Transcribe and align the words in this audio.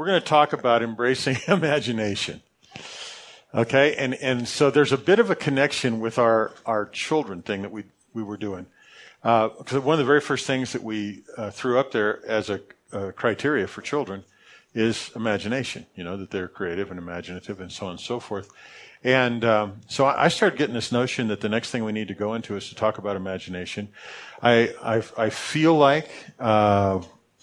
we're 0.00 0.06
going 0.06 0.18
to 0.18 0.26
talk 0.26 0.54
about 0.54 0.82
embracing 0.82 1.36
imagination. 1.46 2.40
Okay, 3.54 3.94
and 3.96 4.14
and 4.14 4.48
so 4.48 4.70
there's 4.70 4.92
a 4.92 4.96
bit 4.96 5.18
of 5.18 5.28
a 5.28 5.34
connection 5.34 6.00
with 6.00 6.18
our 6.18 6.52
our 6.64 6.86
children 6.86 7.42
thing 7.42 7.60
that 7.60 7.70
we 7.70 7.84
we 8.14 8.22
were 8.22 8.38
doing. 8.38 8.64
Because 9.20 9.74
uh, 9.74 9.80
one 9.82 9.92
of 9.92 9.98
the 9.98 10.06
very 10.06 10.22
first 10.22 10.46
things 10.46 10.72
that 10.72 10.82
we 10.82 11.24
uh, 11.36 11.50
threw 11.50 11.78
up 11.78 11.92
there 11.92 12.24
as 12.26 12.48
a, 12.48 12.62
a, 12.92 13.12
criteria 13.12 13.66
for 13.66 13.82
children 13.82 14.24
is 14.72 15.10
imagination. 15.14 15.84
You 15.94 16.04
know 16.04 16.16
that 16.16 16.30
they're 16.30 16.48
creative 16.48 16.90
and 16.90 16.98
imaginative 16.98 17.60
and 17.60 17.70
so 17.70 17.84
on 17.84 17.92
and 17.92 18.00
so 18.00 18.20
forth. 18.20 18.48
And 19.04 19.44
um, 19.44 19.82
so 19.86 20.06
I 20.06 20.28
started 20.28 20.58
getting 20.58 20.74
this 20.74 20.92
notion 20.92 21.28
that 21.28 21.42
the 21.42 21.50
next 21.50 21.72
thing 21.72 21.84
we 21.84 21.92
need 21.92 22.08
to 22.08 22.14
go 22.14 22.32
into 22.32 22.56
is 22.56 22.70
to 22.70 22.74
talk 22.74 22.96
about 22.96 23.16
imagination. 23.16 23.88
I 24.42 24.74
I, 24.82 25.02
I 25.18 25.28
feel 25.28 25.74
like 25.74 26.08
uh, 26.38 27.02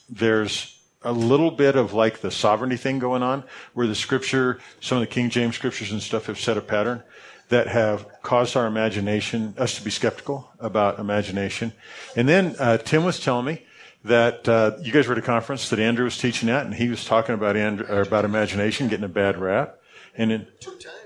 there's 0.09 0.76
a 1.07 1.11
little 1.11 1.51
bit 1.51 1.75
of 1.75 1.93
like 1.93 2.19
the 2.19 2.29
sovereignty 2.29 2.75
thing 2.75 2.99
going 2.99 3.23
on, 3.23 3.43
where 3.73 3.87
the 3.87 3.95
scripture, 3.95 4.59
some 4.81 4.97
of 4.97 5.01
the 5.01 5.07
King 5.07 5.29
James 5.29 5.55
scriptures 5.55 5.91
and 5.91 6.01
stuff 6.01 6.25
have 6.25 6.39
set 6.39 6.57
a 6.57 6.61
pattern 6.61 7.01
that 7.49 7.67
have 7.67 8.05
caused 8.23 8.57
our 8.57 8.67
imagination, 8.67 9.55
us 9.57 9.77
to 9.77 9.83
be 9.83 9.89
skeptical 9.89 10.51
about 10.59 10.99
imagination. 10.99 11.71
And 12.17 12.27
then 12.27 12.55
uh, 12.59 12.77
Tim 12.77 13.05
was 13.05 13.21
telling 13.21 13.45
me 13.45 13.63
that 14.03 14.47
uh, 14.49 14.77
you 14.81 14.91
guys 14.91 15.07
were 15.07 15.13
at 15.13 15.17
a 15.17 15.21
conference 15.21 15.69
that 15.69 15.79
Andrew 15.79 16.03
was 16.03 16.17
teaching 16.17 16.49
at, 16.49 16.65
and 16.65 16.75
he 16.75 16.89
was 16.89 17.05
talking 17.05 17.35
about 17.35 17.55
Andrew, 17.55 17.85
about 17.87 18.25
imagination 18.25 18.89
getting 18.89 19.05
a 19.05 19.09
bad 19.09 19.37
rap. 19.37 19.79
And 20.17 20.31
in, 20.31 20.47
two 20.59 20.71
times. 20.71 20.96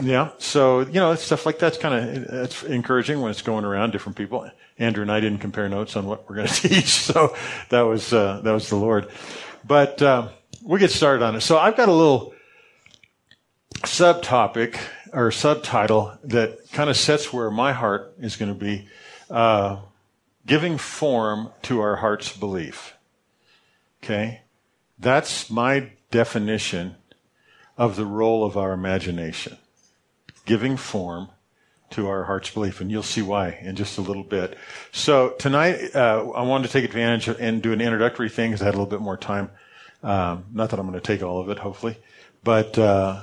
Yeah, 0.00 0.30
so 0.38 0.80
you 0.80 0.94
know 0.94 1.14
stuff 1.16 1.44
like 1.44 1.58
that's 1.58 1.76
kind 1.76 1.94
of 1.94 2.24
it's 2.44 2.62
encouraging 2.62 3.20
when 3.20 3.30
it's 3.30 3.42
going 3.42 3.64
around 3.64 3.90
different 3.90 4.16
people. 4.16 4.50
Andrew 4.78 5.02
and 5.02 5.12
I 5.12 5.20
didn't 5.20 5.40
compare 5.40 5.68
notes 5.68 5.96
on 5.96 6.06
what 6.06 6.28
we're 6.28 6.36
going 6.36 6.48
to 6.48 6.68
teach, 6.68 6.86
so 6.86 7.36
that 7.68 7.82
was 7.82 8.12
uh, 8.12 8.40
that 8.42 8.52
was 8.52 8.68
the 8.70 8.76
Lord. 8.76 9.10
But 9.64 10.00
uh, 10.00 10.28
we'll 10.62 10.80
get 10.80 10.90
started 10.90 11.22
on 11.22 11.36
it. 11.36 11.42
So 11.42 11.58
I've 11.58 11.76
got 11.76 11.88
a 11.88 11.92
little 11.92 12.34
subtopic 13.80 14.78
or 15.12 15.30
subtitle 15.30 16.16
that 16.24 16.70
kind 16.72 16.88
of 16.88 16.96
sets 16.96 17.32
where 17.32 17.50
my 17.50 17.72
heart 17.72 18.14
is 18.18 18.36
going 18.36 18.52
to 18.52 18.58
be, 18.58 18.88
uh, 19.28 19.78
giving 20.46 20.78
form 20.78 21.50
to 21.62 21.80
our 21.80 21.96
heart's 21.96 22.34
belief. 22.34 22.94
Okay, 24.02 24.40
that's 24.98 25.50
my 25.50 25.90
definition 26.10 26.96
of 27.76 27.96
the 27.96 28.06
role 28.06 28.44
of 28.44 28.56
our 28.56 28.72
imagination, 28.72 29.56
giving 30.44 30.76
form 30.76 31.28
to 31.92 32.08
our 32.08 32.24
heart's 32.24 32.50
belief, 32.50 32.80
and 32.80 32.90
you'll 32.90 33.02
see 33.02 33.22
why 33.22 33.58
in 33.62 33.76
just 33.76 33.98
a 33.98 34.00
little 34.00 34.24
bit. 34.24 34.56
So 34.90 35.30
tonight, 35.38 35.94
uh, 35.94 36.30
I 36.30 36.42
wanted 36.42 36.66
to 36.66 36.72
take 36.72 36.84
advantage 36.84 37.28
and 37.28 37.62
do 37.62 37.72
an 37.72 37.80
introductory 37.80 38.28
thing 38.28 38.50
because 38.50 38.62
I 38.62 38.66
had 38.66 38.74
a 38.74 38.78
little 38.78 38.90
bit 38.90 39.00
more 39.00 39.16
time. 39.16 39.50
Um, 40.02 40.46
not 40.52 40.70
that 40.70 40.80
I'm 40.80 40.86
going 40.86 40.98
to 40.98 41.06
take 41.06 41.22
all 41.22 41.40
of 41.40 41.48
it, 41.48 41.58
hopefully, 41.58 41.96
but 42.42 42.76
uh, 42.78 43.22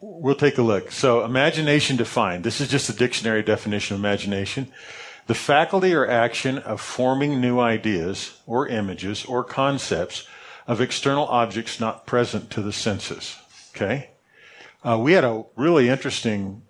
we'll 0.00 0.34
take 0.34 0.58
a 0.58 0.62
look. 0.62 0.90
So, 0.90 1.24
imagination 1.24 1.96
defined. 1.96 2.44
This 2.44 2.60
is 2.60 2.68
just 2.68 2.88
a 2.88 2.94
dictionary 2.94 3.42
definition 3.42 3.94
of 3.94 4.00
imagination. 4.00 4.72
The 5.26 5.34
faculty 5.34 5.94
or 5.94 6.08
action 6.08 6.58
of 6.58 6.80
forming 6.80 7.40
new 7.40 7.60
ideas 7.60 8.38
or 8.46 8.68
images 8.68 9.24
or 9.24 9.44
concepts 9.44 10.26
of 10.66 10.80
external 10.80 11.26
objects 11.26 11.78
not 11.78 12.06
present 12.06 12.50
to 12.50 12.62
the 12.62 12.72
senses. 12.72 13.36
Okay? 13.74 14.10
Uh, 14.84 14.98
we 14.98 15.12
had 15.12 15.22
a 15.22 15.44
really 15.54 15.88
interesting 15.88 16.60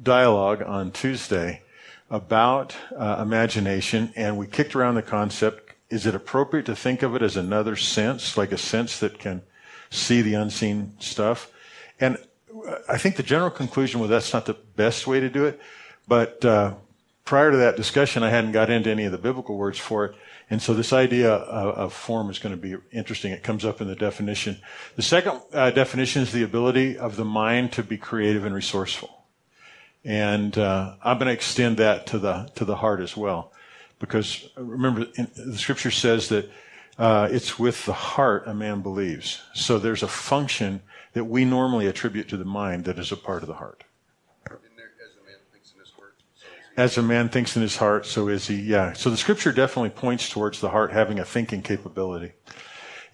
dialogue 0.00 0.62
on 0.62 0.92
Tuesday 0.92 1.60
about 2.08 2.76
uh, 2.96 3.18
imagination, 3.20 4.12
and 4.14 4.38
we 4.38 4.46
kicked 4.46 4.76
around 4.76 4.94
the 4.94 5.02
concept 5.02 5.72
is 5.90 6.06
it 6.06 6.14
appropriate 6.14 6.66
to 6.66 6.76
think 6.76 7.02
of 7.02 7.16
it 7.16 7.20
as 7.20 7.36
another 7.36 7.74
sense, 7.74 8.36
like 8.36 8.52
a 8.52 8.56
sense 8.56 9.00
that 9.00 9.18
can 9.18 9.42
see 9.90 10.22
the 10.22 10.34
unseen 10.34 10.94
stuff? 11.00 11.50
And 11.98 12.16
I 12.88 12.96
think 12.96 13.16
the 13.16 13.24
general 13.24 13.50
conclusion 13.50 14.00
was 14.00 14.08
that's 14.08 14.32
not 14.32 14.46
the 14.46 14.54
best 14.54 15.08
way 15.08 15.18
to 15.18 15.28
do 15.28 15.44
it, 15.44 15.60
but 16.06 16.44
uh, 16.44 16.74
prior 17.24 17.50
to 17.50 17.56
that 17.56 17.76
discussion, 17.76 18.22
I 18.22 18.30
hadn't 18.30 18.52
got 18.52 18.70
into 18.70 18.88
any 18.88 19.04
of 19.04 19.10
the 19.10 19.18
biblical 19.18 19.56
words 19.56 19.80
for 19.80 20.04
it. 20.04 20.14
And 20.50 20.60
so 20.60 20.74
this 20.74 20.92
idea 20.92 21.32
of, 21.32 21.74
of 21.76 21.92
form 21.92 22.30
is 22.30 22.38
going 22.38 22.54
to 22.54 22.60
be 22.60 22.76
interesting. 22.90 23.32
It 23.32 23.42
comes 23.42 23.64
up 23.64 23.80
in 23.80 23.88
the 23.88 23.94
definition. 23.94 24.58
The 24.96 25.02
second 25.02 25.40
uh, 25.52 25.70
definition 25.70 26.22
is 26.22 26.32
the 26.32 26.42
ability 26.42 26.98
of 26.98 27.16
the 27.16 27.24
mind 27.24 27.72
to 27.72 27.82
be 27.82 27.96
creative 27.96 28.44
and 28.44 28.54
resourceful. 28.54 29.24
And 30.04 30.58
uh, 30.58 30.96
I'm 31.02 31.18
going 31.18 31.28
to 31.28 31.32
extend 31.32 31.76
that 31.76 32.06
to 32.08 32.18
the 32.18 32.50
to 32.56 32.64
the 32.64 32.76
heart 32.76 33.00
as 33.00 33.16
well, 33.16 33.52
because 34.00 34.48
remember 34.56 35.06
in, 35.14 35.30
the 35.36 35.56
scripture 35.56 35.92
says 35.92 36.28
that 36.28 36.50
uh, 36.98 37.28
it's 37.30 37.58
with 37.58 37.86
the 37.86 37.92
heart 37.92 38.44
a 38.46 38.52
man 38.52 38.82
believes. 38.82 39.40
So 39.54 39.78
there's 39.78 40.02
a 40.02 40.08
function 40.08 40.82
that 41.12 41.24
we 41.24 41.44
normally 41.44 41.86
attribute 41.86 42.28
to 42.28 42.36
the 42.36 42.44
mind 42.44 42.84
that 42.84 42.98
is 42.98 43.12
a 43.12 43.16
part 43.16 43.42
of 43.42 43.46
the 43.46 43.54
heart. 43.54 43.84
As 46.76 46.96
a 46.96 47.02
man 47.02 47.28
thinks 47.28 47.54
in 47.54 47.62
his 47.62 47.76
heart, 47.76 48.06
so 48.06 48.28
is 48.28 48.48
he. 48.48 48.54
Yeah. 48.54 48.94
So 48.94 49.10
the 49.10 49.16
scripture 49.16 49.52
definitely 49.52 49.90
points 49.90 50.30
towards 50.30 50.60
the 50.60 50.70
heart 50.70 50.92
having 50.92 51.18
a 51.18 51.24
thinking 51.24 51.62
capability. 51.62 52.32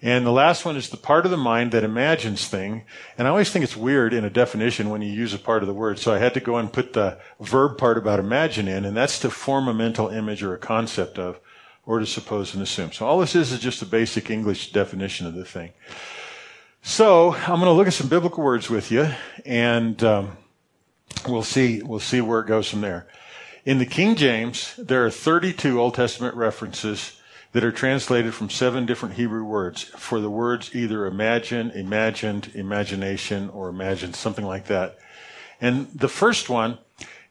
And 0.01 0.25
the 0.25 0.31
last 0.31 0.63
one 0.63 0.77
is 0.77 0.89
the 0.89 0.97
part 0.97 1.25
of 1.25 1.31
the 1.31 1.37
mind 1.37 1.73
that 1.73 1.83
imagines 1.83 2.47
thing. 2.47 2.83
And 3.17 3.27
I 3.27 3.31
always 3.31 3.51
think 3.51 3.63
it's 3.63 3.75
weird 3.75 4.13
in 4.13 4.23
a 4.23 4.29
definition 4.29 4.89
when 4.89 5.01
you 5.01 5.11
use 5.11 5.33
a 5.33 5.39
part 5.39 5.61
of 5.61 5.67
the 5.67 5.73
word. 5.73 5.99
So 5.99 6.13
I 6.13 6.19
had 6.19 6.33
to 6.35 6.39
go 6.39 6.55
and 6.55 6.71
put 6.71 6.93
the 6.93 7.19
verb 7.41 7.77
part 7.77 7.97
about 7.97 8.19
imagine 8.19 8.69
in, 8.69 8.85
and 8.85 8.95
that's 8.95 9.19
to 9.19 9.29
form 9.29 9.67
a 9.67 9.73
mental 9.73 10.07
image 10.07 10.41
or 10.41 10.53
a 10.53 10.57
concept 10.57 11.19
of, 11.19 11.39
or 11.85 11.99
to 11.99 12.05
suppose 12.05 12.53
and 12.53 12.63
assume. 12.63 12.93
So 12.93 13.05
all 13.05 13.19
this 13.19 13.35
is 13.35 13.51
is 13.51 13.59
just 13.59 13.81
a 13.81 13.85
basic 13.85 14.29
English 14.29 14.71
definition 14.71 15.27
of 15.27 15.33
the 15.33 15.43
thing. 15.43 15.73
So 16.81 17.33
I'm 17.33 17.59
going 17.59 17.63
to 17.63 17.71
look 17.71 17.87
at 17.87 17.93
some 17.93 18.07
biblical 18.07 18.41
words 18.41 18.69
with 18.69 18.91
you, 18.91 19.09
and 19.45 20.01
um, 20.01 20.37
we'll 21.27 21.43
see 21.43 21.83
we'll 21.83 21.99
see 21.99 22.21
where 22.21 22.39
it 22.39 22.47
goes 22.47 22.69
from 22.69 22.79
there. 22.79 23.07
In 23.69 23.77
the 23.77 23.85
King 23.85 24.15
James, 24.15 24.75
there 24.77 25.05
are 25.05 25.11
32 25.11 25.79
Old 25.79 25.93
Testament 25.93 26.33
references 26.33 27.21
that 27.51 27.63
are 27.63 27.71
translated 27.71 28.33
from 28.33 28.49
seven 28.49 28.87
different 28.87 29.13
Hebrew 29.13 29.43
words 29.43 29.83
for 29.83 30.19
the 30.19 30.29
words 30.31 30.75
either 30.75 31.05
imagine, 31.05 31.69
imagined, 31.69 32.49
imagination, 32.55 33.47
or 33.51 33.69
imagined, 33.69 34.15
something 34.15 34.43
like 34.43 34.65
that. 34.69 34.97
And 35.61 35.87
the 35.93 36.07
first 36.07 36.49
one 36.49 36.79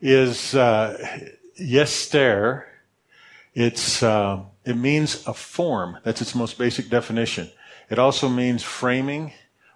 is 0.01 0.55
uh, 0.55 0.97
yetzer. 1.61 2.67
It's 3.53 4.05
uh, 4.05 4.43
it 4.65 4.77
means 4.77 5.27
a 5.27 5.35
form. 5.35 5.99
That's 6.05 6.23
its 6.23 6.37
most 6.37 6.57
basic 6.57 6.89
definition. 6.89 7.51
It 7.91 7.99
also 7.99 8.29
means 8.29 8.63
framing 8.63 9.33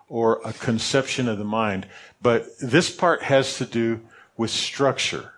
or 0.08 0.40
a 0.44 0.52
conception 0.52 1.26
of 1.26 1.38
the 1.38 1.44
mind. 1.44 1.88
But 2.22 2.56
this 2.60 2.88
part 2.88 3.22
has 3.22 3.58
to 3.58 3.64
do 3.64 4.02
with 4.36 4.52
structure 4.52 5.32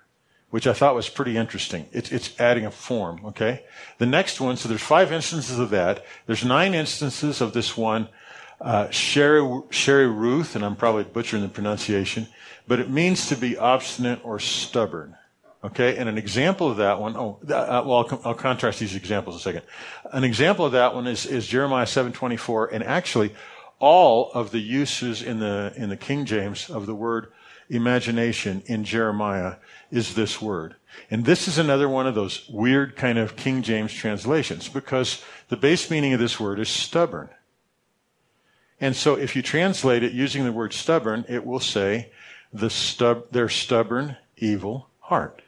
which 0.55 0.69
I 0.69 0.73
thought 0.73 0.95
was 0.95 1.09
pretty 1.09 1.37
interesting. 1.37 1.87
It's, 1.91 2.13
it's 2.13 2.39
adding 2.39 2.65
a 2.65 2.71
form, 2.71 3.21
okay? 3.25 3.65
The 3.99 4.07
next 4.07 4.41
one, 4.41 4.57
so 4.57 4.69
there's 4.69 4.81
five 4.81 5.11
instances 5.11 5.59
of 5.59 5.71
that. 5.71 6.05
There's 6.27 6.45
nine 6.45 6.75
instances 6.75 7.41
of 7.41 7.53
this 7.53 7.77
one, 7.77 8.09
uh, 8.61 8.89
Sherry, 8.91 9.41
sheriruth, 9.41 10.55
and 10.55 10.65
I'm 10.65 10.77
probably 10.77 11.03
butchering 11.03 11.43
the 11.43 11.49
pronunciation, 11.49 12.29
but 12.69 12.79
it 12.79 12.89
means 12.89 13.27
to 13.31 13.37
be 13.37 13.59
obstinate 13.59 14.25
or 14.25 14.39
stubborn. 14.39 15.17
Okay, 15.65 15.97
and 15.97 16.09
an 16.09 16.19
example 16.19 16.71
of 16.71 16.77
that 16.77 17.01
one, 17.01 17.17
oh, 17.17 17.41
uh, 17.43 17.83
well, 17.85 18.07
I'll, 18.09 18.21
I'll, 18.25 18.35
contrast 18.35 18.79
these 18.79 18.95
examples 18.95 19.35
in 19.35 19.41
a 19.41 19.43
second. 19.43 19.63
An 20.13 20.23
example 20.23 20.65
of 20.65 20.71
that 20.71 20.95
one 20.95 21.09
is, 21.09 21.27
is 21.27 21.49
Jeremiah 21.49 21.87
7:24, 21.87 22.69
and 22.73 22.85
actually, 22.85 23.35
all 23.81 24.31
of 24.35 24.53
the 24.53 24.61
uses 24.61 25.21
in 25.21 25.41
the 25.41 25.73
in 25.75 25.89
the 25.89 25.97
King 25.97 26.27
James 26.27 26.71
of 26.71 26.87
the 26.87 26.95
word 26.95 27.33
imagination 27.69 28.63
in 28.67 28.85
Jeremiah 28.85 29.57
is 29.91 30.15
this 30.15 30.41
word. 30.41 30.77
And 31.11 31.25
this 31.25 31.49
is 31.49 31.59
another 31.59 31.89
one 31.89 32.07
of 32.07 32.15
those 32.15 32.49
weird 32.49 32.97
kind 32.97 33.19
of 33.19 33.37
King 33.37 33.63
James 33.63 33.93
translations 33.93 34.69
because 34.69 35.23
the 35.49 35.57
base 35.57 35.91
meaning 35.91 36.13
of 36.13 36.21
this 36.21 36.39
word 36.39 36.59
is 36.59 36.69
stubborn. 36.69 37.29
And 38.81 38.95
so 38.95 39.15
if 39.15 39.35
you 39.35 39.43
translate 39.43 40.03
it 40.03 40.13
using 40.13 40.45
the 40.45 40.53
word 40.53 40.73
stubborn, 40.73 41.25
it 41.29 41.47
will 41.47 41.61
say 41.61 42.11
the 42.53 42.71
stub, 42.71 43.31
their 43.31 43.49
stubborn, 43.49 44.17
evil 44.37 44.89
heart, 45.01 45.43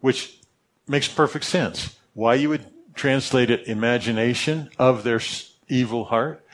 which 0.00 0.38
makes 0.86 1.08
perfect 1.08 1.44
sense. 1.44 1.96
Why 2.14 2.34
you 2.34 2.48
would 2.48 2.66
translate 2.94 3.50
it 3.50 3.68
imagination 3.68 4.70
of 4.78 5.04
their 5.04 5.20
evil 5.68 6.04
heart, 6.04 6.44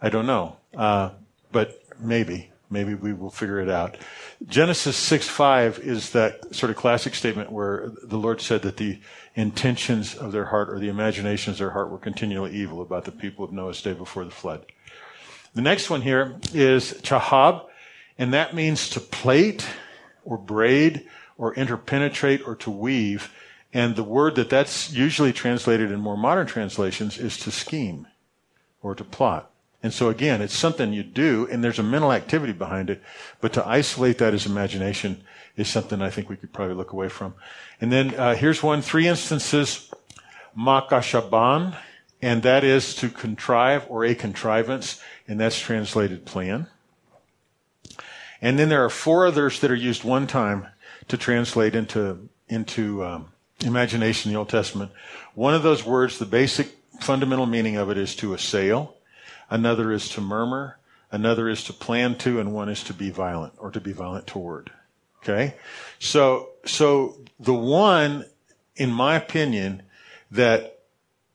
I 0.00 0.08
don't 0.08 0.26
know. 0.26 0.56
Uh, 0.74 1.10
but 1.50 1.82
maybe. 1.98 2.51
Maybe 2.72 2.94
we 2.94 3.12
will 3.12 3.30
figure 3.30 3.60
it 3.60 3.68
out. 3.68 3.98
Genesis 4.46 4.96
6 4.96 5.28
5 5.28 5.78
is 5.80 6.10
that 6.10 6.54
sort 6.54 6.70
of 6.70 6.76
classic 6.76 7.14
statement 7.14 7.52
where 7.52 7.92
the 8.02 8.16
Lord 8.16 8.40
said 8.40 8.62
that 8.62 8.78
the 8.78 8.98
intentions 9.34 10.14
of 10.14 10.32
their 10.32 10.46
heart 10.46 10.70
or 10.70 10.78
the 10.78 10.88
imaginations 10.88 11.56
of 11.56 11.58
their 11.58 11.70
heart 11.70 11.90
were 11.90 11.98
continually 11.98 12.52
evil 12.52 12.80
about 12.80 13.04
the 13.04 13.12
people 13.12 13.44
of 13.44 13.52
Noah's 13.52 13.82
day 13.82 13.92
before 13.92 14.24
the 14.24 14.30
flood. 14.30 14.64
The 15.54 15.60
next 15.60 15.90
one 15.90 16.00
here 16.00 16.40
is 16.54 16.94
chashab, 17.02 17.66
and 18.16 18.32
that 18.32 18.54
means 18.54 18.88
to 18.90 19.00
plait 19.00 19.66
or 20.24 20.38
braid 20.38 21.06
or 21.36 21.54
interpenetrate 21.54 22.46
or 22.46 22.56
to 22.56 22.70
weave. 22.70 23.34
And 23.74 23.96
the 23.96 24.04
word 24.04 24.34
that 24.36 24.50
that's 24.50 24.92
usually 24.92 25.32
translated 25.32 25.92
in 25.92 26.00
more 26.00 26.16
modern 26.16 26.46
translations 26.46 27.18
is 27.18 27.36
to 27.38 27.50
scheme 27.50 28.06
or 28.82 28.94
to 28.94 29.04
plot. 29.04 29.51
And 29.82 29.92
so 29.92 30.08
again, 30.08 30.40
it's 30.40 30.56
something 30.56 30.92
you 30.92 31.02
do 31.02 31.48
and 31.50 31.62
there's 31.62 31.78
a 31.78 31.82
mental 31.82 32.12
activity 32.12 32.52
behind 32.52 32.90
it, 32.90 33.02
but 33.40 33.52
to 33.54 33.66
isolate 33.66 34.18
that 34.18 34.34
as 34.34 34.46
imagination 34.46 35.22
is 35.56 35.68
something 35.68 36.00
I 36.00 36.10
think 36.10 36.28
we 36.28 36.36
could 36.36 36.52
probably 36.52 36.74
look 36.74 36.92
away 36.92 37.08
from. 37.08 37.34
And 37.80 37.92
then 37.92 38.14
uh, 38.14 38.34
here's 38.34 38.62
one, 38.62 38.80
three 38.80 39.08
instances, 39.08 39.90
machashabah, 40.56 41.76
and 42.22 42.42
that 42.44 42.62
is 42.62 42.94
to 42.96 43.08
contrive 43.08 43.84
or 43.88 44.04
a 44.04 44.14
contrivance, 44.14 45.00
and 45.26 45.40
that's 45.40 45.58
translated 45.58 46.24
plan. 46.24 46.68
And 48.40 48.58
then 48.58 48.68
there 48.68 48.84
are 48.84 48.90
four 48.90 49.26
others 49.26 49.60
that 49.60 49.70
are 49.70 49.76
used 49.76 50.04
one 50.04 50.26
time 50.26 50.68
to 51.08 51.16
translate 51.16 51.74
into 51.74 52.28
into 52.48 53.04
um, 53.04 53.28
imagination 53.64 54.28
in 54.28 54.34
the 54.34 54.38
Old 54.38 54.48
Testament. 54.48 54.90
One 55.34 55.54
of 55.54 55.62
those 55.62 55.84
words, 55.84 56.18
the 56.18 56.26
basic 56.26 56.68
fundamental 57.00 57.46
meaning 57.46 57.76
of 57.76 57.90
it 57.90 57.98
is 57.98 58.14
to 58.16 58.34
assail. 58.34 58.96
Another 59.52 59.92
is 59.92 60.08
to 60.08 60.22
murmur. 60.22 60.78
Another 61.10 61.46
is 61.46 61.62
to 61.64 61.74
plan 61.74 62.16
to, 62.16 62.40
and 62.40 62.54
one 62.54 62.70
is 62.70 62.82
to 62.84 62.94
be 62.94 63.10
violent 63.10 63.52
or 63.58 63.70
to 63.70 63.82
be 63.82 63.92
violent 63.92 64.26
toward. 64.26 64.70
Okay, 65.18 65.56
so 65.98 66.48
so 66.64 67.18
the 67.38 67.52
one, 67.52 68.24
in 68.76 68.90
my 68.90 69.14
opinion, 69.14 69.82
that 70.30 70.78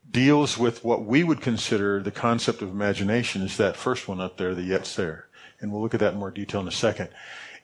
deals 0.09 0.57
with 0.57 0.83
what 0.83 1.05
we 1.05 1.23
would 1.23 1.41
consider 1.41 2.01
the 2.01 2.09
concept 2.09 2.63
of 2.63 2.69
imagination 2.69 3.43
is 3.43 3.57
that 3.57 3.77
first 3.77 4.07
one 4.07 4.19
up 4.19 4.37
there, 4.37 4.55
the 4.55 4.67
yetzer. 4.67 5.23
And 5.59 5.71
we'll 5.71 5.83
look 5.83 5.93
at 5.93 5.99
that 5.99 6.13
in 6.13 6.19
more 6.19 6.31
detail 6.31 6.61
in 6.61 6.67
a 6.67 6.71
second. 6.71 7.09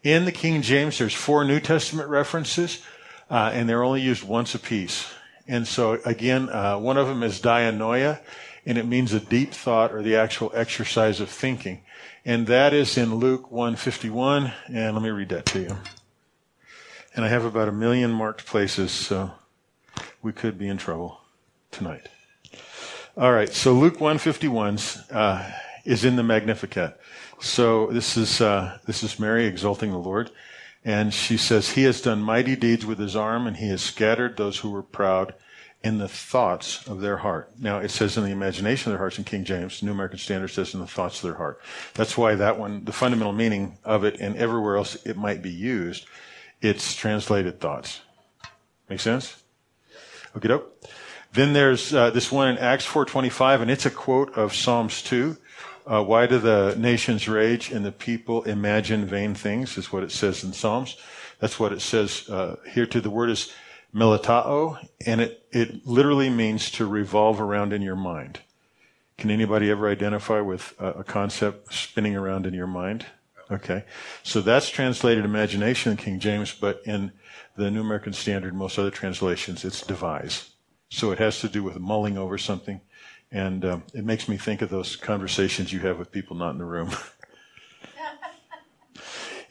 In 0.04 0.26
the 0.26 0.32
King 0.32 0.62
James, 0.62 1.00
there's 1.00 1.16
four 1.16 1.44
New 1.46 1.60
Testament 1.60 2.10
references, 2.10 2.84
uh, 3.28 3.50
and 3.54 3.68
they're 3.68 3.84
only 3.84 4.02
used 4.02 4.24
once 4.24 4.54
a 4.54 4.60
piece. 4.60 5.12
And 5.48 5.68
so 5.68 6.00
again, 6.06 6.50
uh, 6.50 6.78
one 6.78 6.98
of 6.98 7.08
them 7.08 7.24
is 7.24 7.42
dianoia, 7.42 8.20
and 8.65 8.77
it 8.77 8.86
means 8.86 9.13
a 9.13 9.19
deep 9.19 9.54
thought 9.54 9.92
or 9.92 10.01
the 10.01 10.15
actual 10.15 10.51
exercise 10.54 11.19
of 11.19 11.30
thinking. 11.30 11.81
And 12.25 12.48
that 12.48 12.74
is 12.74 12.98
in 12.98 13.15
Luke 13.15 13.51
151, 13.51 14.54
and 14.68 14.95
let 14.95 15.04
me 15.04 15.10
read 15.10 15.30
that 15.30 15.45
to 15.48 15.60
you. 15.60 15.77
And 17.15 17.25
I 17.25 17.27
have 17.27 17.45
about 17.45 17.68
a 17.68 17.74
million 17.74 18.12
marked 18.12 18.45
places, 18.45 18.92
so 18.92 19.31
we 20.21 20.31
could 20.31 20.57
be 20.57 20.68
in 20.68 20.77
trouble 20.77 21.19
tonight. 21.69 22.07
All 23.18 23.31
right, 23.31 23.50
so 23.50 23.74
Luke 23.74 24.00
151 24.00 24.80
uh, 25.12 25.51
is 25.86 26.06
in 26.06 26.16
the 26.16 26.24
Magnificat. 26.24 27.00
So 27.39 27.88
this 27.88 28.16
is 28.16 28.39
uh, 28.39 28.80
this 28.88 29.04
is 29.04 29.19
Mary 29.19 29.45
exalting 29.45 29.92
the 29.92 29.98
Lord, 29.98 30.31
and 30.86 31.13
she 31.13 31.36
says, 31.36 31.71
"He 31.71 31.83
has 31.83 32.01
done 32.01 32.21
mighty 32.21 32.56
deeds 32.56 32.86
with 32.86 32.98
his 32.98 33.16
arm, 33.16 33.45
and 33.45 33.57
he 33.57 33.68
has 33.68 33.81
scattered 33.81 34.38
those 34.38 34.59
who 34.59 34.71
were 34.71 34.81
proud 34.81 35.33
in 35.83 35.97
the 35.97 36.07
thoughts 36.07 36.88
of 36.88 37.01
their 37.01 37.18
heart." 37.18 37.51
Now 37.59 37.80
it 37.80 37.91
says 37.91 38.18
in 38.18 38.24
the 38.24 38.31
imagination 38.31 38.89
of 38.89 38.94
their 38.94 39.00
hearts 39.00 39.18
in 39.18 39.24
King 39.24 39.44
James. 39.44 39.83
New 39.83 39.91
American 39.91 40.19
Standard 40.19 40.50
says 40.50 40.74
in 40.74 40.80
the 40.80 40.88
thoughts 40.88 41.18
of 41.18 41.24
their 41.24 41.38
heart. 41.38 41.62
That's 41.94 42.18
why 42.18 42.35
that 42.35 42.57
one, 42.57 42.85
the 42.85 42.94
fundamental 42.94 43.33
meaning 43.33 43.77
of 43.83 44.03
it, 44.03 44.19
and 44.19 44.35
everywhere 44.38 44.77
else 44.77 44.95
it 45.06 45.18
might 45.18 45.41
be 45.41 45.51
used, 45.51 46.06
it's 46.62 46.95
translated 46.95 47.59
thoughts. 47.59 48.01
Make 48.89 49.00
sense? 49.00 49.44
Okay, 50.35 50.47
doke. 50.47 50.69
Then 51.33 51.53
there's 51.53 51.94
uh, 51.94 52.12
this 52.12 52.31
one 52.31 52.47
in 52.50 52.57
Acts 52.59 52.85
4:25, 52.85 53.62
and 53.62 53.71
it's 53.71 53.85
a 53.85 53.91
quote 53.91 54.35
of 54.35 54.53
Psalms 54.53 55.01
2. 55.01 55.38
Uh, 55.85 56.03
why 56.03 56.27
do 56.27 56.38
the 56.38 56.75
nations 56.77 57.27
rage 57.27 57.71
and 57.71 57.85
the 57.85 57.91
people 57.91 58.44
imagine 58.44 59.06
vain 59.06 59.33
things? 59.33 59.77
Is 59.77 59.91
what 59.91 60.03
it 60.03 60.12
says 60.12 60.44
in 60.44 60.53
Psalms. 60.53 60.97
That's 61.39 61.59
what 61.59 61.74
it 61.74 61.81
says 61.81 62.30
uh, 62.30 62.57
here. 62.71 62.85
To 62.85 63.01
the 63.01 63.09
word 63.09 63.30
is 63.30 63.51
meletao, 63.94 64.86
and 65.06 65.22
it 65.22 65.45
it 65.51 65.86
literally 65.86 66.30
means 66.30 66.72
to 66.72 66.86
revolve 66.86 67.40
around 67.40 67.74
in 67.74 67.81
your 67.81 67.95
mind. 67.95 68.40
Can 69.18 69.30
anybody 69.30 69.69
ever 69.69 69.90
identify 69.90 70.42
with 70.42 70.74
a, 70.80 70.88
a 70.88 71.04
concept 71.04 71.74
spinning 71.74 72.16
around 72.16 72.45
in 72.45 72.54
your 72.54 72.68
mind? 72.68 73.06
Okay, 73.51 73.84
so 74.24 74.42
that's 74.42 74.69
translated 74.69 75.25
imagination 75.25 75.92
in 75.92 75.98
King 75.98 76.19
James, 76.19 76.54
but 76.54 76.81
in 76.86 77.12
the 77.56 77.69
New 77.69 77.81
American 77.81 78.13
Standard, 78.13 78.56
most 78.56 78.80
other 78.80 78.90
translations, 78.90 79.63
it's 79.63 79.86
devise. 79.86 80.51
So 80.90 81.12
it 81.12 81.19
has 81.19 81.40
to 81.42 81.50
do 81.50 81.62
with 81.62 81.80
mulling 81.80 82.18
over 82.18 82.38
something 82.38 82.81
and 83.34 83.66
um, 83.66 83.84
it 83.95 84.06
makes 84.06 84.30
me 84.30 84.38
think 84.38 84.62
of 84.62 84.69
those 84.69 84.95
conversations 84.95 85.74
you 85.74 85.80
have 85.80 85.98
with 85.98 86.12
people 86.12 86.38
not 86.38 86.51
in 86.51 86.60
the 86.60 86.66
room. 86.66 86.92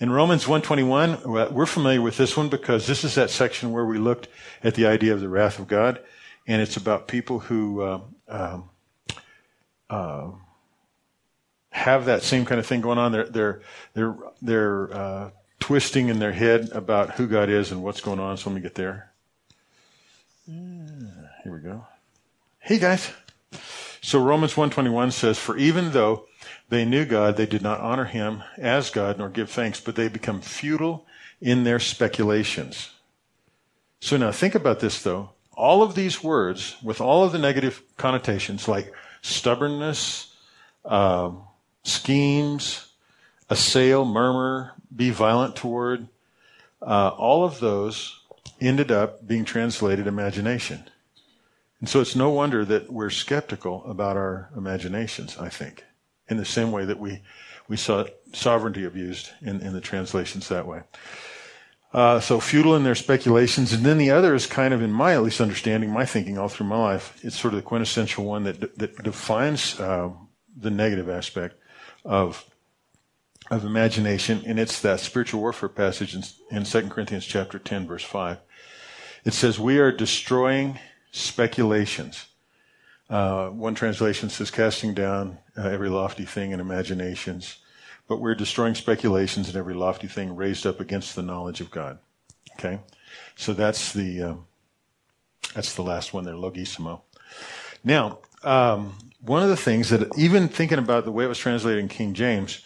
in 0.03 0.11
Romans 0.11 0.49
121, 0.49 1.23
we're 1.55 1.65
familiar 1.65 2.03
with 2.03 2.17
this 2.17 2.37
one 2.37 2.49
because 2.49 2.89
this 2.89 3.05
is 3.05 3.15
that 3.15 3.31
section 3.31 3.71
where 3.71 3.85
we 3.85 3.99
looked 3.99 4.27
at 4.65 4.75
the 4.75 4.85
idea 4.85 5.15
of 5.15 5.21
the 5.21 5.29
wrath 5.29 5.61
of 5.61 5.69
God, 5.69 6.01
and 6.45 6.61
it's 6.61 6.77
about 6.77 7.07
people 7.07 7.39
who 7.39 7.83
uh, 7.83 8.01
um, 8.27 8.71
uh, 9.89 10.31
have 11.71 12.07
that 12.07 12.25
same 12.25 12.45
kind 12.45 12.59
of 12.59 12.67
thing 12.67 12.81
going 12.81 12.99
on. 12.99 13.13
They're 13.13 13.29
they're 13.29 13.61
they're 13.95 14.17
they're 14.43 14.93
uh, 14.93 15.31
twisting 15.61 16.09
in 16.09 16.19
their 16.19 16.33
head 16.33 16.71
about 16.73 17.13
who 17.13 17.29
God 17.29 17.49
is 17.49 17.71
and 17.71 17.85
what's 17.85 18.01
going 18.01 18.19
on. 18.19 18.37
So 18.39 18.51
let 18.51 18.57
me 18.57 18.61
get 18.61 18.75
there. 18.75 19.13
Here 21.45 21.53
we 21.55 21.61
go. 21.61 21.87
Hey 22.59 22.81
guys. 22.81 23.13
So 24.01 24.21
Romans 24.21 24.57
121 24.57 25.13
says, 25.13 25.39
For 25.39 25.57
even 25.57 25.93
though 25.93 26.27
they 26.73 26.87
knew 26.87 27.05
God, 27.05 27.37
they 27.37 27.45
did 27.45 27.61
not 27.61 27.81
honor 27.81 28.07
him 28.07 28.43
as 28.57 28.89
God 28.89 29.19
nor 29.19 29.29
give 29.29 29.51
thanks, 29.51 29.79
but 29.79 29.95
they 29.95 30.09
become 30.09 30.41
futile 30.41 31.05
in 31.39 31.65
their 31.65 31.79
speculations. 31.79 32.93
So 34.01 34.17
now 34.17 34.33
think 34.33 34.55
about 34.55 34.81
this 34.81 35.03
though. 35.03 35.33
All 35.53 35.83
of 35.83 35.95
these 35.95 36.25
words, 36.25 36.77
with 36.83 36.99
all 36.99 37.25
of 37.25 37.33
the 37.33 37.39
negative 37.39 37.83
connotations 37.99 38.69
like 38.69 38.91
stubbornness, 39.21 40.35
uh, 40.87 41.33
schemes, 41.85 42.87
assail, 43.51 44.07
murmur, 44.07 44.73
be 44.97 45.11
violent 45.11 45.55
toward, 45.55 46.09
uh, 46.81 47.09
all 47.09 47.45
of 47.45 47.61
those 47.61 48.19
ended 48.63 48.91
up 48.91 49.27
being 49.27 49.45
translated 49.45 50.07
imagination. 50.07 50.89
And 51.81 51.89
so 51.91 52.01
it's 52.01 52.17
no 52.17 52.31
wonder 52.31 52.65
that 52.65 52.91
we're 52.91 53.11
skeptical 53.11 53.85
about 53.85 54.17
our 54.17 54.49
imaginations, 54.57 55.37
I 55.37 55.51
think, 55.51 55.85
in 56.29 56.37
the 56.37 56.45
same 56.45 56.73
way 56.73 56.85
that 56.85 56.99
we, 56.99 57.23
we 57.69 57.77
saw 57.77 58.05
sovereignty 58.33 58.85
abused 58.85 59.31
in, 59.41 59.61
in 59.61 59.73
the 59.73 59.81
translations 59.81 60.49
that 60.49 60.67
way. 60.67 60.83
Uh, 61.93 62.19
so 62.21 62.41
futile 62.41 62.75
in 62.75 62.85
their 62.85 62.95
speculations. 62.95 63.73
And 63.73 63.85
then 63.85 63.99
the 63.99 64.11
other 64.11 64.35
is 64.35 64.47
kind 64.47 64.73
of, 64.73 64.81
in 64.81 64.93
my 64.93 65.13
at 65.13 65.23
least 65.23 65.41
understanding, 65.41 65.91
my 65.91 66.07
thinking 66.07 66.39
all 66.39 66.49
through 66.49 66.67
my 66.67 66.79
life, 66.79 67.19
it's 67.23 67.39
sort 67.39 67.53
of 67.53 67.59
the 67.59 67.67
quintessential 67.67 68.25
one 68.25 68.45
that, 68.45 68.79
that 68.79 69.03
defines 69.03 69.79
uh, 69.79 70.11
the 70.57 70.71
negative 70.71 71.11
aspect 71.11 71.57
of 72.05 72.45
of 73.51 73.65
imagination, 73.65 74.43
and 74.47 74.59
it's 74.59 74.81
that 74.81 75.01
spiritual 75.01 75.41
warfare 75.41 75.69
passage 75.69 76.15
in, 76.15 76.23
in 76.51 76.65
2 76.65 76.89
Corinthians 76.89 77.27
chapter 77.27 77.59
10, 77.59 77.87
verse 77.87 78.03
5. 78.05 78.39
It 79.25 79.35
says, 79.35 79.59
We 79.59 79.79
are 79.79 79.93
destroying 79.93 80.79
speculations. 81.11 82.27
Uh, 83.13 83.51
one 83.51 83.75
translation 83.75 84.31
says 84.31 84.51
casting 84.51 84.95
down 84.95 85.37
uh, 85.59 85.69
every 85.69 85.91
lofty 85.91 86.25
thing 86.25 86.51
and 86.55 86.63
imaginations, 86.63 87.59
but 88.09 88.17
we're 88.17 88.35
destroying 88.35 88.75
speculations 88.75 89.49
and 89.49 89.57
every 89.57 89.75
lofty 89.75 90.07
thing 90.07 90.35
raised 90.35 90.67
up 90.67 90.81
against 90.81 91.15
the 91.15 91.23
knowledge 91.23 91.61
of 91.61 91.71
God. 91.71 91.99
Okay, 92.55 92.81
so 93.37 93.53
that's 93.53 93.93
the 93.93 94.23
um, 94.23 94.47
that's 95.55 95.75
the 95.75 95.83
last 95.83 96.15
one 96.15 96.25
there, 96.25 96.33
logismos. 96.33 97.03
Now, 97.85 98.21
um, 98.45 98.97
one 99.21 99.43
of 99.43 99.51
the 99.51 99.59
things 99.59 99.91
that 99.91 100.17
even 100.17 100.49
thinking 100.49 100.79
about 100.79 101.05
the 101.05 101.13
way 101.13 101.27
it 101.27 101.29
was 101.29 101.39
translated 101.39 101.81
in 101.81 101.89
King 101.89 102.15
James, 102.15 102.63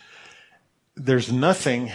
there's 0.95 1.33
nothing 1.33 1.91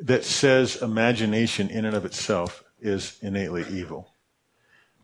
that 0.00 0.24
says 0.24 0.82
imagination 0.82 1.70
in 1.70 1.84
and 1.84 1.94
of 1.94 2.04
itself 2.04 2.64
is 2.80 3.18
innately 3.22 3.64
evil 3.70 4.08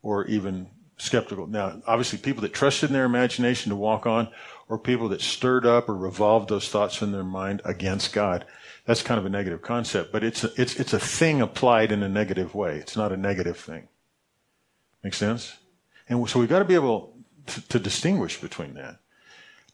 or 0.03 0.27
even 0.27 0.71
skeptical. 0.97 1.47
Now, 1.47 1.83
obviously, 1.87 2.19
people 2.19 2.43
that 2.43 2.55
trusted 2.55 2.91
in 2.91 2.95
their 2.95 3.05
imagination 3.05 3.71
to 3.71 3.77
walk 3.77 4.07
on, 4.07 4.29
or 4.69 4.79
people 4.79 5.09
that 5.11 5.21
stirred 5.21 5.67
up 5.67 5.89
or 5.89 5.95
revolved 5.95 6.49
those 6.49 6.69
thoughts 6.69 7.03
in 7.03 7.13
their 7.13 7.25
mind 7.25 7.61
against 7.65 8.13
God. 8.13 8.47
That's 8.87 9.03
kind 9.03 9.19
of 9.19 9.27
a 9.27 9.31
negative 9.31 9.63
concept, 9.63 10.13
but 10.13 10.23
it's 10.23 10.45
a, 10.45 10.51
it's 10.57 10.77
it's 10.77 10.93
a 10.93 10.99
thing 10.99 11.41
applied 11.41 11.91
in 11.91 12.03
a 12.03 12.09
negative 12.09 12.55
way. 12.55 12.77
It's 12.77 12.97
not 12.97 13.13
a 13.13 13.17
negative 13.17 13.59
thing. 13.59 13.89
Make 15.03 15.15
sense? 15.15 15.57
And 16.09 16.29
so 16.29 16.39
we've 16.39 16.49
got 16.49 16.59
to 16.59 16.65
be 16.67 16.75
able 16.75 17.17
to, 17.47 17.69
to 17.69 17.79
distinguish 17.79 18.41
between 18.41 18.75
that, 18.75 18.99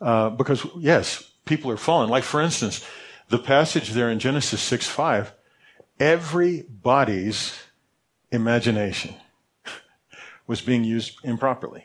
uh, 0.00 0.30
because 0.30 0.64
yes, 0.76 1.32
people 1.44 1.70
are 1.70 1.76
fallen. 1.76 2.08
Like 2.08 2.24
for 2.24 2.40
instance, 2.40 2.84
the 3.28 3.38
passage 3.38 3.90
there 3.90 4.10
in 4.10 4.20
Genesis 4.20 4.60
six 4.60 4.86
five, 4.86 5.32
everybody's 5.98 7.58
imagination 8.30 9.14
was 10.50 10.60
being 10.60 10.82
used 10.82 11.16
improperly. 11.24 11.84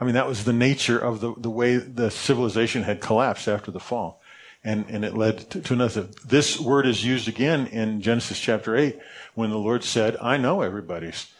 I 0.00 0.04
mean, 0.04 0.14
that 0.14 0.26
was 0.26 0.44
the 0.44 0.52
nature 0.54 0.98
of 0.98 1.20
the, 1.20 1.34
the 1.36 1.50
way 1.50 1.76
the 1.76 2.10
civilization 2.10 2.84
had 2.84 3.02
collapsed 3.02 3.46
after 3.48 3.70
the 3.70 3.78
fall. 3.78 4.22
And, 4.64 4.86
and 4.88 5.04
it 5.04 5.14
led 5.14 5.50
to, 5.50 5.60
to 5.60 5.74
another. 5.74 6.08
This 6.24 6.58
word 6.58 6.86
is 6.86 7.04
used 7.04 7.28
again 7.28 7.66
in 7.66 8.00
Genesis 8.00 8.40
chapter 8.40 8.76
8 8.76 8.98
when 9.34 9.50
the 9.50 9.58
Lord 9.58 9.84
said, 9.84 10.16
I 10.22 10.38
know 10.38 10.62
everybody's 10.62 11.30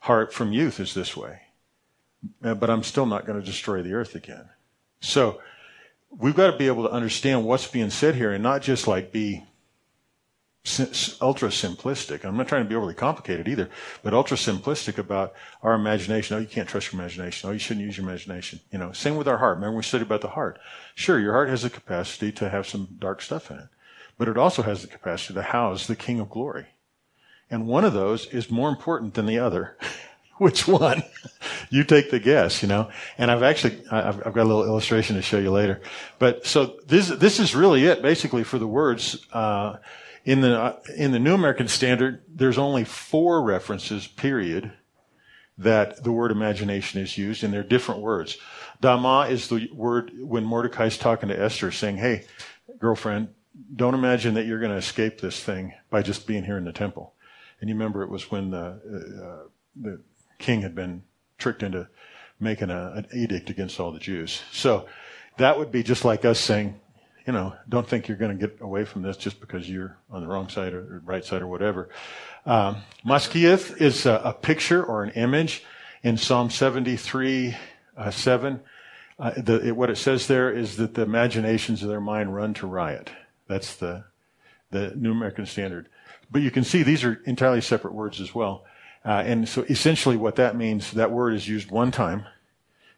heart 0.00 0.34
from 0.34 0.52
youth 0.52 0.80
is 0.80 0.92
this 0.92 1.16
way, 1.16 1.40
uh, 2.44 2.52
but 2.52 2.68
I'm 2.68 2.82
still 2.82 3.06
not 3.06 3.24
going 3.24 3.40
to 3.40 3.46
destroy 3.46 3.80
the 3.80 3.94
earth 3.94 4.14
again. 4.14 4.50
So 5.00 5.40
we've 6.10 6.36
got 6.36 6.50
to 6.50 6.58
be 6.58 6.66
able 6.66 6.82
to 6.82 6.92
understand 6.92 7.46
what's 7.46 7.66
being 7.66 7.88
said 7.88 8.16
here 8.16 8.32
and 8.32 8.42
not 8.42 8.60
just 8.60 8.86
like 8.86 9.12
be 9.12 9.44
ultra 11.22 11.48
simplistic. 11.48 12.24
I'm 12.24 12.36
not 12.36 12.48
trying 12.48 12.64
to 12.64 12.68
be 12.68 12.74
overly 12.74 12.94
complicated 12.94 13.48
either, 13.48 13.70
but 14.02 14.12
ultra 14.12 14.36
simplistic 14.36 14.98
about 14.98 15.32
our 15.62 15.72
imagination. 15.72 16.36
Oh, 16.36 16.40
you 16.40 16.46
can't 16.46 16.68
trust 16.68 16.92
your 16.92 17.00
imagination. 17.00 17.48
Oh, 17.48 17.52
you 17.52 17.58
shouldn't 17.58 17.86
use 17.86 17.96
your 17.96 18.06
imagination. 18.06 18.60
You 18.70 18.78
know, 18.78 18.92
same 18.92 19.16
with 19.16 19.26
our 19.26 19.38
heart. 19.38 19.56
Remember 19.56 19.78
we 19.78 19.82
studied 19.82 20.06
about 20.06 20.20
the 20.20 20.28
heart. 20.28 20.58
Sure, 20.94 21.18
your 21.18 21.32
heart 21.32 21.48
has 21.48 21.62
the 21.62 21.70
capacity 21.70 22.30
to 22.32 22.50
have 22.50 22.68
some 22.68 22.88
dark 22.98 23.22
stuff 23.22 23.50
in 23.50 23.56
it, 23.56 23.68
but 24.18 24.28
it 24.28 24.36
also 24.36 24.62
has 24.62 24.82
the 24.82 24.88
capacity 24.88 25.34
to 25.34 25.42
house 25.42 25.86
the 25.86 25.96
King 25.96 26.20
of 26.20 26.28
Glory. 26.28 26.66
And 27.50 27.66
one 27.66 27.84
of 27.84 27.94
those 27.94 28.26
is 28.26 28.50
more 28.50 28.68
important 28.68 29.14
than 29.14 29.26
the 29.26 29.38
other. 29.38 29.76
Which 30.36 30.68
one? 30.68 31.02
you 31.70 31.84
take 31.84 32.10
the 32.10 32.20
guess, 32.20 32.62
you 32.62 32.68
know. 32.68 32.90
And 33.18 33.30
I've 33.30 33.42
actually, 33.42 33.82
I've, 33.90 34.26
I've, 34.26 34.32
got 34.32 34.44
a 34.44 34.48
little 34.48 34.64
illustration 34.64 35.16
to 35.16 35.22
show 35.22 35.38
you 35.38 35.50
later. 35.50 35.82
But 36.18 36.46
so 36.46 36.78
this, 36.86 37.08
this 37.08 37.40
is 37.40 37.54
really 37.54 37.84
it, 37.84 38.00
basically, 38.00 38.44
for 38.44 38.58
the 38.58 38.66
words. 38.66 39.26
Uh, 39.32 39.76
in 40.30 40.42
the 40.42 40.80
in 40.96 41.10
the 41.10 41.18
New 41.18 41.34
American 41.34 41.66
Standard, 41.66 42.22
there's 42.28 42.56
only 42.56 42.84
four 42.84 43.42
references, 43.42 44.06
period, 44.06 44.72
that 45.58 46.04
the 46.04 46.12
word 46.12 46.30
imagination 46.30 47.00
is 47.00 47.18
used, 47.18 47.42
and 47.42 47.52
they're 47.52 47.64
different 47.64 48.00
words. 48.00 48.38
Dama 48.80 49.26
is 49.28 49.48
the 49.48 49.68
word 49.74 50.12
when 50.14 50.44
Mordecai's 50.44 50.96
talking 50.96 51.30
to 51.30 51.42
Esther, 51.42 51.72
saying, 51.72 51.96
"Hey, 51.96 52.26
girlfriend, 52.78 53.30
don't 53.74 53.94
imagine 53.94 54.34
that 54.34 54.46
you're 54.46 54.60
going 54.60 54.70
to 54.70 54.76
escape 54.78 55.20
this 55.20 55.42
thing 55.42 55.74
by 55.90 56.00
just 56.00 56.28
being 56.28 56.44
here 56.44 56.58
in 56.58 56.64
the 56.64 56.72
temple." 56.72 57.14
And 57.60 57.68
you 57.68 57.74
remember 57.74 58.04
it 58.04 58.08
was 58.08 58.30
when 58.30 58.52
the 58.52 58.66
uh, 59.24 59.48
the 59.74 60.00
king 60.38 60.62
had 60.62 60.76
been 60.76 61.02
tricked 61.38 61.64
into 61.64 61.88
making 62.38 62.70
a, 62.70 62.92
an 62.94 63.08
edict 63.12 63.50
against 63.50 63.80
all 63.80 63.90
the 63.90 63.98
Jews. 63.98 64.42
So 64.52 64.86
that 65.38 65.58
would 65.58 65.72
be 65.72 65.82
just 65.82 66.04
like 66.04 66.24
us 66.24 66.38
saying, 66.38 66.80
you 67.26 67.32
know, 67.32 67.54
don't 67.68 67.88
think 67.88 68.08
you're 68.08 68.16
going 68.16 68.36
to 68.36 68.46
get 68.46 68.60
away 68.60 68.84
from 68.84 69.02
this 69.02 69.16
just 69.16 69.40
because 69.40 69.68
you're 69.68 69.96
on 70.10 70.22
the 70.22 70.26
wrong 70.26 70.48
side 70.48 70.72
or 70.72 71.02
right 71.04 71.24
side 71.24 71.42
or 71.42 71.46
whatever. 71.46 71.88
Um, 72.46 72.78
is 73.06 74.06
a, 74.06 74.20
a, 74.24 74.32
picture 74.32 74.82
or 74.82 75.02
an 75.02 75.10
image 75.10 75.62
in 76.02 76.16
Psalm 76.16 76.50
73, 76.50 77.56
uh, 77.96 78.10
7. 78.10 78.60
Uh, 79.18 79.32
the, 79.36 79.68
it, 79.68 79.76
what 79.76 79.90
it 79.90 79.96
says 79.96 80.26
there 80.26 80.50
is 80.50 80.76
that 80.76 80.94
the 80.94 81.02
imaginations 81.02 81.82
of 81.82 81.88
their 81.88 82.00
mind 82.00 82.34
run 82.34 82.54
to 82.54 82.66
riot. 82.66 83.10
That's 83.46 83.76
the, 83.76 84.04
the 84.70 84.94
New 84.96 85.12
American 85.12 85.44
Standard. 85.44 85.88
But 86.30 86.42
you 86.42 86.50
can 86.50 86.64
see 86.64 86.82
these 86.82 87.04
are 87.04 87.20
entirely 87.26 87.60
separate 87.60 87.92
words 87.92 88.20
as 88.20 88.34
well. 88.34 88.64
Uh, 89.04 89.22
and 89.26 89.48
so 89.48 89.62
essentially 89.62 90.16
what 90.16 90.36
that 90.36 90.56
means, 90.56 90.92
that 90.92 91.10
word 91.10 91.34
is 91.34 91.48
used 91.48 91.70
one 91.70 91.90
time 91.90 92.24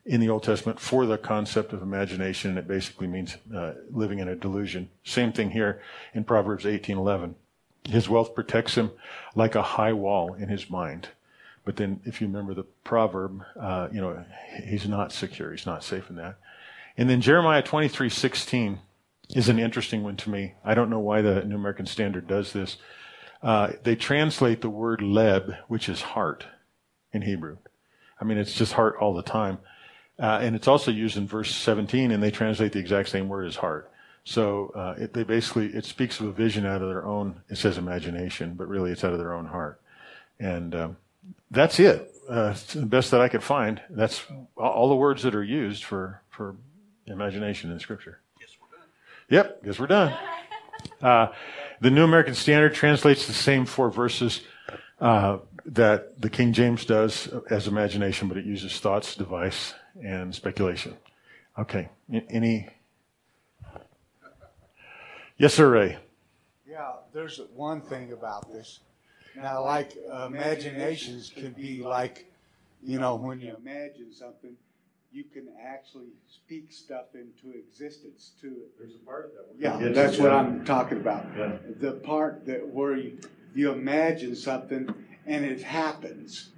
in 0.04 0.20
the 0.20 0.28
Old 0.28 0.42
Testament 0.42 0.80
for 0.80 1.06
the 1.06 1.18
concept 1.18 1.72
of 1.72 1.82
imagination, 1.82 2.50
and 2.50 2.58
it 2.58 2.66
basically 2.66 3.06
means 3.06 3.36
uh, 3.54 3.72
living 3.90 4.18
in 4.18 4.28
a 4.28 4.34
delusion. 4.34 4.90
Same 5.04 5.32
thing 5.32 5.50
here 5.50 5.80
in 6.14 6.24
Proverbs 6.24 6.64
18:11. 6.64 7.34
His 7.84 8.08
wealth 8.08 8.34
protects 8.34 8.76
him 8.76 8.90
like 9.34 9.54
a 9.54 9.62
high 9.62 9.92
wall 9.92 10.34
in 10.34 10.48
his 10.48 10.70
mind. 10.70 11.08
But 11.64 11.76
then, 11.76 12.00
if 12.04 12.20
you 12.20 12.26
remember 12.26 12.54
the 12.54 12.64
proverb, 12.84 13.44
uh, 13.58 13.88
you 13.92 14.00
know 14.00 14.24
he's 14.64 14.88
not 14.88 15.12
secure. 15.12 15.52
He's 15.52 15.66
not 15.66 15.84
safe 15.84 16.10
in 16.10 16.16
that. 16.16 16.36
And 16.96 17.08
then 17.08 17.20
Jeremiah 17.20 17.62
23:16 17.62 18.78
is 19.34 19.48
an 19.48 19.58
interesting 19.58 20.02
one 20.02 20.16
to 20.16 20.30
me. 20.30 20.54
I 20.64 20.74
don't 20.74 20.90
know 20.90 20.98
why 20.98 21.22
the 21.22 21.44
New 21.44 21.54
American 21.54 21.86
Standard 21.86 22.26
does 22.26 22.52
this. 22.52 22.76
Uh, 23.42 23.72
they 23.82 23.96
translate 23.96 24.60
the 24.60 24.70
word 24.70 25.00
leb, 25.00 25.56
which 25.68 25.88
is 25.88 26.02
heart, 26.02 26.46
in 27.12 27.22
Hebrew. 27.22 27.58
I 28.20 28.24
mean, 28.24 28.38
it's 28.38 28.54
just 28.54 28.74
heart 28.74 28.96
all 29.00 29.14
the 29.14 29.22
time. 29.22 29.58
Uh, 30.18 30.38
and 30.42 30.54
it's 30.54 30.68
also 30.68 30.90
used 30.90 31.16
in 31.16 31.26
verse 31.26 31.54
17, 31.54 32.10
and 32.10 32.22
they 32.22 32.30
translate 32.30 32.72
the 32.72 32.78
exact 32.78 33.08
same 33.08 33.28
word 33.28 33.46
as 33.46 33.56
heart. 33.56 33.90
So 34.24 34.72
uh, 34.74 34.94
it, 35.02 35.12
they 35.14 35.24
basically 35.24 35.68
it 35.68 35.84
speaks 35.84 36.20
of 36.20 36.26
a 36.26 36.32
vision 36.32 36.64
out 36.64 36.80
of 36.80 36.88
their 36.88 37.04
own. 37.04 37.42
It 37.48 37.58
says 37.58 37.76
imagination, 37.76 38.54
but 38.54 38.68
really 38.68 38.92
it's 38.92 39.02
out 39.04 39.12
of 39.12 39.18
their 39.18 39.32
own 39.32 39.46
heart, 39.46 39.80
and 40.38 40.74
um, 40.74 40.96
that's 41.50 41.80
it. 41.80 42.14
Uh, 42.28 42.54
the 42.74 42.86
best 42.86 43.10
that 43.10 43.20
I 43.20 43.28
could 43.28 43.42
find. 43.42 43.80
That's 43.90 44.24
all 44.56 44.88
the 44.88 44.94
words 44.94 45.24
that 45.24 45.34
are 45.34 45.42
used 45.42 45.82
for 45.82 46.22
for 46.30 46.54
imagination 47.06 47.72
in 47.72 47.80
Scripture. 47.80 48.20
Guess 48.38 48.50
we're 48.60 48.78
done. 48.78 48.88
Yep, 49.28 49.64
guess 49.64 49.78
we're 49.78 49.86
done. 49.88 50.16
Uh, 51.00 51.32
the 51.80 51.90
New 51.90 52.02
American 52.02 52.34
Standard 52.34 52.74
translates 52.74 53.26
the 53.26 53.32
same 53.32 53.66
four 53.66 53.88
verses 53.90 54.40
uh, 55.00 55.38
that 55.66 56.20
the 56.20 56.30
King 56.30 56.52
James 56.52 56.84
does 56.84 57.28
as 57.50 57.68
imagination, 57.68 58.26
but 58.26 58.36
it 58.36 58.44
uses 58.44 58.80
thoughts, 58.80 59.14
device, 59.14 59.74
and 60.00 60.34
speculation. 60.34 60.96
Okay. 61.58 61.88
Any? 62.30 62.68
Yes, 65.36 65.54
sir, 65.54 65.70
Ray. 65.70 65.98
Yeah, 66.68 66.92
there's 67.12 67.40
one 67.54 67.80
thing 67.80 68.12
about 68.12 68.50
this. 68.52 68.80
Now, 69.36 69.64
like 69.64 69.96
uh, 70.10 70.26
imaginations 70.26 71.30
can 71.34 71.52
be 71.52 71.82
like, 71.82 72.30
you 72.82 72.98
know, 72.98 73.16
when 73.16 73.40
you 73.40 73.54
imagine 73.56 74.12
something, 74.12 74.56
you 75.12 75.24
can 75.24 75.48
actually 75.62 76.08
speak 76.28 76.72
stuff 76.72 77.06
into 77.14 77.56
existence 77.58 78.32
to 78.40 78.48
it. 78.48 78.78
There's 78.78 78.94
a 78.94 79.04
part 79.04 79.26
of 79.26 79.58
that. 79.60 79.80
Yeah, 79.80 79.88
that's 79.92 80.18
what 80.18 80.32
I'm 80.32 80.64
talking 80.64 80.98
about. 80.98 81.26
Yeah. 81.36 81.56
The 81.80 81.92
part 81.92 82.46
that 82.46 82.66
where 82.66 82.96
you, 82.96 83.18
you 83.54 83.72
imagine 83.72 84.34
something 84.34 84.94
and 85.26 85.44
it 85.44 85.62
happens. 85.62 86.50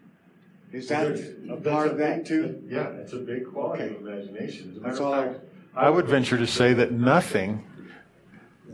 Is 0.74 0.88
that 0.88 1.06
a 1.48 1.56
part 1.56 1.86
of 1.86 1.98
that 1.98 2.26
too? 2.26 2.60
Yeah, 2.66 2.88
it's 2.94 3.12
a 3.12 3.18
big 3.18 3.46
quality 3.46 3.84
okay. 3.84 3.94
of 3.94 4.00
imagination. 4.00 4.80
That's 4.82 4.98
all 4.98 5.14
I, 5.14 5.34
I 5.76 5.88
would 5.88 6.08
venture 6.08 6.36
to 6.36 6.48
say 6.48 6.72
that 6.74 6.90
nothing 6.90 7.64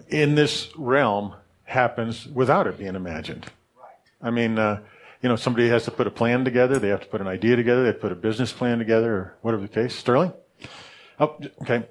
in 0.09 0.35
this 0.35 0.71
realm 0.77 1.35
happens 1.65 2.27
without 2.27 2.67
it 2.67 2.79
being 2.79 2.95
imagined. 2.95 3.47
Right. 3.77 3.93
I 4.23 4.31
mean, 4.31 4.59
uh, 4.59 4.81
you 5.21 5.29
know, 5.29 5.37
somebody 5.37 5.69
has 5.69 5.85
to 5.85 5.91
put 5.91 6.07
a 6.07 6.11
plan 6.11 6.43
together. 6.43 6.79
They 6.79 6.89
have 6.89 7.03
to 7.03 7.07
put 7.07 7.21
an 7.21 7.27
idea 7.27 7.55
together. 7.55 7.83
They 7.83 7.89
have 7.89 7.97
to 7.97 8.01
put 8.01 8.13
a 8.13 8.17
business 8.17 8.51
plan 8.51 8.79
together 8.79 9.13
or 9.13 9.35
whatever 9.43 9.63
the 9.63 9.69
case. 9.69 9.95
Sterling? 9.95 10.33
Oh, 11.19 11.37
okay. 11.61 11.87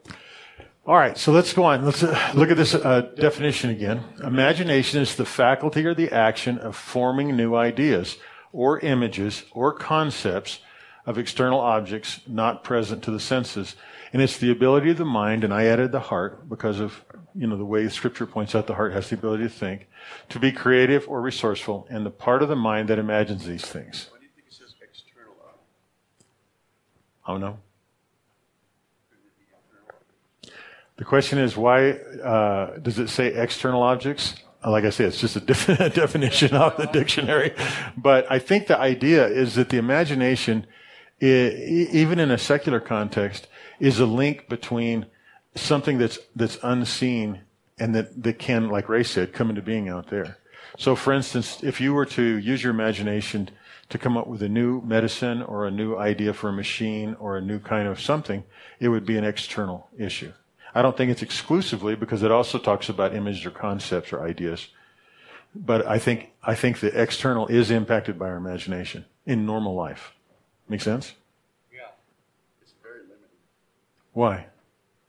All 0.88 0.96
right, 0.96 1.16
so 1.20 1.32
let's 1.32 1.54
go 1.54 1.66
on. 1.66 1.86
Let's 1.86 2.02
uh, 2.02 2.32
look 2.34 2.50
at 2.50 2.58
this 2.58 2.74
uh, 2.74 3.02
definition 3.16 3.70
again. 3.70 4.04
Imagination 4.24 5.02
is 5.02 5.16
the 5.16 5.26
faculty 5.26 5.86
or 5.86 5.94
the 5.94 6.12
action 6.12 6.58
of 6.58 6.76
forming 6.76 7.38
new 7.38 7.54
ideas 7.54 8.18
or 8.52 8.80
images 8.80 9.44
or 9.52 9.74
concepts 9.74 10.60
of 11.06 11.18
external 11.18 11.60
objects 11.60 12.22
not 12.28 12.64
present 12.64 13.04
to 13.04 13.12
the 13.12 13.20
senses. 13.20 13.76
And 14.14 14.22
it's 14.22 14.38
the 14.38 14.52
ability 14.52 14.92
of 14.92 14.98
the 14.98 15.06
mind, 15.06 15.44
and 15.44 15.54
I 15.54 15.66
added 15.66 15.92
the 15.92 16.00
heart 16.00 16.50
because 16.50 16.80
of, 16.80 17.04
you 17.36 17.48
know, 17.48 17.58
the 17.58 17.66
way 17.66 17.88
scripture 17.90 18.26
points 18.26 18.56
out 18.56 18.68
the 18.68 18.76
heart 18.76 18.94
has 18.94 19.10
the 19.10 19.16
ability 19.16 19.44
to 19.44 19.50
think, 19.50 19.88
to 20.30 20.40
be 20.40 20.52
creative 20.52 21.08
or 21.08 21.22
resourceful, 21.22 21.88
and 21.90 22.06
the 22.06 22.10
part 22.12 22.42
of 22.42 22.50
the 22.50 22.56
mind 22.56 22.90
that 22.90 23.00
imagines 23.00 23.46
these 23.46 23.66
things. 23.66 24.10
Why 24.12 24.18
do 24.20 24.26
you 24.26 24.32
think 24.36 24.48
it 24.48 24.54
says 24.54 24.74
external? 24.82 25.34
Oh 27.28 27.38
no. 27.38 27.60
The 30.98 31.06
question 31.06 31.40
is, 31.40 31.56
why 31.56 31.92
uh, 31.92 32.78
does 32.78 33.00
it 33.00 33.08
say 33.08 33.28
external 33.28 33.82
objects? 33.84 34.36
Like 34.66 34.84
I 34.84 34.90
say, 34.90 35.06
it's 35.06 35.20
just 35.20 35.36
a 35.36 35.40
different 35.52 35.94
definition 35.94 36.56
of 36.56 36.78
the 36.78 36.88
dictionary. 36.88 37.54
But 37.98 38.30
I 38.32 38.40
think 38.40 38.68
the 38.68 38.78
idea 38.78 39.26
is 39.28 39.56
that 39.56 39.70
the 39.70 39.78
imagination, 39.78 40.66
even 41.22 42.20
in 42.20 42.32
a 42.32 42.38
secular 42.38 42.80
context, 42.80 43.48
is 43.80 44.00
a 44.00 44.06
link 44.06 44.50
between 44.50 45.06
something 45.56 45.98
that's, 45.98 46.20
that's 46.36 46.58
unseen 46.64 47.42
and 47.80 47.96
that, 47.96 48.22
that 48.24 48.40
can, 48.40 48.70
like 48.70 48.90
Ray 48.90 49.04
said, 49.04 49.34
come 49.34 49.50
into 49.50 49.62
being 49.62 49.88
out 49.88 50.10
there. 50.10 50.38
So 50.78 50.96
for 50.96 51.14
instance, 51.14 51.64
if 51.64 51.82
you 51.82 51.94
were 51.94 52.06
to 52.08 52.24
use 52.38 52.64
your 52.64 52.72
imagination 52.74 53.50
to 53.90 53.98
come 53.98 54.18
up 54.18 54.28
with 54.28 54.42
a 54.44 54.50
new 54.50 54.82
medicine 54.82 55.42
or 55.42 55.66
a 55.66 55.72
new 55.72 55.98
idea 55.98 56.34
for 56.34 56.50
a 56.50 56.54
machine 56.54 57.16
or 57.20 57.38
a 57.38 57.42
new 57.42 57.60
kind 57.60 57.88
of 57.88 58.00
something, 58.00 58.44
it 58.80 58.90
would 58.90 59.06
be 59.06 59.18
an 59.18 59.24
external 59.24 59.90
issue. 59.98 60.32
I 60.74 60.82
don't 60.82 60.96
think 60.96 61.12
it's 61.12 61.22
exclusively 61.22 61.96
because 61.96 62.24
it 62.24 62.32
also 62.32 62.58
talks 62.58 62.90
about 62.90 63.16
images 63.16 63.46
or 63.46 63.52
concepts 63.52 64.14
or 64.14 64.24
ideas. 64.24 64.68
But 65.56 65.88
I 65.88 65.98
think, 65.98 66.32
I 66.44 66.54
think 66.54 66.80
the 66.80 67.00
external 67.00 67.48
is 67.48 67.72
impacted 67.72 68.20
by 68.20 68.30
our 68.30 68.38
imagination 68.38 69.06
in 69.26 69.46
normal 69.46 69.74
life. 69.74 70.14
Make 70.68 70.82
sense? 70.82 71.14
Yeah. 71.74 71.88
It's 72.62 72.74
very 72.84 73.02
limiting. 73.02 73.30
Why? 74.14 74.46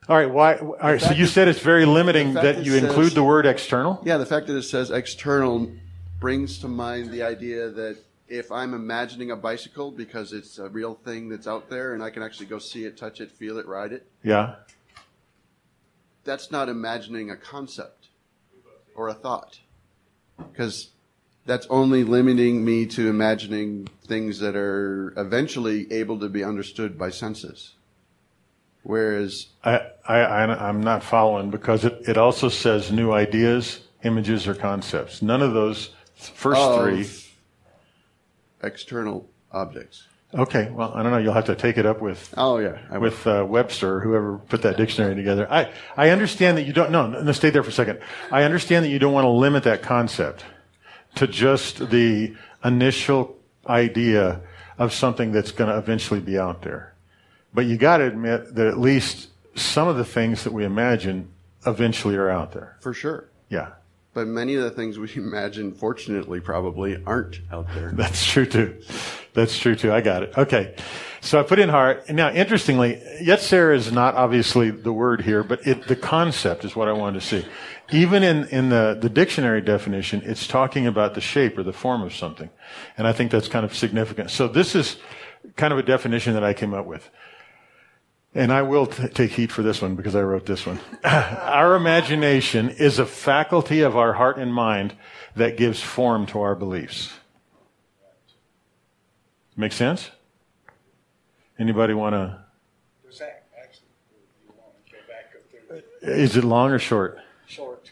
All 0.09 0.17
right, 0.17 0.29
why? 0.29 0.55
All 0.55 0.75
right, 0.81 0.99
so 0.99 1.11
you 1.11 1.27
said 1.27 1.47
it's 1.47 1.59
very 1.59 1.85
limiting 1.85 2.33
that 2.33 2.65
you 2.65 2.75
include 2.75 3.13
the 3.13 3.23
word 3.23 3.45
external? 3.45 4.01
Yeah, 4.03 4.17
the 4.17 4.25
fact 4.25 4.47
that 4.47 4.55
it 4.55 4.63
says 4.63 4.89
external 4.89 5.71
brings 6.19 6.57
to 6.59 6.67
mind 6.67 7.11
the 7.11 7.21
idea 7.21 7.69
that 7.69 7.97
if 8.27 8.51
I'm 8.51 8.73
imagining 8.73 9.29
a 9.29 9.35
bicycle 9.35 9.91
because 9.91 10.33
it's 10.33 10.57
a 10.57 10.69
real 10.69 10.95
thing 10.95 11.29
that's 11.29 11.47
out 11.47 11.69
there 11.69 11.93
and 11.93 12.01
I 12.01 12.09
can 12.09 12.23
actually 12.23 12.47
go 12.47 12.57
see 12.57 12.85
it, 12.85 12.97
touch 12.97 13.21
it, 13.21 13.29
feel 13.29 13.59
it, 13.59 13.67
ride 13.67 13.93
it. 13.93 14.07
Yeah 14.23 14.55
that's 16.23 16.51
not 16.51 16.69
imagining 16.69 17.29
a 17.29 17.35
concept 17.35 18.09
or 18.95 19.07
a 19.07 19.13
thought. 19.13 19.59
Because 20.37 20.91
that's 21.45 21.67
only 21.69 22.03
limiting 22.03 22.63
me 22.63 22.85
to 22.87 23.09
imagining 23.09 23.87
things 24.05 24.39
that 24.39 24.55
are 24.55 25.13
eventually 25.17 25.91
able 25.91 26.19
to 26.19 26.29
be 26.29 26.43
understood 26.43 26.97
by 26.97 27.09
senses. 27.09 27.75
Whereas 28.83 29.47
I, 29.63 29.81
I, 30.07 30.43
I'm 30.69 30.81
not 30.81 31.03
following 31.03 31.51
because 31.51 31.85
it, 31.85 32.01
it 32.07 32.17
also 32.17 32.49
says 32.49 32.91
new 32.91 33.11
ideas, 33.11 33.81
images, 34.03 34.47
or 34.47 34.55
concepts. 34.55 35.21
None 35.21 35.41
of 35.41 35.53
those 35.53 35.91
first 36.15 36.79
three. 36.79 37.07
external 38.63 39.29
objects. 39.51 40.07
Okay, 40.33 40.69
well, 40.71 40.93
I 40.95 41.03
don't 41.03 41.11
know. 41.11 41.17
You'll 41.17 41.33
have 41.33 41.45
to 41.45 41.55
take 41.55 41.77
it 41.77 41.85
up 41.85 42.01
with 42.01 42.33
Oh 42.37 42.57
yeah, 42.57 42.97
with 42.97 43.25
uh, 43.27 43.45
Webster 43.47 43.97
or 43.97 43.99
whoever 43.99 44.37
put 44.37 44.61
that 44.61 44.77
dictionary 44.77 45.15
together. 45.15 45.45
I, 45.51 45.71
I 45.97 46.09
understand 46.09 46.57
that 46.57 46.63
you 46.63 46.73
don't, 46.73 46.91
no, 46.91 47.07
no, 47.07 47.31
stay 47.33 47.49
there 47.49 47.63
for 47.63 47.69
a 47.69 47.73
second. 47.73 47.99
I 48.31 48.43
understand 48.43 48.85
that 48.85 48.89
you 48.89 48.99
don't 48.99 49.13
want 49.13 49.25
to 49.25 49.29
limit 49.29 49.63
that 49.63 49.81
concept 49.81 50.45
to 51.15 51.27
just 51.27 51.89
the 51.89 52.33
initial 52.63 53.37
idea 53.67 54.41
of 54.77 54.93
something 54.93 55.31
that's 55.31 55.51
going 55.51 55.69
to 55.69 55.77
eventually 55.77 56.21
be 56.21 56.37
out 56.39 56.61
there. 56.61 56.93
But 57.53 57.65
you 57.65 57.75
got 57.77 57.97
to 57.97 58.05
admit 58.05 58.55
that 58.55 58.67
at 58.67 58.79
least 58.79 59.27
some 59.55 59.89
of 59.89 59.97
the 59.97 60.05
things 60.05 60.45
that 60.45 60.53
we 60.53 60.63
imagine 60.63 61.27
eventually 61.65 62.15
are 62.15 62.29
out 62.29 62.53
there. 62.53 62.77
for 62.79 62.93
sure. 62.93 63.27
Yeah, 63.49 63.71
But 64.13 64.27
many 64.27 64.55
of 64.55 64.63
the 64.63 64.71
things 64.71 64.99
we 64.99 65.09
imagine, 65.15 65.73
fortunately, 65.73 66.39
probably 66.39 67.01
aren't 67.05 67.39
out 67.51 67.67
there. 67.73 67.91
that's 67.95 68.25
true 68.25 68.45
too. 68.45 68.81
That's 69.33 69.57
true 69.57 69.75
too. 69.75 69.91
I 69.91 70.01
got 70.01 70.23
it. 70.23 70.37
Okay. 70.37 70.75
So 71.21 71.39
I 71.39 71.43
put 71.43 71.59
in 71.59 71.69
heart. 71.69 72.09
Now, 72.09 72.31
interestingly, 72.31 73.01
Yetzer 73.21 73.75
is 73.75 73.91
not 73.91 74.15
obviously 74.15 74.71
the 74.71 74.91
word 74.91 75.21
here, 75.21 75.43
but 75.43 75.65
it, 75.67 75.87
the 75.87 75.95
concept 75.95 76.65
is 76.65 76.75
what 76.75 76.87
I 76.87 76.93
wanted 76.93 77.21
to 77.21 77.27
see. 77.27 77.47
Even 77.91 78.23
in, 78.23 78.45
in 78.47 78.69
the, 78.69 78.97
the 78.99 79.09
dictionary 79.09 79.61
definition, 79.61 80.21
it's 80.25 80.47
talking 80.47 80.87
about 80.87 81.13
the 81.13 81.21
shape 81.21 81.57
or 81.57 81.63
the 81.63 81.73
form 81.73 82.01
of 82.01 82.13
something. 82.13 82.49
And 82.97 83.05
I 83.05 83.13
think 83.13 83.31
that's 83.31 83.47
kind 83.47 83.63
of 83.63 83.75
significant. 83.75 84.31
So 84.31 84.47
this 84.47 84.75
is 84.75 84.97
kind 85.55 85.71
of 85.71 85.79
a 85.79 85.83
definition 85.83 86.33
that 86.33 86.43
I 86.43 86.53
came 86.53 86.73
up 86.73 86.85
with. 86.85 87.09
And 88.33 88.53
I 88.53 88.61
will 88.61 88.85
t- 88.85 89.07
take 89.09 89.31
heat 89.31 89.51
for 89.51 89.61
this 89.61 89.81
one 89.81 89.95
because 89.95 90.15
I 90.15 90.21
wrote 90.21 90.45
this 90.45 90.65
one. 90.65 90.79
our 91.03 91.75
imagination 91.75 92.69
is 92.69 92.97
a 92.97 93.05
faculty 93.05 93.81
of 93.81 93.97
our 93.97 94.13
heart 94.13 94.37
and 94.37 94.53
mind 94.53 94.95
that 95.35 95.57
gives 95.57 95.81
form 95.81 96.25
to 96.27 96.39
our 96.39 96.55
beliefs. 96.55 97.11
Make 99.57 99.73
sense? 99.73 100.11
Anybody 101.59 101.93
want 101.93 102.13
to? 102.13 102.39
Does 103.05 103.19
that 103.19 103.47
actually, 103.61 103.87
you 104.45 104.53
want 104.57 104.85
to 104.87 104.91
go 104.93 104.97
back 105.07 105.31
up 105.35 105.91
there? 106.01 106.13
Is 106.15 106.37
it 106.37 106.45
long 106.45 106.71
or 106.71 106.79
short? 106.79 107.19
Short. 107.47 107.91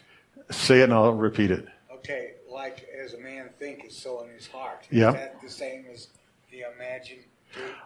Say 0.49 0.79
it 0.79 0.85
and 0.85 0.93
I'll 0.93 1.11
repeat 1.11 1.51
it. 1.51 1.67
Okay, 1.93 2.31
like 2.49 2.87
as 2.97 3.13
a 3.13 3.19
man 3.19 3.49
thinketh, 3.59 3.91
so 3.91 4.23
in 4.23 4.29
his 4.29 4.47
heart. 4.47 4.87
Yeah. 4.89 5.09
Is 5.09 5.15
that 5.15 5.41
the 5.41 5.49
same 5.49 5.85
as 5.93 6.07
the 6.49 6.63
imagine? 6.75 7.19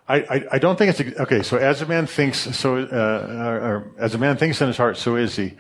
I, 0.08 0.16
I, 0.18 0.46
I 0.54 0.60
don't 0.60 0.78
think 0.78 1.00
it's 1.00 1.20
okay. 1.20 1.44
So 1.44 1.58
as 1.58 1.82
a 1.82 1.86
man 1.86 2.08
thinks, 2.08 2.40
so 2.56 2.78
uh, 2.78 3.28
or, 3.46 3.56
or 3.56 3.92
as 3.98 4.16
a 4.16 4.18
man 4.18 4.38
thinks 4.38 4.62
in 4.62 4.68
his 4.68 4.78
heart, 4.78 4.98
so 4.98 5.16
is 5.16 5.36
he. 5.36 5.54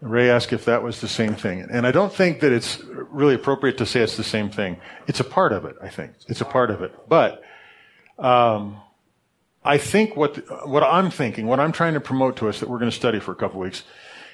Ray 0.00 0.30
asked 0.30 0.54
if 0.54 0.64
that 0.64 0.82
was 0.82 1.02
the 1.02 1.08
same 1.08 1.34
thing, 1.34 1.60
and 1.70 1.86
I 1.86 1.92
don't 1.92 2.12
think 2.12 2.40
that 2.40 2.52
it's 2.52 2.82
really 3.10 3.34
appropriate 3.34 3.76
to 3.78 3.86
say 3.86 4.00
it's 4.00 4.16
the 4.16 4.24
same 4.24 4.48
thing. 4.48 4.78
It's 5.06 5.20
a 5.20 5.24
part 5.24 5.52
of 5.52 5.66
it. 5.66 5.76
I 5.82 5.90
think 5.90 6.12
it's 6.26 6.40
a 6.40 6.46
part 6.46 6.70
of 6.70 6.80
it, 6.80 6.94
but 7.06 7.42
um, 8.18 8.80
I 9.62 9.76
think 9.76 10.16
what 10.16 10.36
what 10.66 10.82
I'm 10.82 11.10
thinking, 11.10 11.46
what 11.46 11.60
I'm 11.60 11.72
trying 11.72 11.92
to 11.94 12.00
promote 12.00 12.38
to 12.38 12.48
us 12.48 12.60
that 12.60 12.70
we're 12.70 12.78
going 12.78 12.90
to 12.90 12.96
study 12.96 13.20
for 13.20 13.32
a 13.32 13.34
couple 13.34 13.60
weeks, 13.60 13.82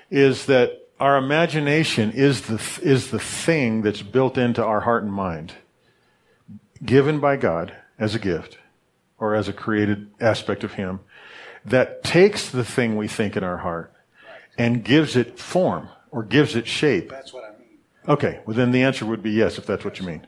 is 0.09 0.47
that 0.47 0.89
our 1.01 1.17
imagination 1.17 2.13
is 2.13 2.43
the 2.43 2.63
is 2.81 3.11
the 3.11 3.19
thing 3.19 3.83
that's 3.83 4.03
built 4.03 4.39
into 4.39 4.65
our 4.65 4.83
heart 4.83 5.03
and 5.03 5.13
mind, 5.13 5.55
given 6.85 7.19
by 7.19 7.35
God 7.35 7.75
as 7.99 8.15
a 8.15 8.21
gift 8.21 8.59
or 9.19 9.35
as 9.35 9.49
a 9.49 9.53
created 9.53 10.11
aspect 10.21 10.65
of 10.65 10.75
Him, 10.75 11.01
that 11.65 12.05
takes 12.05 12.49
the 12.51 12.65
thing 12.65 12.97
we 12.97 13.09
think 13.09 13.37
in 13.37 13.43
our 13.45 13.59
heart 13.59 13.93
and 14.59 14.85
gives 14.85 15.17
it 15.17 15.39
form 15.39 15.89
or 16.11 16.23
gives 16.23 16.55
it 16.57 16.67
shape. 16.67 17.11
That's 17.11 17.33
what 17.33 17.45
I 17.45 17.59
mean. 17.59 17.79
Okay, 18.09 18.41
well 18.47 18.57
then 18.57 18.71
the 18.73 18.83
answer 18.83 19.05
would 19.05 19.23
be 19.23 19.31
yes, 19.33 19.59
if 19.59 19.67
that's 19.67 19.85
what 19.85 19.99
you 19.99 20.07
mean. 20.07 20.27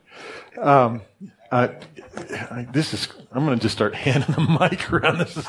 Um, 0.60 1.02
uh, 1.50 1.68
I- 2.50 2.66
this 2.72 2.92
is. 2.92 3.08
I'm 3.32 3.44
going 3.44 3.58
to 3.58 3.62
just 3.62 3.74
start 3.74 3.94
handing 4.06 4.34
the 4.34 4.58
mic 4.60 4.92
around. 4.92 5.18
This 5.18 5.36
is. 5.36 5.46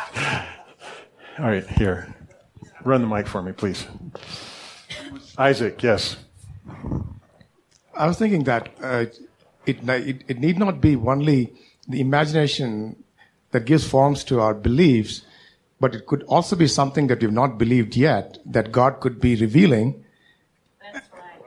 All 1.39 1.45
right, 1.45 1.65
here. 1.67 2.13
Run 2.83 3.01
the 3.01 3.07
mic 3.07 3.27
for 3.27 3.41
me, 3.41 3.51
please. 3.51 3.85
Isaac, 5.37 5.81
yes. 5.83 6.17
I 7.95 8.07
was 8.07 8.17
thinking 8.17 8.43
that 8.43 8.69
uh, 8.81 9.05
it, 9.65 9.79
it, 9.87 10.21
it 10.27 10.39
need 10.39 10.57
not 10.57 10.79
be 10.79 10.95
only 10.95 11.53
the 11.87 11.99
imagination 11.99 12.95
that 13.51 13.65
gives 13.65 13.87
forms 13.87 14.23
to 14.25 14.39
our 14.39 14.53
beliefs, 14.53 15.23
but 15.79 15.95
it 15.95 16.05
could 16.05 16.23
also 16.23 16.55
be 16.55 16.67
something 16.67 17.07
that 17.07 17.21
we've 17.21 17.31
not 17.31 17.57
believed 17.57 17.95
yet 17.95 18.37
that 18.45 18.71
God 18.71 18.99
could 18.99 19.19
be 19.19 19.35
revealing. 19.35 20.03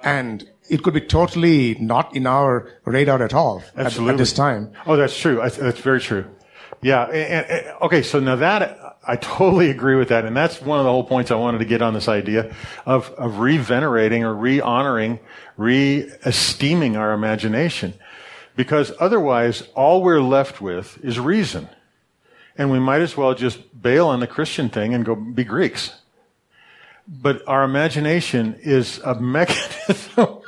And 0.02 0.48
it 0.68 0.82
could 0.82 0.94
be 0.94 1.00
totally 1.00 1.74
not 1.76 2.14
in 2.16 2.26
our 2.26 2.68
radar 2.84 3.22
at 3.22 3.34
all 3.34 3.62
at- 3.76 3.98
at, 3.98 4.16
this 4.16 4.32
time. 4.32 4.72
Oh, 4.86 4.96
that's 4.96 5.16
true. 5.18 5.36
That's 5.36 5.80
very 5.80 6.00
true. 6.00 6.24
Yeah. 6.80 7.04
And, 7.04 7.46
and- 7.46 7.66
okay. 7.82 8.02
So 8.02 8.18
now 8.18 8.36
that 8.36 8.78
I 9.06 9.16
totally 9.16 9.70
agree 9.70 9.94
with 9.96 10.08
that, 10.08 10.24
and 10.24 10.36
that's 10.36 10.60
one 10.60 10.78
of 10.78 10.84
the 10.84 10.90
whole 10.90 11.04
points 11.04 11.30
I 11.30 11.34
wanted 11.36 11.58
to 11.58 11.64
get 11.64 11.82
on 11.82 11.94
this 11.94 12.08
idea 12.08 12.54
of 12.86 13.10
of 13.10 13.38
re-venerating 13.38 14.24
or 14.24 14.34
re-honoring, 14.34 15.20
re-esteeming 15.56 16.96
our 16.96 17.12
imagination, 17.12 17.94
because 18.56 18.92
otherwise, 18.98 19.62
all 19.74 20.02
we're 20.02 20.20
left 20.20 20.60
with 20.60 20.98
is 21.04 21.18
reason, 21.20 21.68
and 22.62 22.70
we 22.70 22.78
might 22.78 23.00
as 23.02 23.16
well 23.16 23.34
just 23.34 23.60
bail 23.82 24.06
on 24.06 24.20
the 24.20 24.26
Christian 24.26 24.68
thing 24.68 24.94
and 24.94 25.04
go 25.04 25.16
be 25.16 25.42
Greeks. 25.42 25.92
But 27.08 27.42
our 27.48 27.64
imagination 27.64 28.56
is 28.62 29.00
a 29.04 29.14
mechanism. 29.20 30.38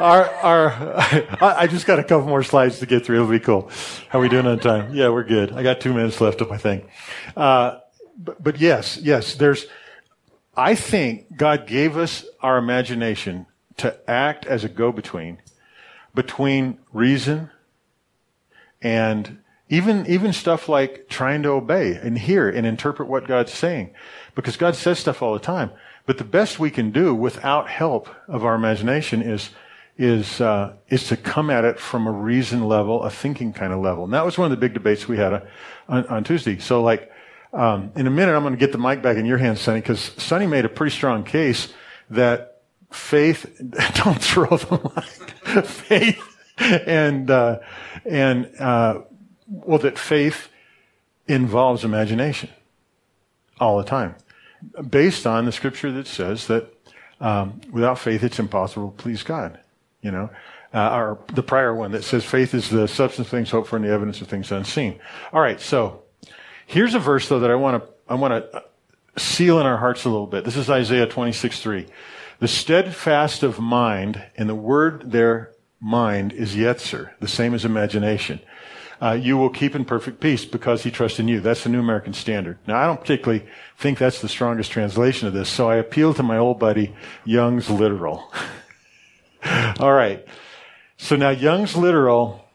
our, 0.00 0.28
our, 0.28 0.72
I 1.00 1.54
I 1.60 1.66
just 1.68 1.86
got 1.86 2.00
a 2.00 2.02
couple 2.02 2.26
more 2.26 2.42
slides 2.42 2.80
to 2.80 2.86
get 2.86 3.06
through. 3.06 3.16
It'll 3.16 3.30
be 3.30 3.38
cool. 3.38 3.70
How 4.08 4.18
are 4.18 4.22
we 4.22 4.28
doing 4.28 4.46
on 4.46 4.58
time? 4.58 4.92
Yeah, 4.92 5.10
we're 5.10 5.22
good. 5.22 5.52
I 5.52 5.62
got 5.62 5.80
two 5.80 5.94
minutes 5.94 6.20
left 6.20 6.40
of 6.40 6.50
my 6.50 6.58
thing. 6.58 6.88
Uh, 7.36 7.78
but, 8.18 8.42
but 8.42 8.60
yes, 8.60 8.96
yes, 8.96 9.36
there's, 9.36 9.66
I 10.56 10.74
think 10.74 11.36
God 11.36 11.68
gave 11.68 11.96
us 11.96 12.24
our 12.40 12.58
imagination 12.58 13.46
to 13.76 13.96
act 14.10 14.46
as 14.46 14.64
a 14.64 14.68
go-between 14.68 15.36
between 15.36 15.43
reason 16.92 17.50
and 18.82 19.38
even, 19.68 20.06
even 20.06 20.32
stuff 20.32 20.68
like 20.68 21.08
trying 21.08 21.42
to 21.42 21.48
obey 21.50 21.94
and 21.94 22.18
hear 22.18 22.48
and 22.48 22.66
interpret 22.66 23.08
what 23.08 23.26
God's 23.26 23.52
saying. 23.52 23.94
Because 24.34 24.56
God 24.56 24.76
says 24.76 24.98
stuff 24.98 25.22
all 25.22 25.32
the 25.32 25.40
time. 25.40 25.70
But 26.06 26.18
the 26.18 26.24
best 26.24 26.58
we 26.58 26.70
can 26.70 26.90
do 26.90 27.14
without 27.14 27.68
help 27.68 28.08
of 28.28 28.44
our 28.44 28.54
imagination 28.54 29.22
is, 29.22 29.50
is, 29.96 30.40
uh, 30.40 30.74
is 30.88 31.08
to 31.08 31.16
come 31.16 31.48
at 31.48 31.64
it 31.64 31.80
from 31.80 32.06
a 32.06 32.12
reason 32.12 32.64
level, 32.68 33.02
a 33.02 33.10
thinking 33.10 33.52
kind 33.52 33.72
of 33.72 33.80
level. 33.80 34.04
And 34.04 34.12
that 34.12 34.24
was 34.24 34.36
one 34.36 34.44
of 34.44 34.50
the 34.50 34.60
big 34.60 34.74
debates 34.74 35.08
we 35.08 35.16
had 35.16 35.32
uh, 35.32 35.40
on, 35.88 36.06
on 36.06 36.24
Tuesday. 36.24 36.58
So 36.58 36.82
like, 36.82 37.10
um, 37.54 37.92
in 37.96 38.06
a 38.06 38.10
minute, 38.10 38.34
I'm 38.34 38.42
going 38.42 38.52
to 38.52 38.58
get 38.58 38.72
the 38.72 38.78
mic 38.78 39.00
back 39.00 39.16
in 39.16 39.24
your 39.24 39.38
hands, 39.38 39.60
Sonny, 39.60 39.80
because 39.80 40.12
Sonny 40.18 40.46
made 40.46 40.64
a 40.64 40.68
pretty 40.68 40.94
strong 40.94 41.24
case 41.24 41.72
that 42.10 42.53
faith, 42.94 43.56
don't 43.94 44.22
throw 44.22 44.56
the 44.56 44.92
mic, 44.94 45.64
faith 45.64 46.22
and, 46.58 47.30
uh, 47.30 47.58
and, 48.04 48.50
uh, 48.58 49.00
well, 49.46 49.78
that 49.78 49.98
faith 49.98 50.48
involves 51.26 51.84
imagination 51.84 52.50
all 53.60 53.78
the 53.78 53.84
time, 53.84 54.14
based 54.88 55.26
on 55.26 55.44
the 55.44 55.52
scripture 55.52 55.92
that 55.92 56.06
says 56.06 56.46
that 56.46 56.72
um, 57.20 57.60
without 57.70 57.98
faith 57.98 58.22
it's 58.22 58.38
impossible 58.38 58.90
to 58.90 58.96
please 58.96 59.22
God. 59.22 59.58
You 60.02 60.10
know, 60.10 60.30
uh, 60.74 60.90
or 60.94 61.18
the 61.32 61.42
prior 61.42 61.74
one 61.74 61.92
that 61.92 62.04
says 62.04 62.24
faith 62.24 62.52
is 62.52 62.68
the 62.68 62.86
substance 62.86 63.26
of 63.26 63.30
things 63.30 63.50
hoped 63.50 63.68
for 63.68 63.76
and 63.76 63.84
the 63.84 63.90
evidence 63.90 64.20
of 64.20 64.28
things 64.28 64.52
unseen. 64.52 64.98
All 65.32 65.40
right, 65.40 65.60
so 65.60 66.02
here's 66.66 66.94
a 66.94 66.98
verse 66.98 67.28
though 67.28 67.40
that 67.40 67.50
I 67.50 67.54
want 67.54 67.82
to 67.82 67.90
I 68.08 68.14
want 68.14 68.52
to 68.52 68.64
seal 69.16 69.60
in 69.60 69.66
our 69.66 69.78
hearts 69.78 70.04
a 70.04 70.10
little 70.10 70.26
bit. 70.26 70.44
This 70.44 70.56
is 70.56 70.68
Isaiah 70.68 71.06
26, 71.06 71.60
3. 71.60 71.86
The 72.40 72.48
steadfast 72.48 73.42
of 73.42 73.58
mind, 73.58 74.24
and 74.36 74.48
the 74.48 74.54
word 74.54 75.12
there, 75.12 75.52
mind, 75.80 76.32
is 76.32 76.54
yetzer, 76.54 77.10
the 77.20 77.28
same 77.28 77.54
as 77.54 77.64
imagination. 77.64 78.40
Uh, 79.00 79.12
you 79.12 79.36
will 79.36 79.50
keep 79.50 79.74
in 79.74 79.84
perfect 79.84 80.20
peace 80.20 80.44
because 80.44 80.82
he 80.82 80.90
trusts 80.90 81.18
in 81.18 81.28
you. 81.28 81.40
That's 81.40 81.64
the 81.64 81.68
New 81.68 81.80
American 81.80 82.12
Standard. 82.12 82.58
Now, 82.66 82.76
I 82.76 82.86
don't 82.86 83.00
particularly 83.00 83.44
think 83.76 83.98
that's 83.98 84.20
the 84.20 84.28
strongest 84.28 84.70
translation 84.70 85.28
of 85.28 85.34
this, 85.34 85.48
so 85.48 85.68
I 85.68 85.76
appeal 85.76 86.14
to 86.14 86.22
my 86.22 86.38
old 86.38 86.58
buddy, 86.58 86.94
Young's 87.24 87.68
Literal. 87.68 88.32
All 89.80 89.92
right. 89.92 90.26
So 90.96 91.16
now 91.16 91.30
Young's 91.30 91.76
Literal, 91.76 92.48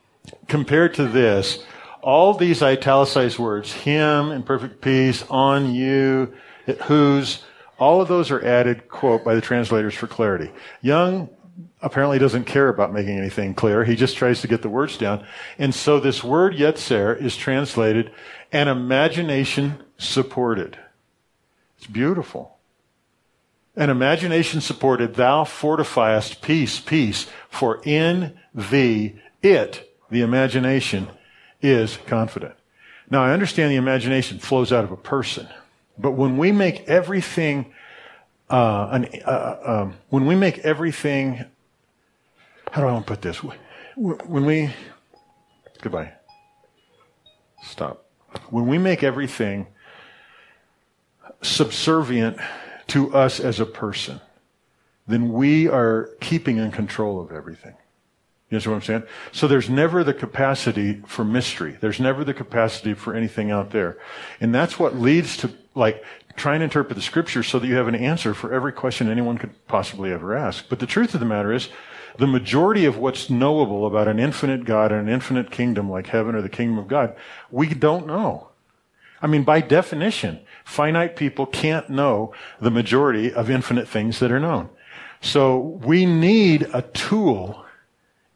compared 0.47 0.93
to 0.95 1.07
this, 1.07 1.63
all 2.01 2.33
these 2.33 2.63
italicized 2.63 3.37
words, 3.37 3.73
him 3.73 4.31
in 4.31 4.43
perfect 4.43 4.81
peace, 4.81 5.23
on 5.29 5.73
you, 5.73 6.33
whose, 6.83 7.43
all 7.79 8.01
of 8.01 8.07
those 8.07 8.29
are 8.31 8.45
added, 8.45 8.87
quote, 8.89 9.23
by 9.23 9.35
the 9.35 9.41
translators 9.41 9.95
for 9.95 10.07
clarity. 10.07 10.51
Young 10.81 11.29
apparently 11.81 12.19
doesn't 12.19 12.45
care 12.45 12.69
about 12.69 12.93
making 12.93 13.17
anything 13.17 13.53
clear. 13.53 13.83
He 13.83 13.95
just 13.95 14.17
tries 14.17 14.41
to 14.41 14.47
get 14.47 14.61
the 14.61 14.69
words 14.69 14.97
down. 14.97 15.25
And 15.57 15.73
so 15.73 15.99
this 15.99 16.23
word 16.23 16.53
yetzer 16.53 17.19
is 17.21 17.35
translated 17.35 18.11
an 18.51 18.67
imagination 18.67 19.83
supported. 19.97 20.77
It's 21.77 21.87
beautiful. 21.87 22.57
An 23.75 23.89
imagination 23.89 24.59
supported, 24.59 25.15
thou 25.15 25.43
fortifiest 25.43 26.41
peace, 26.41 26.79
peace, 26.79 27.27
for 27.49 27.81
in 27.85 28.37
thee, 28.53 29.19
it, 29.41 29.95
the 30.09 30.21
imagination, 30.21 31.07
is 31.61 31.97
confident. 32.05 32.55
Now 33.09 33.23
I 33.23 33.31
understand 33.31 33.71
the 33.71 33.77
imagination 33.77 34.39
flows 34.39 34.73
out 34.73 34.83
of 34.83 34.91
a 34.91 34.97
person, 34.97 35.47
but 35.99 36.11
when 36.11 36.37
we 36.37 36.51
make 36.51 36.87
everything, 36.87 37.73
uh, 38.49 38.87
an, 38.91 39.09
uh, 39.25 39.57
um, 39.65 39.95
when 40.09 40.25
we 40.25 40.33
make 40.33 40.59
everything, 40.59 41.43
how 42.71 42.81
do 42.81 42.87
I 42.87 42.93
want 42.93 43.05
to 43.05 43.13
put 43.13 43.21
this? 43.21 43.43
When 43.95 44.45
we, 44.45 44.73
goodbye. 45.81 46.13
Stop. 47.63 48.05
When 48.49 48.67
we 48.67 48.77
make 48.77 49.03
everything 49.03 49.67
subservient 51.41 52.37
to 52.87 53.13
us 53.13 53.41
as 53.41 53.59
a 53.59 53.65
person, 53.65 54.21
then 55.05 55.33
we 55.33 55.67
are 55.67 56.09
keeping 56.21 56.57
in 56.57 56.71
control 56.71 57.19
of 57.19 57.31
everything. 57.31 57.73
You 58.49 58.57
know 58.57 58.71
what 58.71 58.75
I'm 58.77 58.81
saying? 58.81 59.03
So 59.31 59.47
there's 59.47 59.69
never 59.69 60.03
the 60.03 60.13
capacity 60.13 61.01
for 61.05 61.23
mystery. 61.23 61.77
There's 61.79 61.99
never 61.99 62.23
the 62.23 62.33
capacity 62.33 62.95
for 62.95 63.13
anything 63.13 63.51
out 63.51 63.71
there. 63.71 63.99
And 64.41 64.53
that's 64.53 64.79
what 64.79 64.95
leads 64.95 65.37
to 65.37 65.51
like 65.75 66.03
trying 66.35 66.59
to 66.59 66.63
interpret 66.63 66.95
the 66.95 67.01
scripture 67.01 67.43
so 67.43 67.59
that 67.59 67.67
you 67.67 67.75
have 67.75 67.87
an 67.87 67.95
answer 67.95 68.33
for 68.33 68.53
every 68.53 68.71
question 68.71 69.09
anyone 69.09 69.37
could 69.37 69.51
possibly 69.67 70.11
ever 70.11 70.35
ask. 70.35 70.65
But 70.67 70.79
the 70.79 70.87
truth 70.87 71.13
of 71.13 71.19
the 71.19 71.25
matter 71.25 71.53
is, 71.53 71.69
the 72.17 72.27
majority 72.27 72.85
of 72.85 72.97
what's 72.97 73.29
knowable 73.29 73.85
about 73.85 74.07
an 74.07 74.19
infinite 74.19 74.65
God 74.65 74.91
and 74.91 75.07
an 75.07 75.13
infinite 75.13 75.51
kingdom 75.51 75.89
like 75.89 76.07
heaven 76.07 76.35
or 76.35 76.41
the 76.41 76.49
kingdom 76.49 76.77
of 76.77 76.87
God, 76.87 77.15
we 77.51 77.67
don't 77.73 78.07
know. 78.07 78.49
I 79.21 79.27
mean, 79.27 79.43
by 79.43 79.61
definition, 79.61 80.39
finite 80.65 81.15
people 81.15 81.45
can't 81.45 81.89
know 81.89 82.33
the 82.59 82.71
majority 82.71 83.31
of 83.31 83.49
infinite 83.49 83.87
things 83.87 84.19
that 84.19 84.31
are 84.31 84.39
known. 84.39 84.69
So 85.21 85.59
we 85.59 86.05
need 86.05 86.67
a 86.73 86.81
tool 86.81 87.65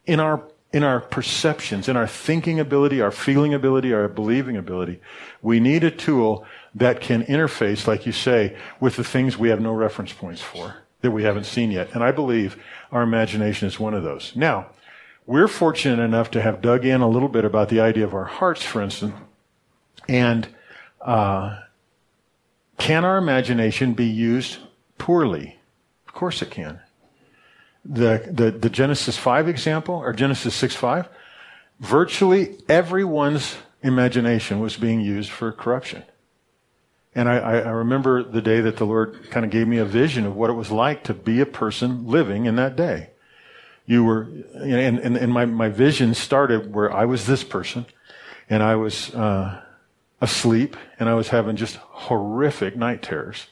in 0.05 0.19
our 0.19 0.43
in 0.73 0.83
our 0.83 0.99
perceptions, 0.99 1.87
in 1.87 1.95
our 1.95 2.07
thinking 2.07 2.59
ability, 2.59 2.99
our 2.99 3.11
feeling 3.11 3.53
ability, 3.53 3.93
our 3.93 4.07
believing 4.07 4.57
ability. 4.57 4.99
We 5.43 5.59
need 5.59 5.83
a 5.83 5.91
tool 5.91 6.47
that 6.73 6.99
can 6.99 7.23
interface, 7.25 7.85
like 7.85 8.07
you 8.07 8.11
say, 8.11 8.57
with 8.79 8.95
the 8.95 9.03
things 9.03 9.37
we 9.37 9.49
have 9.49 9.61
no 9.61 9.71
reference 9.71 10.13
points 10.13 10.41
for, 10.41 10.77
that 11.01 11.11
we 11.11 11.23
haven't 11.23 11.43
seen 11.43 11.69
yet. 11.69 11.93
And 11.93 12.03
I 12.03 12.11
believe 12.11 12.57
our 12.91 13.03
imagination 13.03 13.67
is 13.67 13.79
one 13.79 13.93
of 13.93 14.01
those. 14.01 14.35
Now, 14.35 14.71
we're 15.27 15.47
fortunate 15.47 16.03
enough 16.03 16.31
to 16.31 16.41
have 16.41 16.59
dug 16.59 16.85
in 16.85 17.01
a 17.01 17.07
little 17.07 17.29
bit 17.29 17.45
about 17.45 17.69
the 17.69 17.79
idea 17.79 18.03
of 18.03 18.15
our 18.15 18.25
hearts, 18.25 18.63
for 18.63 18.81
instance, 18.81 19.13
and 20.09 20.47
uh, 21.01 21.59
can 22.79 23.05
our 23.05 23.19
imagination 23.19 23.93
be 23.93 24.07
used 24.07 24.57
poorly? 24.97 25.59
Of 26.07 26.15
course 26.15 26.41
it 26.41 26.49
can 26.49 26.81
the, 27.85 28.29
the, 28.31 28.51
the 28.51 28.69
Genesis 28.69 29.17
5 29.17 29.47
example, 29.47 29.95
or 29.95 30.13
Genesis 30.13 30.55
6 30.55 30.75
5, 30.75 31.09
virtually 31.79 32.57
everyone's 32.69 33.55
imagination 33.81 34.59
was 34.59 34.77
being 34.77 35.01
used 35.01 35.29
for 35.29 35.51
corruption. 35.51 36.03
And 37.15 37.29
I, 37.29 37.37
I, 37.37 37.69
remember 37.69 38.23
the 38.23 38.41
day 38.41 38.61
that 38.61 38.77
the 38.77 38.85
Lord 38.85 39.29
kind 39.29 39.45
of 39.45 39.51
gave 39.51 39.67
me 39.67 39.77
a 39.77 39.85
vision 39.85 40.25
of 40.25 40.35
what 40.35 40.49
it 40.49 40.53
was 40.53 40.71
like 40.71 41.03
to 41.03 41.13
be 41.13 41.41
a 41.41 41.45
person 41.45 42.07
living 42.07 42.45
in 42.45 42.55
that 42.55 42.75
day. 42.75 43.11
You 43.85 44.03
were, 44.03 44.21
and, 44.55 44.97
and, 44.97 45.17
and 45.17 45.31
my, 45.31 45.45
my 45.45 45.69
vision 45.69 46.15
started 46.15 46.73
where 46.73 46.91
I 46.91 47.05
was 47.05 47.27
this 47.27 47.43
person, 47.43 47.85
and 48.49 48.63
I 48.63 48.77
was 48.77 49.13
uh, 49.13 49.61
asleep, 50.21 50.75
and 50.97 51.07
I 51.07 51.13
was 51.13 51.27
having 51.27 51.55
just 51.55 51.75
horrific 51.75 52.75
night 52.75 53.03
terrors 53.03 53.45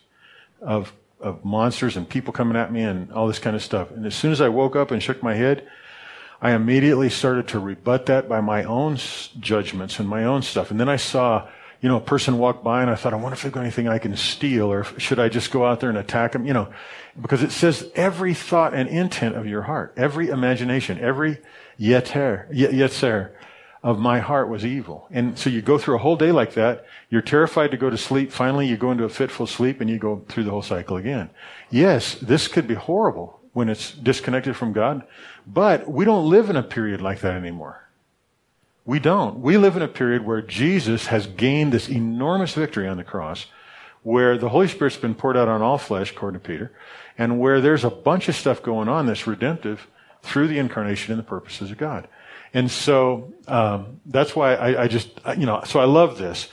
of 0.59 0.93
of 1.21 1.43
monsters 1.45 1.97
and 1.97 2.07
people 2.07 2.33
coming 2.33 2.57
at 2.57 2.71
me 2.71 2.81
and 2.81 3.11
all 3.11 3.27
this 3.27 3.39
kind 3.39 3.55
of 3.55 3.63
stuff. 3.63 3.91
And 3.91 4.05
as 4.05 4.15
soon 4.15 4.31
as 4.31 4.41
I 4.41 4.49
woke 4.49 4.75
up 4.75 4.91
and 4.91 5.01
shook 5.01 5.21
my 5.23 5.35
head, 5.35 5.67
I 6.41 6.51
immediately 6.51 7.09
started 7.09 7.47
to 7.49 7.59
rebut 7.59 8.07
that 8.07 8.27
by 8.27 8.41
my 8.41 8.63
own 8.63 8.97
judgments 9.39 9.99
and 9.99 10.09
my 10.09 10.23
own 10.23 10.41
stuff. 10.41 10.71
And 10.71 10.79
then 10.79 10.89
I 10.89 10.95
saw, 10.95 11.47
you 11.81 11.89
know, 11.89 11.97
a 11.97 12.01
person 12.01 12.37
walk 12.39 12.63
by 12.63 12.81
and 12.81 12.89
I 12.89 12.95
thought, 12.95 13.13
I 13.13 13.17
wonder 13.17 13.35
if 13.35 13.53
got 13.53 13.61
anything 13.61 13.87
I 13.87 13.99
can 13.99 14.15
steal 14.17 14.71
or 14.71 14.83
should 14.99 15.19
I 15.19 15.29
just 15.29 15.51
go 15.51 15.65
out 15.65 15.79
there 15.79 15.89
and 15.89 15.97
attack 15.97 16.31
them? 16.31 16.45
You 16.45 16.53
know, 16.53 16.73
because 17.19 17.43
it 17.43 17.51
says 17.51 17.89
every 17.95 18.33
thought 18.33 18.73
and 18.73 18.89
intent 18.89 19.35
of 19.35 19.45
your 19.45 19.61
heart, 19.61 19.93
every 19.97 20.29
imagination, 20.29 20.99
every 20.99 21.37
yeter, 21.79 22.51
yetzer 22.51 23.31
of 23.83 23.99
my 23.99 24.19
heart 24.19 24.47
was 24.47 24.65
evil. 24.65 25.07
And 25.09 25.37
so 25.37 25.49
you 25.49 25.61
go 25.61 25.77
through 25.77 25.95
a 25.95 25.99
whole 25.99 26.15
day 26.15 26.31
like 26.31 26.53
that. 26.53 26.85
You're 27.09 27.21
terrified 27.21 27.71
to 27.71 27.77
go 27.77 27.89
to 27.89 27.97
sleep. 27.97 28.31
Finally, 28.31 28.67
you 28.67 28.77
go 28.77 28.91
into 28.91 29.05
a 29.05 29.09
fitful 29.09 29.47
sleep 29.47 29.81
and 29.81 29.89
you 29.89 29.97
go 29.97 30.23
through 30.29 30.43
the 30.43 30.51
whole 30.51 30.61
cycle 30.61 30.97
again. 30.97 31.31
Yes, 31.71 32.15
this 32.15 32.47
could 32.47 32.67
be 32.67 32.75
horrible 32.75 33.39
when 33.53 33.69
it's 33.69 33.91
disconnected 33.91 34.55
from 34.55 34.71
God, 34.71 35.03
but 35.45 35.89
we 35.89 36.05
don't 36.05 36.29
live 36.29 36.49
in 36.49 36.55
a 36.55 36.63
period 36.63 37.01
like 37.01 37.21
that 37.21 37.33
anymore. 37.33 37.89
We 38.85 38.99
don't. 38.99 39.39
We 39.39 39.57
live 39.57 39.75
in 39.75 39.81
a 39.81 39.87
period 39.87 40.25
where 40.25 40.41
Jesus 40.41 41.07
has 41.07 41.27
gained 41.27 41.71
this 41.71 41.89
enormous 41.89 42.53
victory 42.53 42.87
on 42.87 42.97
the 42.97 43.03
cross, 43.03 43.47
where 44.03 44.37
the 44.37 44.49
Holy 44.49 44.67
Spirit's 44.67 44.97
been 44.97 45.15
poured 45.15 45.37
out 45.37 45.47
on 45.47 45.61
all 45.61 45.77
flesh, 45.77 46.11
according 46.11 46.39
to 46.39 46.47
Peter, 46.47 46.71
and 47.17 47.39
where 47.39 47.61
there's 47.61 47.83
a 47.83 47.89
bunch 47.89 48.29
of 48.29 48.35
stuff 48.35 48.63
going 48.63 48.87
on 48.87 49.05
that's 49.05 49.27
redemptive 49.27 49.87
through 50.23 50.47
the 50.47 50.57
incarnation 50.57 51.11
and 51.11 51.19
the 51.19 51.27
purposes 51.27 51.71
of 51.71 51.77
God. 51.77 52.07
And 52.53 52.69
so 52.69 53.33
um, 53.47 54.01
that's 54.05 54.35
why 54.35 54.55
I, 54.55 54.83
I 54.83 54.87
just, 54.87 55.09
you 55.37 55.45
know, 55.45 55.63
so 55.65 55.79
I 55.79 55.85
love 55.85 56.17
this. 56.17 56.49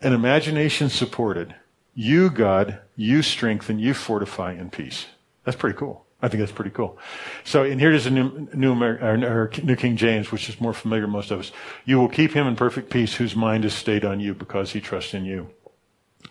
An 0.00 0.12
imagination 0.12 0.88
supported. 0.88 1.54
You, 1.94 2.30
God, 2.30 2.78
you 2.96 3.22
strengthen, 3.22 3.78
you 3.78 3.94
fortify 3.94 4.52
in 4.52 4.70
peace. 4.70 5.06
That's 5.44 5.56
pretty 5.56 5.76
cool. 5.78 6.04
I 6.22 6.28
think 6.28 6.40
that's 6.40 6.52
pretty 6.52 6.70
cool. 6.70 6.98
So, 7.44 7.62
and 7.62 7.78
here 7.78 7.92
is 7.92 8.06
a 8.06 8.10
new, 8.10 8.48
new, 8.54 8.82
or 8.82 9.50
new 9.62 9.76
King 9.76 9.96
James, 9.96 10.32
which 10.32 10.48
is 10.48 10.60
more 10.60 10.72
familiar 10.72 11.02
to 11.02 11.08
most 11.08 11.30
of 11.30 11.40
us. 11.40 11.52
You 11.84 11.98
will 11.98 12.08
keep 12.08 12.32
him 12.32 12.46
in 12.46 12.56
perfect 12.56 12.90
peace 12.90 13.14
whose 13.14 13.36
mind 13.36 13.64
is 13.64 13.74
stayed 13.74 14.04
on 14.04 14.18
you 14.18 14.32
because 14.34 14.72
he 14.72 14.80
trusts 14.80 15.12
in 15.12 15.26
you. 15.26 15.50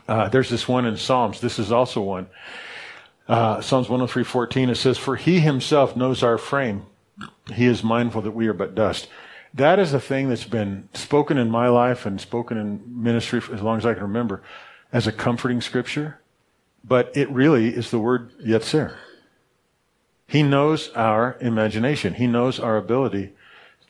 Uh, 0.08 0.28
there's 0.30 0.50
this 0.50 0.68
one 0.68 0.86
in 0.86 0.98
Psalms. 0.98 1.40
This 1.40 1.60
is 1.60 1.72
also 1.72 2.02
one. 2.02 2.28
Uh, 3.28 3.62
Psalms 3.62 3.88
103:14. 3.88 4.70
It 4.70 4.76
says, 4.76 4.98
"For 4.98 5.16
he 5.16 5.40
himself 5.40 5.96
knows 5.96 6.24
our 6.24 6.38
frame." 6.38 6.86
He 7.54 7.66
is 7.66 7.84
mindful 7.84 8.22
that 8.24 8.32
we 8.32 8.48
are 8.48 8.54
but 8.54 8.76
dust. 8.76 9.08
That 9.54 9.80
is 9.80 9.94
a 9.94 10.00
thing 10.00 10.30
that's 10.30 10.44
been 10.44 10.90
spoken 10.94 11.38
in 11.38 11.50
my 11.50 11.70
life 11.70 12.06
and 12.06 12.20
spoken 12.20 12.58
in 12.58 13.04
ministry 13.04 13.42
as 13.52 13.62
long 13.62 13.78
as 13.78 13.86
I 13.86 13.94
can 13.94 14.04
remember 14.04 14.42
as 14.92 15.08
a 15.08 15.12
comforting 15.12 15.62
scripture, 15.62 16.20
but 16.84 17.16
it 17.16 17.30
really 17.30 17.70
is 17.70 17.90
the 17.90 18.00
word 18.00 18.32
yetzer. 18.40 18.96
He 20.28 20.44
knows 20.44 20.90
our 20.90 21.38
imagination. 21.40 22.16
He 22.16 22.28
knows 22.28 22.60
our 22.60 22.78
ability 22.78 23.34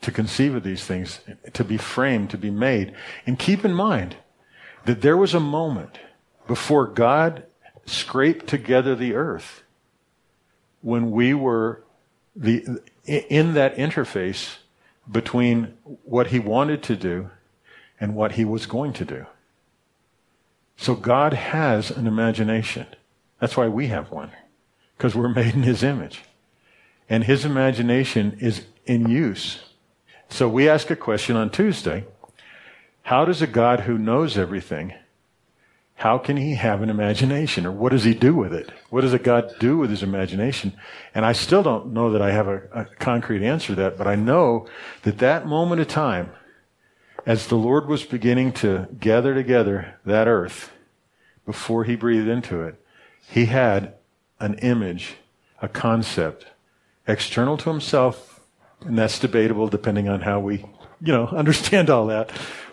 to 0.02 0.12
conceive 0.12 0.54
of 0.54 0.62
these 0.62 0.84
things, 0.84 1.20
to 1.52 1.64
be 1.64 1.78
framed, 1.78 2.30
to 2.30 2.38
be 2.38 2.50
made. 2.50 2.94
And 3.26 3.38
keep 3.38 3.64
in 3.64 3.72
mind 3.72 4.16
that 4.84 5.00
there 5.00 5.16
was 5.16 5.34
a 5.34 5.40
moment 5.40 5.98
before 6.46 6.86
God 6.86 7.44
scraped 7.86 8.46
together 8.46 8.94
the 8.94 9.14
earth 9.14 9.62
when 10.82 11.10
we 11.10 11.34
were 11.34 11.82
the, 12.34 12.80
in 13.06 13.54
that 13.54 13.76
interface 13.76 14.56
between 15.10 15.74
what 16.04 16.28
he 16.28 16.38
wanted 16.38 16.82
to 16.84 16.96
do 16.96 17.30
and 18.00 18.14
what 18.14 18.32
he 18.32 18.44
was 18.44 18.66
going 18.66 18.92
to 18.94 19.04
do. 19.04 19.26
So 20.76 20.94
God 20.94 21.32
has 21.32 21.90
an 21.90 22.06
imagination. 22.06 22.86
That's 23.40 23.56
why 23.56 23.68
we 23.68 23.86
have 23.86 24.10
one, 24.10 24.30
because 24.96 25.14
we're 25.14 25.28
made 25.28 25.54
in 25.54 25.62
his 25.62 25.82
image. 25.82 26.22
And 27.08 27.24
his 27.24 27.44
imagination 27.44 28.36
is 28.40 28.66
in 28.84 29.08
use. 29.08 29.60
So 30.28 30.48
we 30.48 30.68
ask 30.68 30.90
a 30.90 30.96
question 30.96 31.36
on 31.36 31.50
Tuesday. 31.50 32.04
How 33.02 33.24
does 33.24 33.40
a 33.40 33.46
God 33.46 33.80
who 33.80 33.96
knows 33.96 34.36
everything 34.36 34.92
how 35.96 36.18
can 36.18 36.36
he 36.36 36.54
have 36.54 36.82
an 36.82 36.90
imagination 36.90 37.64
or 37.64 37.72
what 37.72 37.90
does 37.90 38.04
he 38.04 38.12
do 38.12 38.34
with 38.34 38.52
it? 38.52 38.70
What 38.90 39.00
does 39.00 39.14
a 39.14 39.18
God 39.18 39.50
do 39.58 39.78
with 39.78 39.88
his 39.88 40.02
imagination? 40.02 40.74
And 41.14 41.24
I 41.24 41.32
still 41.32 41.62
don't 41.62 41.94
know 41.94 42.12
that 42.12 42.20
I 42.20 42.32
have 42.32 42.48
a, 42.48 42.62
a, 42.72 42.84
concrete 42.84 43.42
answer 43.42 43.68
to 43.68 43.74
that, 43.76 43.96
but 43.96 44.06
I 44.06 44.14
know 44.14 44.66
that 45.02 45.18
that 45.18 45.46
moment 45.46 45.80
of 45.80 45.88
time, 45.88 46.30
as 47.24 47.46
the 47.46 47.56
Lord 47.56 47.88
was 47.88 48.04
beginning 48.04 48.52
to 48.52 48.88
gather 49.00 49.34
together 49.34 49.98
that 50.04 50.28
earth 50.28 50.70
before 51.46 51.84
he 51.84 51.96
breathed 51.96 52.28
into 52.28 52.60
it, 52.60 52.78
he 53.30 53.46
had 53.46 53.94
an 54.38 54.54
image, 54.58 55.14
a 55.62 55.68
concept, 55.68 56.46
external 57.08 57.56
to 57.56 57.70
himself, 57.70 58.40
and 58.82 58.98
that's 58.98 59.18
debatable 59.18 59.66
depending 59.68 60.10
on 60.10 60.20
how 60.20 60.40
we, 60.40 60.58
you 61.00 61.12
know, 61.14 61.26
understand 61.28 61.88
all 61.88 62.08
that. 62.08 62.30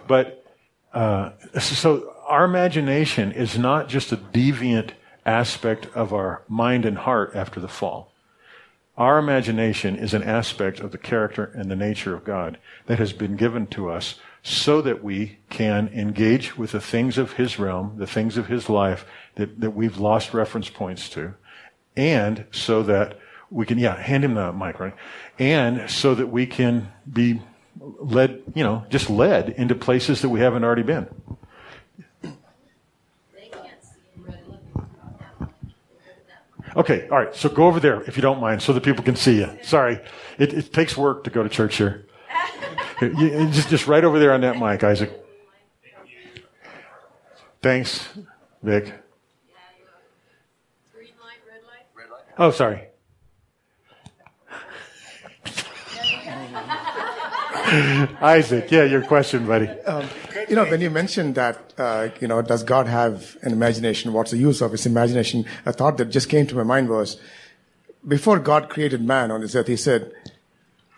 But 0.08 0.46
uh, 0.94 1.32
so 1.58 2.13
our 2.28 2.46
imagination 2.46 3.32
is 3.32 3.58
not 3.58 3.90
just 3.90 4.12
a 4.12 4.18
deviant 4.18 4.92
aspect 5.26 5.88
of 5.94 6.14
our 6.14 6.44
mind 6.48 6.86
and 6.86 6.98
heart 6.98 7.32
after 7.36 7.60
the 7.60 7.68
fall. 7.68 8.12
Our 8.98 9.18
imagination 9.18 9.96
is 9.96 10.14
an 10.14 10.24
aspect 10.24 10.80
of 10.80 10.92
the 10.92 10.98
character 10.98 11.46
and 11.46 11.70
the 11.70 11.76
nature 11.76 12.14
of 12.14 12.24
God 12.24 12.60
that 12.86 13.00
has 13.00 13.12
been 13.12 13.36
given 13.36 13.66
to 13.68 13.90
us 13.90 14.20
so 14.44 14.82
that 14.82 15.04
we 15.04 15.40
can 15.50 15.88
engage 15.90 16.58
with 16.58 16.74
the 16.74 16.82
things 16.82 17.18
of 17.18 17.34
His 17.34 17.58
realm, 17.58 17.96
the 17.98 18.06
things 18.06 18.38
of 18.38 18.48
His 18.48 18.70
life 18.70 19.06
that, 19.36 19.62
that 19.62 19.72
we've 19.72 19.98
lost 19.98 20.34
reference 20.34 20.70
points 20.70 21.10
to, 21.10 21.34
and 21.96 22.46
so 22.52 22.84
that 22.84 23.20
we 23.50 23.66
can, 23.66 23.78
yeah, 23.78 23.96
hand 23.96 24.26
him 24.26 24.34
the 24.34 24.52
mic, 24.52 24.80
right? 24.80 24.96
And 25.40 25.90
so 25.90 26.16
that 26.16 26.28
we 26.28 26.46
can 26.46 26.92
be 27.12 27.42
led, 27.80 28.42
you 28.54 28.64
know, 28.64 28.86
just 28.90 29.10
led 29.10 29.50
into 29.50 29.76
places 29.76 30.22
that 30.22 30.30
we 30.30 30.40
haven't 30.40 30.64
already 30.64 30.84
been. 30.84 31.08
Okay, 36.76 37.08
all 37.10 37.18
right. 37.18 37.36
So 37.36 37.50
go 37.50 37.68
over 37.68 37.80
there 37.80 38.02
if 38.04 38.16
you 38.16 38.22
don't 38.22 38.40
mind, 38.42 38.62
so 38.62 38.74
that 38.74 38.82
people 38.84 39.04
can 39.04 39.16
see 39.16 39.38
you. 39.38 39.50
Sorry, 39.62 40.00
it, 40.40 40.54
it 40.54 40.74
takes 40.74 40.98
work 40.98 41.24
to 41.26 41.30
go 41.30 41.44
to 41.44 41.50
church 41.50 41.78
here. 41.78 42.06
You- 43.02 43.48
just, 43.52 43.70
just 43.70 43.88
right 43.88 44.04
over 44.04 44.18
there 44.18 44.32
on 44.34 44.42
that 44.42 44.58
mic, 44.58 44.82
Isaac. 44.84 45.12
Thanks, 47.62 48.08
Vic. 48.62 48.86
Green 50.94 51.10
light, 51.22 51.40
red 51.96 52.10
light? 52.10 52.22
Oh, 52.38 52.52
sorry. 52.52 52.88
Isaac, 58.22 58.72
yeah, 58.72 58.84
your 58.84 59.02
question, 59.04 59.46
buddy. 59.48 59.68
Um, 59.68 60.08
You 60.50 60.56
know, 60.56 60.66
when 60.66 60.82
you 60.82 60.90
mentioned 60.90 61.36
that, 61.36 61.74
uh, 61.78 62.10
you 62.20 62.28
know, 62.28 62.42
does 62.42 62.64
God 62.64 62.88
have 62.88 63.38
an 63.42 63.54
imagination? 63.54 64.14
What's 64.14 64.32
the 64.32 64.38
use 64.38 64.62
of 64.62 64.72
his 64.72 64.86
imagination? 64.86 65.46
A 65.66 65.74
thought 65.74 65.98
that 65.98 66.06
just 66.06 66.30
came 66.30 66.48
to 66.48 66.56
my 66.56 66.64
mind 66.64 66.90
was, 66.90 67.20
before 68.08 68.40
God 68.40 68.70
created 68.70 69.02
man 69.02 69.32
on 69.32 69.42
this 69.42 69.56
earth, 69.56 69.68
he 69.68 69.78
said, 69.78 70.12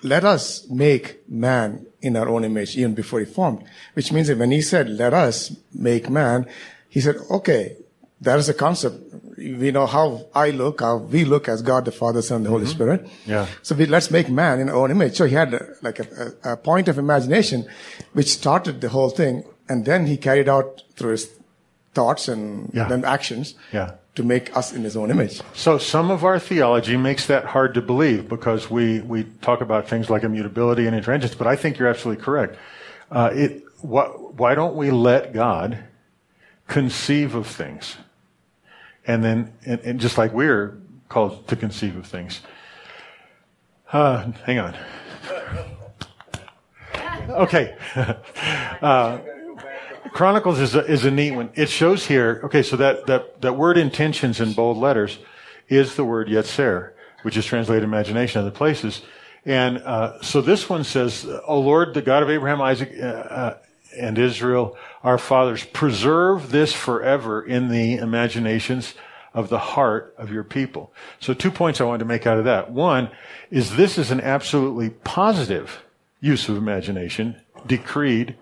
let 0.02 0.24
us 0.24 0.68
make 0.70 1.30
man 1.30 1.86
in 2.02 2.16
our 2.16 2.28
own 2.28 2.44
image, 2.44 2.78
even 2.78 2.94
before 2.94 3.20
he 3.20 3.26
formed. 3.26 3.64
Which 3.94 4.12
means 4.12 4.28
that 4.28 4.38
when 4.38 4.52
he 4.52 4.62
said, 4.62 4.90
let 4.90 5.14
us 5.14 5.56
make 5.74 6.10
man, 6.10 6.48
he 6.90 7.02
said, 7.02 7.18
okay, 7.30 7.78
that 8.22 8.40
is 8.40 8.50
a 8.50 8.54
concept. 8.54 8.98
We 9.38 9.72
know 9.72 9.86
how 9.86 10.28
I 10.34 10.52
look, 10.52 10.80
how 10.82 10.98
we 10.98 11.26
look 11.26 11.50
as 11.50 11.62
God, 11.62 11.84
the 11.86 11.92
Father, 11.92 12.22
Son, 12.22 12.38
and 12.38 12.46
the 12.46 12.50
Holy 12.50 12.66
Spirit. 12.66 13.06
Yeah. 13.26 13.48
So 13.64 13.76
we, 13.76 13.86
let's 13.86 14.10
make 14.10 14.30
man 14.30 14.60
in 14.60 14.70
our 14.70 14.76
own 14.76 14.92
image. 14.92 15.16
So 15.16 15.26
he 15.26 15.36
had 15.36 15.54
uh, 15.54 15.60
like 15.82 16.00
a, 16.00 16.34
a, 16.46 16.54
a 16.54 16.58
point 16.58 16.88
of 16.88 16.98
imagination 16.98 17.66
which 18.14 18.30
started 18.32 18.80
the 18.82 18.90
whole 18.90 19.10
thing. 19.10 19.44
And 19.68 19.84
then 19.86 20.06
he 20.06 20.16
carried 20.16 20.48
out 20.48 20.84
through 20.96 21.12
his 21.12 21.30
thoughts 21.94 22.28
and 22.30 22.70
Yeah. 22.74 22.88
then 22.88 23.04
actions 23.04 23.56
Yeah. 23.74 23.92
to 24.16 24.24
make 24.24 24.56
us 24.56 24.72
in 24.72 24.84
his 24.84 24.96
own 24.96 25.12
image. 25.12 25.42
So 25.54 25.78
some 25.80 26.12
of 26.12 26.24
our 26.24 26.40
theology 26.40 26.96
makes 26.96 27.26
that 27.28 27.44
hard 27.46 27.74
to 27.74 27.82
believe 27.82 28.30
because 28.30 28.70
we, 28.72 29.02
we 29.02 29.26
talk 29.42 29.60
about 29.62 29.90
things 29.90 30.10
like 30.10 30.24
immutability 30.24 30.88
and 30.88 30.96
intransigence, 30.96 31.38
but 31.38 31.48
I 31.48 31.56
think 31.58 31.78
you're 31.78 31.90
absolutely 31.90 32.24
correct. 32.24 32.56
Uh, 33.12 33.32
it, 33.34 33.64
what, 33.82 34.36
why 34.36 34.56
don't 34.56 34.76
we 34.76 34.92
let 34.92 35.34
God 35.34 35.80
conceive 36.68 37.36
of 37.36 37.48
things? 37.48 37.98
And 39.08 39.24
then, 39.24 39.54
and, 39.66 39.80
and 39.82 40.00
just 40.00 40.18
like 40.18 40.34
we're 40.34 40.80
called 41.10 41.48
to 41.48 41.56
conceive 41.56 41.96
of 41.96 42.08
things. 42.08 42.42
Uh, 43.92 44.32
hang 44.46 44.60
on. 44.60 44.76
Okay. 47.28 47.76
Uh, 48.82 49.20
Chronicles 50.12 50.60
is 50.60 50.76
a, 50.76 50.86
is 50.86 51.06
a 51.06 51.12
neat 51.12 51.32
one. 51.32 51.50
It 51.56 51.70
shows 51.70 52.06
here, 52.06 52.42
okay, 52.44 52.62
so 52.62 52.76
that, 52.78 53.06
that, 53.08 53.42
that 53.42 53.54
word 53.54 53.78
intentions 53.78 54.40
in 54.40 54.54
bold 54.54 54.78
letters 54.78 55.18
is 55.68 55.96
the 55.96 56.06
word 56.06 56.28
yetzer, 56.28 56.92
which 57.24 57.36
is 57.36 57.46
translated 57.46 57.84
imagination 57.84 58.40
in 58.40 58.48
other 58.48 58.56
places. 58.56 59.02
And 59.46 59.80
uh, 59.80 60.22
so 60.22 60.42
this 60.42 60.70
one 60.70 60.84
says, 60.84 61.26
O 61.48 61.60
Lord, 61.60 61.94
the 61.94 62.02
God 62.02 62.22
of 62.22 62.30
Abraham, 62.30 62.62
Isaac, 62.62 62.94
uh, 62.98 63.06
uh, 63.06 63.58
and 63.98 64.18
Israel, 64.18 64.78
our 65.04 65.18
fathers, 65.18 65.64
preserve 65.64 66.52
this 66.52 66.74
forever 66.74 67.44
in 67.44 67.70
the 67.70 67.96
imaginations 67.96 68.94
of 69.34 69.50
the 69.50 69.60
heart 69.60 70.16
of 70.18 70.32
your 70.32 70.44
people. 70.44 70.94
So 71.20 71.34
two 71.34 71.52
points 71.52 71.82
I 71.82 71.84
wanted 71.84 72.00
to 72.00 72.06
make 72.06 72.26
out 72.26 72.38
of 72.38 72.46
that. 72.46 72.72
One 72.72 73.10
is 73.52 73.76
this 73.76 73.98
is 73.98 74.12
an 74.12 74.22
absolutely 74.22 74.90
positive 74.90 75.84
use 76.22 76.48
of 76.48 76.56
imagination 76.56 77.36
decreed 77.68 78.36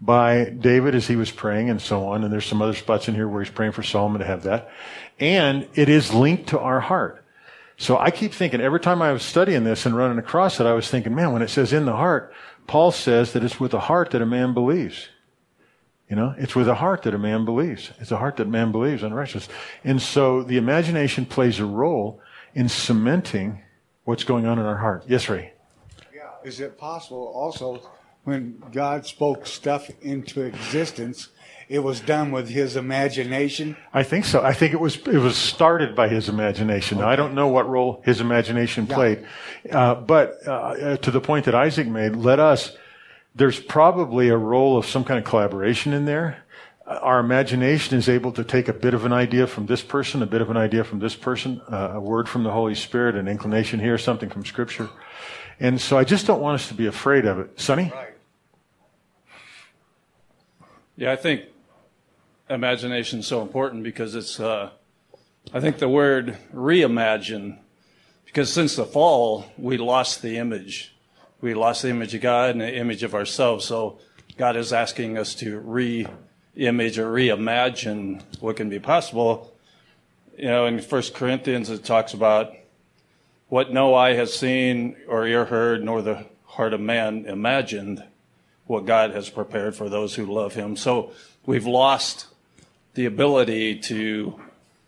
by 0.00 0.44
David 0.44 0.94
as 0.94 1.06
he 1.06 1.16
was 1.16 1.30
praying 1.30 1.70
and 1.70 1.82
so 1.82 2.06
on. 2.08 2.24
And 2.24 2.32
there's 2.32 2.46
some 2.46 2.62
other 2.62 2.74
spots 2.74 3.08
in 3.08 3.14
here 3.14 3.28
where 3.28 3.42
he's 3.42 3.52
praying 3.52 3.72
for 3.72 3.82
Solomon 3.82 4.20
to 4.20 4.26
have 4.26 4.44
that. 4.44 4.70
And 5.18 5.68
it 5.74 5.88
is 5.88 6.14
linked 6.14 6.48
to 6.50 6.58
our 6.58 6.80
heart. 6.80 7.24
So 7.76 7.96
I 7.96 8.10
keep 8.10 8.32
thinking 8.32 8.60
every 8.60 8.80
time 8.80 9.02
I 9.02 9.12
was 9.12 9.22
studying 9.22 9.64
this 9.64 9.86
and 9.86 9.96
running 9.96 10.18
across 10.18 10.60
it, 10.60 10.66
I 10.66 10.72
was 10.72 10.90
thinking, 10.90 11.14
man, 11.14 11.32
when 11.32 11.42
it 11.42 11.50
says 11.50 11.72
in 11.72 11.84
the 11.84 11.94
heart, 11.94 12.32
Paul 12.68 12.92
says 12.92 13.32
that 13.32 13.42
it's 13.42 13.58
with 13.58 13.72
the 13.72 13.80
heart 13.80 14.10
that 14.10 14.22
a 14.22 14.26
man 14.26 14.54
believes. 14.54 15.08
You 16.08 16.16
know, 16.16 16.34
it's 16.38 16.54
with 16.54 16.66
the 16.66 16.76
heart 16.76 17.02
that 17.02 17.14
a 17.14 17.18
man 17.18 17.44
believes. 17.44 17.90
It's 17.98 18.10
the 18.10 18.18
heart 18.18 18.36
that 18.36 18.46
man 18.46 18.72
believes 18.72 19.02
in 19.02 19.12
righteousness. 19.12 19.48
And 19.84 20.00
so 20.00 20.42
the 20.42 20.56
imagination 20.58 21.26
plays 21.26 21.58
a 21.58 21.64
role 21.64 22.20
in 22.54 22.68
cementing 22.68 23.62
what's 24.04 24.24
going 24.24 24.46
on 24.46 24.58
in 24.58 24.66
our 24.66 24.76
heart. 24.76 25.04
Yes, 25.06 25.28
Ray. 25.28 25.52
Yeah. 26.14 26.30
Is 26.44 26.60
it 26.60 26.78
possible 26.78 27.32
also 27.34 27.82
when 28.28 28.62
God 28.72 29.06
spoke 29.06 29.46
stuff 29.46 29.90
into 30.02 30.42
existence, 30.42 31.28
it 31.68 31.80
was 31.80 32.00
done 32.00 32.30
with 32.30 32.48
his 32.48 32.76
imagination? 32.76 33.76
I 33.92 34.02
think 34.02 34.24
so. 34.24 34.42
I 34.42 34.52
think 34.52 34.72
it 34.72 34.80
was 34.80 34.96
it 34.96 35.18
was 35.18 35.36
started 35.36 35.94
by 35.96 36.08
his 36.08 36.28
imagination. 36.28 36.98
Now, 36.98 37.08
I 37.08 37.16
don't 37.16 37.34
know 37.34 37.48
what 37.48 37.68
role 37.68 38.02
his 38.04 38.20
imagination 38.20 38.86
Yeah. 38.88 38.94
played, 38.94 39.26
uh, 39.70 39.94
but 39.96 40.34
uh, 40.46 40.96
to 40.98 41.10
the 41.10 41.20
point 41.20 41.44
that 41.46 41.54
Isaac 41.54 41.86
made, 41.88 42.14
let 42.16 42.38
us. 42.38 42.76
There's 43.34 43.60
probably 43.60 44.30
a 44.30 44.36
role 44.36 44.76
of 44.78 44.84
some 44.86 45.04
kind 45.04 45.18
of 45.18 45.24
collaboration 45.24 45.92
in 45.92 46.04
there. 46.06 46.38
Uh, 46.86 46.98
Our 47.02 47.20
imagination 47.20 47.96
is 47.98 48.08
able 48.08 48.32
to 48.32 48.42
take 48.44 48.66
a 48.68 48.72
bit 48.72 48.94
of 48.94 49.04
an 49.04 49.12
idea 49.12 49.46
from 49.46 49.66
this 49.66 49.82
person, 49.82 50.22
a 50.22 50.26
bit 50.26 50.40
of 50.40 50.50
an 50.50 50.56
idea 50.56 50.82
from 50.84 50.98
this 50.98 51.14
person, 51.14 51.60
uh, 51.70 51.92
a 51.94 52.00
word 52.00 52.28
from 52.28 52.42
the 52.42 52.50
Holy 52.50 52.74
Spirit, 52.74 53.14
an 53.14 53.28
inclination 53.28 53.78
here, 53.80 53.98
something 53.98 54.30
from 54.30 54.44
Scripture, 54.44 54.88
and 55.60 55.80
so 55.80 55.98
I 55.98 56.04
just 56.04 56.26
don't 56.26 56.40
want 56.40 56.54
us 56.60 56.68
to 56.68 56.74
be 56.74 56.86
afraid 56.86 57.26
of 57.26 57.38
it. 57.38 57.60
Sonny, 57.60 57.92
Yeah, 60.98 61.12
I 61.12 61.16
think 61.16 61.42
imagination 62.50 63.20
is 63.20 63.28
so 63.28 63.40
important 63.40 63.84
because 63.84 64.16
it's, 64.16 64.40
uh, 64.40 64.70
I 65.54 65.60
think 65.60 65.78
the 65.78 65.88
word 65.88 66.36
reimagine, 66.52 67.58
because 68.24 68.52
since 68.52 68.74
the 68.74 68.84
fall, 68.84 69.44
we 69.56 69.76
lost 69.76 70.22
the 70.22 70.38
image. 70.38 70.92
We 71.40 71.54
lost 71.54 71.82
the 71.82 71.90
image 71.90 72.16
of 72.16 72.20
God 72.22 72.50
and 72.50 72.60
the 72.60 72.74
image 72.74 73.04
of 73.04 73.14
ourselves. 73.14 73.64
So 73.64 74.00
God 74.36 74.56
is 74.56 74.72
asking 74.72 75.16
us 75.16 75.36
to 75.36 75.60
re 75.60 76.08
image 76.56 76.98
or 76.98 77.12
reimagine 77.12 78.20
what 78.40 78.56
can 78.56 78.68
be 78.68 78.80
possible. 78.80 79.54
You 80.36 80.46
know, 80.46 80.66
in 80.66 80.80
First 80.80 81.14
Corinthians, 81.14 81.70
it 81.70 81.84
talks 81.84 82.12
about 82.12 82.52
what 83.46 83.72
no 83.72 83.94
eye 83.94 84.14
has 84.14 84.34
seen 84.34 84.96
or 85.06 85.28
ear 85.28 85.44
heard, 85.44 85.84
nor 85.84 86.02
the 86.02 86.26
heart 86.46 86.74
of 86.74 86.80
man 86.80 87.24
imagined 87.26 88.02
what 88.68 88.86
God 88.86 89.10
has 89.10 89.28
prepared 89.28 89.74
for 89.74 89.88
those 89.88 90.14
who 90.14 90.26
love 90.26 90.54
Him. 90.54 90.76
So 90.76 91.12
we've 91.44 91.66
lost 91.66 92.26
the 92.94 93.06
ability 93.06 93.80
to 93.80 94.40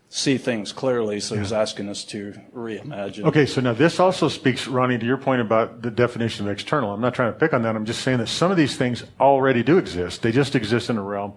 see 0.07 0.37
things 0.37 0.71
clearly. 0.71 1.19
So 1.19 1.35
He's 1.35 1.51
asking 1.51 1.89
us 1.89 2.05
to 2.05 2.33
reimagine. 2.55 3.25
Okay, 3.25 3.45
so 3.45 3.59
now 3.59 3.73
this 3.73 3.99
also 3.99 4.27
speaks, 4.29 4.67
Ronnie, 4.67 4.97
to 4.97 5.05
your 5.05 5.17
point 5.17 5.41
about 5.41 5.81
the 5.81 5.91
definition 5.91 6.45
of 6.45 6.51
external. 6.51 6.93
I'm 6.93 7.01
not 7.01 7.13
trying 7.13 7.33
to 7.33 7.39
pick 7.39 7.53
on 7.53 7.63
that. 7.63 7.75
I'm 7.75 7.85
just 7.85 8.01
saying 8.01 8.19
that 8.19 8.27
some 8.27 8.51
of 8.51 8.57
these 8.57 8.77
things 8.77 9.03
already 9.19 9.63
do 9.63 9.77
exist. 9.77 10.21
They 10.21 10.31
just 10.31 10.55
exist 10.55 10.89
in 10.89 10.97
a 10.97 11.03
realm 11.03 11.33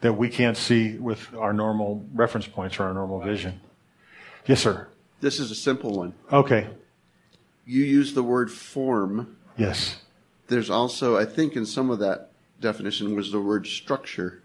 that 0.00 0.14
we 0.14 0.28
can't 0.28 0.56
see 0.56 0.96
with 0.98 1.32
our 1.34 1.52
normal 1.52 2.04
reference 2.14 2.46
points 2.46 2.80
or 2.80 2.84
our 2.84 2.94
normal 2.94 3.20
vision. 3.20 3.60
Yes, 4.46 4.60
sir. 4.60 4.88
This 5.20 5.38
is 5.38 5.50
a 5.50 5.54
simple 5.54 5.92
one. 5.92 6.14
Okay. 6.32 6.66
You 7.64 7.84
use 7.84 8.14
the 8.14 8.24
word 8.24 8.50
form. 8.50 9.36
Yes. 9.56 10.01
There's 10.52 10.70
also, 10.70 11.16
I 11.16 11.24
think, 11.24 11.56
in 11.56 11.64
some 11.64 11.88
of 11.90 11.98
that 12.00 12.30
definition 12.60 13.16
was 13.16 13.32
the 13.32 13.40
word 13.40 13.66
structure, 13.66 14.42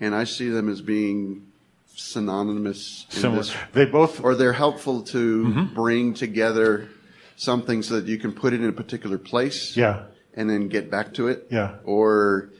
and 0.00 0.14
I 0.14 0.24
see 0.24 0.48
them 0.48 0.68
as 0.68 0.80
being 0.80 1.46
synonymous. 1.94 3.04
Similar. 3.08 3.42
this- 3.42 3.54
They 3.72 3.84
both. 3.84 4.22
or 4.22 4.34
they're 4.36 4.52
helpful 4.52 5.02
to 5.02 5.44
mm-hmm. 5.44 5.74
bring 5.74 6.14
together 6.14 6.88
something 7.36 7.82
so 7.82 7.94
that 8.00 8.06
you 8.06 8.18
can 8.18 8.32
put 8.32 8.52
it 8.52 8.60
in 8.60 8.68
a 8.68 8.72
particular 8.72 9.18
place. 9.18 9.76
Yeah. 9.76 10.04
and 10.34 10.48
then 10.48 10.68
get 10.68 10.88
back 10.88 11.14
to 11.14 11.26
it. 11.26 11.48
Yeah. 11.50 11.78
Or 11.84 12.50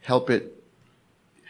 help 0.00 0.30
it 0.30 0.62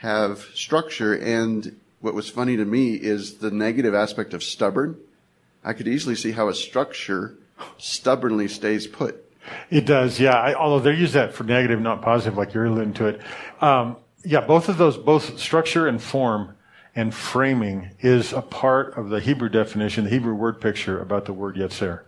have 0.00 0.40
structure. 0.54 1.14
And 1.14 1.78
what 2.00 2.14
was 2.14 2.28
funny 2.28 2.56
to 2.56 2.64
me 2.64 2.94
is 2.94 3.34
the 3.34 3.52
negative 3.52 3.94
aspect 3.94 4.34
of 4.34 4.42
stubborn. 4.42 4.96
I 5.62 5.72
could 5.72 5.86
easily 5.86 6.16
see 6.16 6.32
how 6.32 6.48
a 6.48 6.54
structure 6.54 7.36
stubbornly 7.78 8.48
stays 8.48 8.88
put. 8.88 9.24
It 9.70 9.86
does, 9.86 10.20
yeah. 10.20 10.34
I, 10.34 10.54
although 10.54 10.80
they 10.80 10.96
use 10.96 11.12
that 11.14 11.34
for 11.34 11.44
negative, 11.44 11.80
not 11.80 12.02
positive, 12.02 12.38
like 12.38 12.54
you're 12.54 12.66
alluding 12.66 12.94
to 12.94 13.06
it. 13.06 13.20
Um, 13.60 13.96
yeah, 14.24 14.40
both 14.40 14.68
of 14.68 14.78
those, 14.78 14.96
both 14.96 15.38
structure 15.38 15.88
and 15.88 16.00
form, 16.00 16.56
and 16.94 17.14
framing 17.14 17.90
is 18.00 18.32
a 18.32 18.42
part 18.42 18.96
of 18.98 19.08
the 19.08 19.18
Hebrew 19.20 19.48
definition, 19.48 20.04
the 20.04 20.10
Hebrew 20.10 20.34
word 20.34 20.60
picture 20.60 21.00
about 21.00 21.24
the 21.24 21.32
word 21.32 21.56
yetzer. 21.56 22.02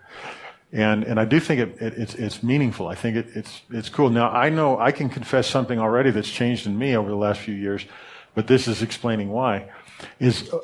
And, 0.72 1.04
and 1.04 1.18
I 1.18 1.24
do 1.24 1.40
think 1.40 1.60
it, 1.60 1.80
it, 1.80 1.94
it's, 1.94 2.14
it's 2.16 2.42
meaningful. 2.42 2.88
I 2.88 2.94
think 2.94 3.16
it, 3.16 3.28
it's, 3.34 3.62
it's 3.70 3.88
cool. 3.88 4.10
Now, 4.10 4.30
I 4.30 4.50
know 4.50 4.78
I 4.78 4.92
can 4.92 5.08
confess 5.08 5.46
something 5.46 5.78
already 5.78 6.10
that's 6.10 6.30
changed 6.30 6.66
in 6.66 6.76
me 6.76 6.96
over 6.96 7.08
the 7.08 7.16
last 7.16 7.40
few 7.40 7.54
years, 7.54 7.86
but 8.34 8.46
this 8.46 8.68
is 8.68 8.82
explaining 8.82 9.30
why. 9.30 9.70
Is 10.18 10.52
uh, 10.52 10.58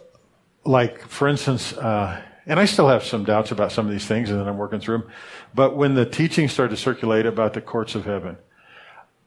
like, 0.64 1.00
for 1.00 1.28
instance, 1.28 1.72
uh, 1.74 2.20
and 2.46 2.58
I 2.58 2.64
still 2.64 2.88
have 2.88 3.04
some 3.04 3.24
doubts 3.24 3.50
about 3.50 3.72
some 3.72 3.86
of 3.86 3.92
these 3.92 4.06
things, 4.06 4.30
and 4.30 4.40
then 4.40 4.48
I'm 4.48 4.58
working 4.58 4.80
through 4.80 4.98
them. 4.98 5.10
But 5.54 5.76
when 5.76 5.94
the 5.94 6.06
teaching 6.06 6.48
started 6.48 6.74
to 6.74 6.80
circulate 6.80 7.26
about 7.26 7.54
the 7.54 7.60
courts 7.60 7.94
of 7.94 8.04
heaven, 8.04 8.38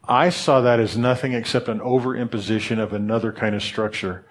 I 0.08 0.30
saw 0.30 0.62
that 0.62 0.80
as 0.80 0.98
nothing 0.98 1.34
except 1.34 1.68
an 1.68 1.80
overimposition 1.80 2.80
of 2.80 2.94
another 2.94 3.32
kind 3.32 3.56
of 3.56 3.64
structure. 3.64 4.26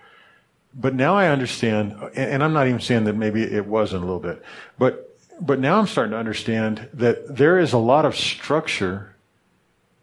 But 0.75 0.95
now 0.95 1.16
I 1.16 1.29
understand, 1.29 1.97
and 2.14 2.42
I'm 2.42 2.53
not 2.53 2.66
even 2.66 2.81
saying 2.81 3.05
that 3.05 3.14
maybe 3.14 3.42
it 3.42 3.66
wasn't 3.66 4.03
a 4.03 4.07
little 4.07 4.21
bit, 4.21 4.42
but 4.79 5.09
but 5.40 5.59
now 5.59 5.79
I'm 5.79 5.87
starting 5.87 6.12
to 6.12 6.18
understand 6.18 6.88
that 6.92 7.37
there 7.37 7.59
is 7.59 7.73
a 7.73 7.79
lot 7.79 8.05
of 8.05 8.16
structure 8.16 9.16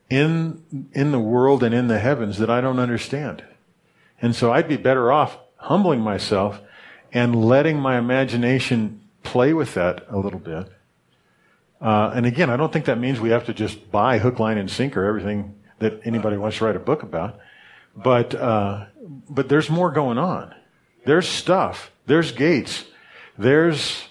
in 0.10 0.64
in 0.94 1.12
the 1.12 1.20
world 1.20 1.64
and 1.64 1.74
in 1.74 1.88
the 1.88 2.00
heavens 2.00 2.40
that 2.40 2.50
I 2.50 2.62
don't 2.62 2.80
understand. 2.80 3.44
And 4.22 4.36
so 4.36 4.52
I'd 4.52 4.68
be 4.68 4.78
better 4.78 5.12
off 5.12 5.38
humbling 5.58 6.02
myself 6.02 6.60
and 7.14 7.46
letting 7.46 7.80
my 7.80 7.98
imagination 7.98 9.02
play 9.24 9.54
with 9.54 9.74
that 9.74 10.06
a 10.10 10.18
little 10.18 10.40
bit. 10.40 10.68
Uh, 11.82 12.12
and 12.14 12.26
again, 12.26 12.50
I 12.50 12.58
don't 12.58 12.72
think 12.72 12.86
that 12.86 13.00
means 13.00 13.20
we 13.20 13.30
have 13.30 13.46
to 13.46 13.54
just 13.54 13.90
buy 13.92 14.20
hook, 14.20 14.40
line, 14.40 14.58
and 14.58 14.70
sinker 14.70 15.06
everything 15.06 15.56
that 15.80 16.02
anybody 16.04 16.38
wants 16.38 16.58
to 16.58 16.66
write 16.66 16.76
a 16.76 16.80
book 16.80 17.04
about. 17.04 17.40
But 17.96 18.36
uh, 18.36 18.86
but 19.30 19.50
there's 19.50 19.70
more 19.70 19.92
going 19.92 20.18
on. 20.18 20.54
There's 21.06 21.28
stuff. 21.28 21.92
There's 22.06 22.32
gates. 22.32 22.86
There's 23.38 24.04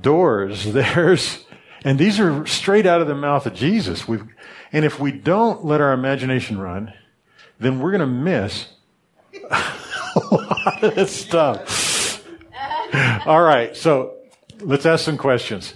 doors. 0.00 0.64
There's, 0.72 1.44
and 1.84 1.98
these 1.98 2.18
are 2.20 2.46
straight 2.46 2.86
out 2.86 3.00
of 3.00 3.06
the 3.06 3.14
mouth 3.14 3.46
of 3.46 3.54
Jesus. 3.54 4.06
We've, 4.06 4.24
and 4.72 4.84
if 4.84 4.98
we 4.98 5.12
don't 5.12 5.64
let 5.64 5.80
our 5.80 5.92
imagination 5.92 6.58
run, 6.58 6.92
then 7.58 7.80
we're 7.80 7.90
going 7.90 8.00
to 8.00 8.06
miss 8.06 8.68
a 9.50 10.20
lot 10.30 10.84
of 10.84 10.94
this 10.94 11.14
stuff. 11.14 11.81
All 13.26 13.40
right, 13.40 13.74
so 13.74 14.16
let's 14.60 14.84
ask 14.84 15.04
some 15.04 15.16
questions. 15.16 15.72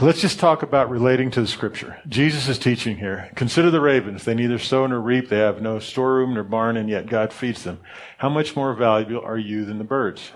Let's 0.00 0.20
just 0.20 0.40
talk 0.40 0.62
about 0.62 0.90
relating 0.90 1.30
to 1.32 1.40
the 1.40 1.46
scripture. 1.46 1.98
Jesus 2.08 2.48
is 2.48 2.58
teaching 2.58 2.96
here. 2.96 3.30
Consider 3.36 3.70
the 3.70 3.80
ravens. 3.80 4.24
They 4.24 4.34
neither 4.34 4.58
sow 4.58 4.86
nor 4.86 5.00
reap. 5.00 5.28
They 5.28 5.38
have 5.38 5.62
no 5.62 5.78
storeroom 5.78 6.34
nor 6.34 6.42
barn, 6.42 6.76
and 6.76 6.88
yet 6.88 7.06
God 7.06 7.32
feeds 7.32 7.62
them. 7.62 7.78
How 8.18 8.28
much 8.28 8.56
more 8.56 8.74
valuable 8.74 9.24
are 9.24 9.38
you 9.38 9.64
than 9.64 9.78
the 9.78 9.84
birds? 9.84 10.32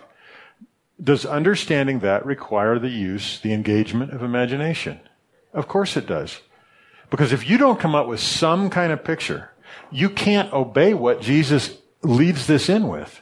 Does 1.03 1.27
understanding 1.27 2.01
that 2.01 2.25
require 2.25 2.79
the 2.79 2.89
use, 2.89 3.41
the 3.41 3.53
engagement 3.53 4.13
of 4.13 4.23
imagination? 4.23 5.01
Of 5.53 5.67
course 5.67 5.97
it 5.97 6.07
does. 6.07 6.41
Because 7.11 7.33
if 7.33 7.49
you 7.51 7.59
don't 7.59 7.81
come 7.81 7.97
up 7.97 8.07
with 8.07 8.21
some 8.21 8.71
kind 8.71 8.93
of 8.93 9.03
picture, 9.03 9.51
you 9.91 10.09
can't 10.09 10.53
obey 10.53 10.95
what 10.95 11.21
Jesus 11.21 11.79
leads 12.03 12.47
this 12.47 12.69
in 12.69 12.87
with. 12.87 13.22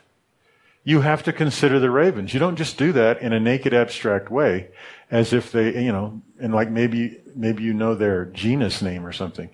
You 0.83 1.03
have 1.03 1.23
to 1.25 1.33
consider 1.33 1.79
the 1.79 1.91
ravens. 1.91 2.33
You 2.33 2.41
don't 2.41 2.57
just 2.57 2.79
do 2.79 2.93
that 2.93 3.21
in 3.21 3.33
a 3.33 3.41
naked 3.41 3.75
abstract 3.75 4.31
way 4.31 4.71
as 5.11 5.33
if 5.33 5.53
they, 5.53 5.83
you 5.85 5.93
know, 5.93 6.23
and 6.41 6.55
like 6.55 6.71
maybe, 6.71 7.21
maybe 7.35 7.63
you 7.63 7.75
know 7.75 7.95
their 7.95 8.27
genus 8.27 8.81
name 8.81 9.07
or 9.07 9.13
something. 9.13 9.51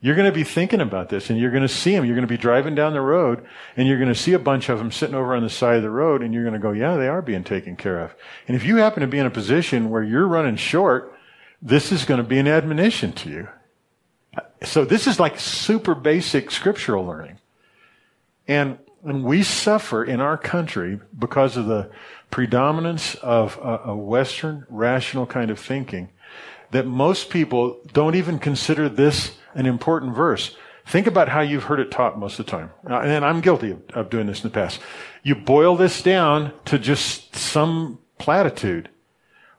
You're 0.00 0.16
going 0.16 0.30
to 0.30 0.34
be 0.34 0.44
thinking 0.44 0.80
about 0.80 1.08
this 1.08 1.30
and 1.30 1.38
you're 1.38 1.50
going 1.50 1.62
to 1.62 1.68
see 1.68 1.92
them. 1.92 2.04
You're 2.04 2.14
going 2.14 2.26
to 2.26 2.32
be 2.32 2.36
driving 2.36 2.74
down 2.74 2.92
the 2.92 3.00
road 3.00 3.46
and 3.76 3.88
you're 3.88 3.98
going 3.98 4.12
to 4.12 4.14
see 4.14 4.32
a 4.34 4.38
bunch 4.38 4.68
of 4.68 4.78
them 4.78 4.92
sitting 4.92 5.14
over 5.14 5.34
on 5.34 5.42
the 5.42 5.50
side 5.50 5.76
of 5.76 5.82
the 5.82 5.90
road 5.90 6.22
and 6.22 6.34
you're 6.34 6.42
going 6.42 6.54
to 6.54 6.60
go, 6.60 6.72
yeah, 6.72 6.96
they 6.96 7.08
are 7.08 7.22
being 7.22 7.44
taken 7.44 7.76
care 7.76 8.00
of. 8.00 8.14
And 8.46 8.56
if 8.56 8.64
you 8.64 8.76
happen 8.76 9.00
to 9.00 9.06
be 9.06 9.18
in 9.18 9.26
a 9.26 9.30
position 9.30 9.88
where 9.88 10.02
you're 10.02 10.28
running 10.28 10.56
short, 10.56 11.12
this 11.62 11.92
is 11.92 12.04
going 12.04 12.18
to 12.18 12.28
be 12.28 12.38
an 12.38 12.46
admonition 12.48 13.12
to 13.12 13.30
you. 13.30 13.48
So 14.62 14.84
this 14.84 15.06
is 15.06 15.18
like 15.18 15.40
super 15.40 15.94
basic 15.94 16.50
scriptural 16.50 17.04
learning. 17.04 17.38
And, 18.46 18.78
and 19.06 19.24
we 19.24 19.42
suffer 19.42 20.04
in 20.04 20.20
our 20.20 20.36
country 20.36 21.00
because 21.18 21.56
of 21.56 21.66
the 21.66 21.90
predominance 22.30 23.14
of 23.16 23.58
a, 23.62 23.90
a 23.90 23.96
Western 23.96 24.66
rational 24.68 25.26
kind 25.26 25.50
of 25.50 25.58
thinking 25.58 26.10
that 26.72 26.86
most 26.86 27.30
people 27.30 27.80
don't 27.92 28.16
even 28.16 28.38
consider 28.38 28.88
this 28.88 29.36
an 29.54 29.66
important 29.66 30.14
verse. 30.14 30.56
Think 30.86 31.06
about 31.06 31.28
how 31.28 31.40
you've 31.40 31.64
heard 31.64 31.80
it 31.80 31.90
taught 31.90 32.18
most 32.18 32.38
of 32.38 32.46
the 32.46 32.50
time. 32.50 32.70
And 32.84 33.24
I'm 33.24 33.40
guilty 33.40 33.72
of, 33.72 33.82
of 33.94 34.10
doing 34.10 34.26
this 34.26 34.44
in 34.44 34.50
the 34.50 34.54
past. 34.54 34.80
You 35.22 35.34
boil 35.34 35.76
this 35.76 36.02
down 36.02 36.52
to 36.66 36.78
just 36.78 37.34
some 37.34 37.98
platitude 38.18 38.88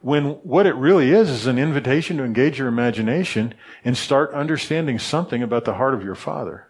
when 0.01 0.25
what 0.43 0.65
it 0.65 0.75
really 0.75 1.11
is 1.11 1.29
is 1.29 1.47
an 1.47 1.57
invitation 1.57 2.17
to 2.17 2.23
engage 2.23 2.59
your 2.59 2.67
imagination 2.67 3.53
and 3.83 3.97
start 3.97 4.31
understanding 4.33 4.99
something 4.99 5.41
about 5.41 5.65
the 5.65 5.73
heart 5.73 5.93
of 5.93 6.03
your 6.03 6.15
father. 6.15 6.67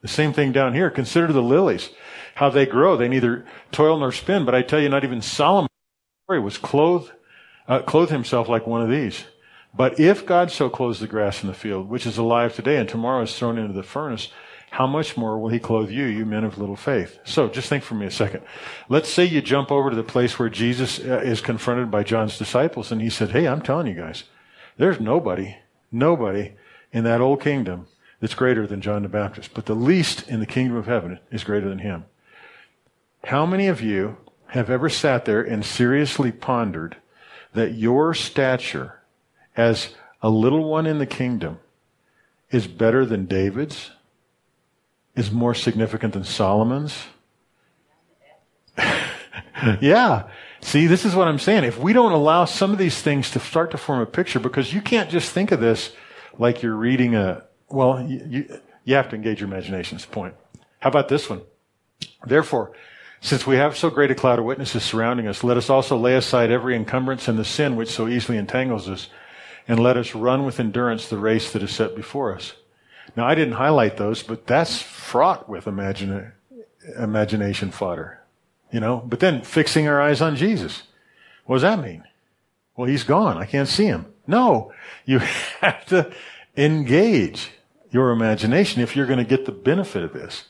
The 0.00 0.08
same 0.08 0.32
thing 0.32 0.52
down 0.52 0.74
here. 0.74 0.90
Consider 0.90 1.32
the 1.32 1.42
lilies, 1.42 1.90
how 2.38 2.48
they 2.48 2.66
grow. 2.66 2.96
They 2.96 3.08
neither 3.08 3.44
toil 3.72 3.98
nor 3.98 4.12
spin, 4.12 4.44
but 4.44 4.54
I 4.54 4.62
tell 4.62 4.78
you, 4.78 4.88
not 4.88 5.02
even 5.02 5.20
Solomon 5.20 5.68
was 6.28 6.56
clothed, 6.56 7.10
uh, 7.66 7.80
clothed 7.80 8.12
himself 8.12 8.48
like 8.48 8.64
one 8.64 8.80
of 8.80 8.88
these. 8.88 9.24
But 9.74 9.98
if 9.98 10.24
God 10.24 10.52
so 10.52 10.70
clothes 10.70 11.00
the 11.00 11.08
grass 11.08 11.42
in 11.42 11.48
the 11.48 11.54
field, 11.54 11.88
which 11.88 12.06
is 12.06 12.16
alive 12.16 12.54
today 12.54 12.76
and 12.76 12.88
tomorrow 12.88 13.22
is 13.22 13.36
thrown 13.36 13.58
into 13.58 13.72
the 13.72 13.82
furnace, 13.82 14.28
how 14.70 14.86
much 14.86 15.16
more 15.16 15.36
will 15.36 15.48
he 15.48 15.58
clothe 15.58 15.90
you, 15.90 16.04
you 16.04 16.24
men 16.24 16.44
of 16.44 16.58
little 16.58 16.76
faith? 16.76 17.18
So 17.24 17.48
just 17.48 17.68
think 17.68 17.82
for 17.82 17.96
me 17.96 18.06
a 18.06 18.10
second. 18.10 18.44
Let's 18.88 19.08
say 19.08 19.24
you 19.24 19.42
jump 19.42 19.72
over 19.72 19.90
to 19.90 19.96
the 19.96 20.04
place 20.04 20.38
where 20.38 20.48
Jesus 20.48 21.00
uh, 21.00 21.20
is 21.24 21.40
confronted 21.40 21.90
by 21.90 22.04
John's 22.04 22.38
disciples 22.38 22.92
and 22.92 23.02
he 23.02 23.10
said, 23.10 23.30
Hey, 23.30 23.48
I'm 23.48 23.62
telling 23.62 23.88
you 23.88 23.94
guys, 23.94 24.22
there's 24.76 25.00
nobody, 25.00 25.56
nobody 25.90 26.52
in 26.92 27.02
that 27.02 27.20
old 27.20 27.42
kingdom 27.42 27.88
that's 28.20 28.34
greater 28.34 28.64
than 28.64 28.80
John 28.80 29.02
the 29.02 29.08
Baptist, 29.08 29.54
but 29.54 29.66
the 29.66 29.74
least 29.74 30.28
in 30.28 30.38
the 30.38 30.46
kingdom 30.46 30.76
of 30.76 30.86
heaven 30.86 31.18
is 31.32 31.42
greater 31.42 31.68
than 31.68 31.80
him. 31.80 32.04
How 33.28 33.44
many 33.44 33.66
of 33.66 33.82
you 33.82 34.16
have 34.46 34.70
ever 34.70 34.88
sat 34.88 35.26
there 35.26 35.42
and 35.42 35.62
seriously 35.62 36.32
pondered 36.32 36.96
that 37.52 37.74
your 37.74 38.14
stature 38.14 39.02
as 39.54 39.90
a 40.22 40.30
little 40.30 40.64
one 40.64 40.86
in 40.86 40.96
the 40.96 41.04
kingdom 41.04 41.58
is 42.50 42.66
better 42.66 43.04
than 43.04 43.26
David's, 43.26 43.90
is 45.14 45.30
more 45.30 45.52
significant 45.52 46.14
than 46.14 46.24
Solomon's. 46.24 46.96
yeah. 49.78 50.30
See, 50.62 50.86
this 50.86 51.04
is 51.04 51.14
what 51.14 51.28
I'm 51.28 51.38
saying. 51.38 51.64
If 51.64 51.78
we 51.78 51.92
don't 51.92 52.12
allow 52.12 52.46
some 52.46 52.72
of 52.72 52.78
these 52.78 53.02
things 53.02 53.30
to 53.32 53.40
start 53.40 53.72
to 53.72 53.76
form 53.76 54.00
a 54.00 54.06
picture, 54.06 54.40
because 54.40 54.72
you 54.72 54.80
can't 54.80 55.10
just 55.10 55.32
think 55.32 55.52
of 55.52 55.60
this 55.60 55.92
like 56.38 56.62
you're 56.62 56.74
reading 56.74 57.14
a, 57.14 57.44
well, 57.68 58.00
you, 58.00 58.26
you, 58.26 58.60
you 58.84 58.94
have 58.94 59.10
to 59.10 59.16
engage 59.16 59.40
your 59.40 59.50
imagination's 59.50 60.06
point. 60.06 60.34
How 60.78 60.88
about 60.88 61.10
this 61.10 61.28
one? 61.28 61.42
Therefore, 62.24 62.72
since 63.20 63.46
we 63.46 63.56
have 63.56 63.76
so 63.76 63.90
great 63.90 64.10
a 64.10 64.14
cloud 64.14 64.38
of 64.38 64.44
witnesses 64.44 64.82
surrounding 64.82 65.26
us, 65.26 65.42
let 65.42 65.56
us 65.56 65.70
also 65.70 65.96
lay 65.96 66.14
aside 66.14 66.50
every 66.50 66.76
encumbrance 66.76 67.28
and 67.28 67.38
the 67.38 67.44
sin 67.44 67.76
which 67.76 67.90
so 67.90 68.06
easily 68.06 68.38
entangles 68.38 68.88
us 68.88 69.08
and 69.66 69.80
let 69.80 69.96
us 69.96 70.14
run 70.14 70.44
with 70.44 70.60
endurance 70.60 71.08
the 71.08 71.18
race 71.18 71.52
that 71.52 71.62
is 71.62 71.70
set 71.70 71.94
before 71.94 72.34
us. 72.34 72.54
Now, 73.16 73.26
I 73.26 73.34
didn't 73.34 73.54
highlight 73.54 73.96
those, 73.96 74.22
but 74.22 74.46
that's 74.46 74.80
fraught 74.80 75.48
with 75.48 75.66
imagine, 75.66 76.32
imagination 76.98 77.70
fodder, 77.70 78.20
you 78.70 78.80
know. 78.80 79.02
But 79.04 79.20
then 79.20 79.42
fixing 79.42 79.88
our 79.88 80.00
eyes 80.00 80.20
on 80.20 80.36
Jesus. 80.36 80.84
What 81.44 81.56
does 81.56 81.62
that 81.62 81.82
mean? 81.82 82.04
Well, 82.76 82.88
he's 82.88 83.04
gone. 83.04 83.36
I 83.36 83.46
can't 83.46 83.68
see 83.68 83.86
him. 83.86 84.06
No, 84.26 84.72
you 85.04 85.18
have 85.60 85.84
to 85.86 86.12
engage 86.56 87.50
your 87.90 88.10
imagination 88.10 88.82
if 88.82 88.94
you're 88.94 89.06
going 89.06 89.18
to 89.18 89.24
get 89.24 89.46
the 89.46 89.52
benefit 89.52 90.04
of 90.04 90.12
this. 90.12 90.44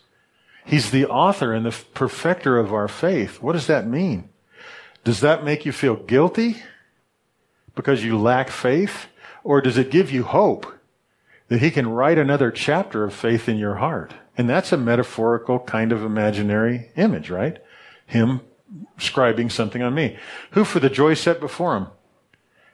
He's 0.68 0.90
the 0.90 1.06
author 1.06 1.52
and 1.52 1.66
the 1.66 1.76
perfecter 1.94 2.58
of 2.58 2.72
our 2.72 2.88
faith. 2.88 3.42
What 3.42 3.54
does 3.54 3.66
that 3.66 3.86
mean? 3.86 4.28
Does 5.02 5.20
that 5.20 5.44
make 5.44 5.64
you 5.64 5.72
feel 5.72 5.96
guilty? 5.96 6.62
because 7.78 8.02
you 8.02 8.18
lack 8.18 8.50
faith? 8.50 9.06
Or 9.44 9.60
does 9.60 9.78
it 9.78 9.92
give 9.92 10.10
you 10.10 10.24
hope 10.24 10.66
that 11.46 11.60
he 11.60 11.70
can 11.70 11.88
write 11.88 12.18
another 12.18 12.50
chapter 12.50 13.04
of 13.04 13.14
faith 13.14 13.48
in 13.48 13.56
your 13.56 13.76
heart? 13.76 14.12
And 14.36 14.50
that's 14.50 14.72
a 14.72 14.76
metaphorical 14.76 15.60
kind 15.60 15.92
of 15.92 16.02
imaginary 16.02 16.90
image, 16.96 17.30
right? 17.30 17.62
Him 18.04 18.40
scribing 18.98 19.50
something 19.50 19.80
on 19.80 19.94
me. 19.94 20.18
Who 20.50 20.64
for 20.64 20.80
the 20.80 20.90
joy 20.90 21.14
set 21.14 21.38
before 21.38 21.76
him? 21.76 21.86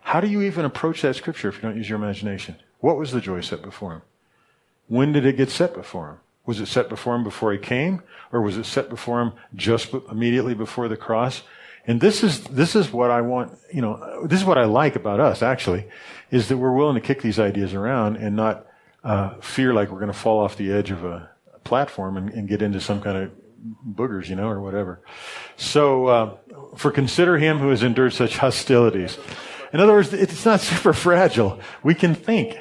How 0.00 0.20
do 0.20 0.26
you 0.26 0.40
even 0.40 0.64
approach 0.64 1.02
that 1.02 1.16
scripture 1.16 1.50
if 1.50 1.56
you 1.56 1.62
don't 1.62 1.76
use 1.76 1.88
your 1.88 1.98
imagination? 1.98 2.56
What 2.80 2.96
was 2.96 3.12
the 3.12 3.20
joy 3.20 3.42
set 3.42 3.60
before 3.60 3.92
him? 3.92 4.02
When 4.88 5.12
did 5.12 5.26
it 5.26 5.36
get 5.36 5.50
set 5.50 5.74
before 5.74 6.08
him? 6.08 6.18
Was 6.46 6.60
it 6.60 6.66
set 6.66 6.88
before 6.88 7.14
him 7.14 7.24
before 7.24 7.52
he 7.52 7.58
came? 7.58 8.02
Or 8.32 8.40
was 8.40 8.56
it 8.56 8.64
set 8.66 8.90
before 8.90 9.22
him 9.22 9.32
just 9.54 9.94
immediately 10.10 10.54
before 10.54 10.88
the 10.88 10.96
cross? 10.96 11.42
And 11.86 12.00
this 12.00 12.22
is, 12.22 12.42
this 12.44 12.74
is 12.74 12.92
what 12.92 13.10
I 13.10 13.20
want, 13.20 13.58
you 13.72 13.82
know, 13.82 14.26
this 14.26 14.40
is 14.40 14.46
what 14.46 14.58
I 14.58 14.64
like 14.64 14.96
about 14.96 15.20
us 15.20 15.42
actually, 15.42 15.86
is 16.30 16.48
that 16.48 16.56
we're 16.56 16.72
willing 16.72 16.94
to 16.94 17.00
kick 17.00 17.22
these 17.22 17.38
ideas 17.38 17.74
around 17.74 18.16
and 18.16 18.34
not 18.36 18.66
uh, 19.02 19.34
fear 19.40 19.74
like 19.74 19.90
we're 19.90 20.00
going 20.00 20.12
to 20.12 20.18
fall 20.18 20.40
off 20.40 20.56
the 20.56 20.72
edge 20.72 20.90
of 20.90 21.04
a 21.04 21.30
platform 21.62 22.16
and, 22.16 22.30
and, 22.30 22.48
get 22.48 22.62
into 22.62 22.80
some 22.80 23.00
kind 23.00 23.16
of 23.18 23.30
boogers, 23.86 24.28
you 24.28 24.36
know, 24.36 24.48
or 24.48 24.60
whatever. 24.60 25.00
So, 25.56 26.06
uh, 26.06 26.36
for 26.76 26.90
consider 26.90 27.38
him 27.38 27.58
who 27.58 27.68
has 27.68 27.82
endured 27.82 28.14
such 28.14 28.38
hostilities. 28.38 29.18
In 29.72 29.80
other 29.80 29.92
words, 29.92 30.12
it's 30.12 30.44
not 30.44 30.60
super 30.72 30.92
fragile. 30.92 31.60
We 31.82 31.94
can 31.94 32.14
think. 32.14 32.56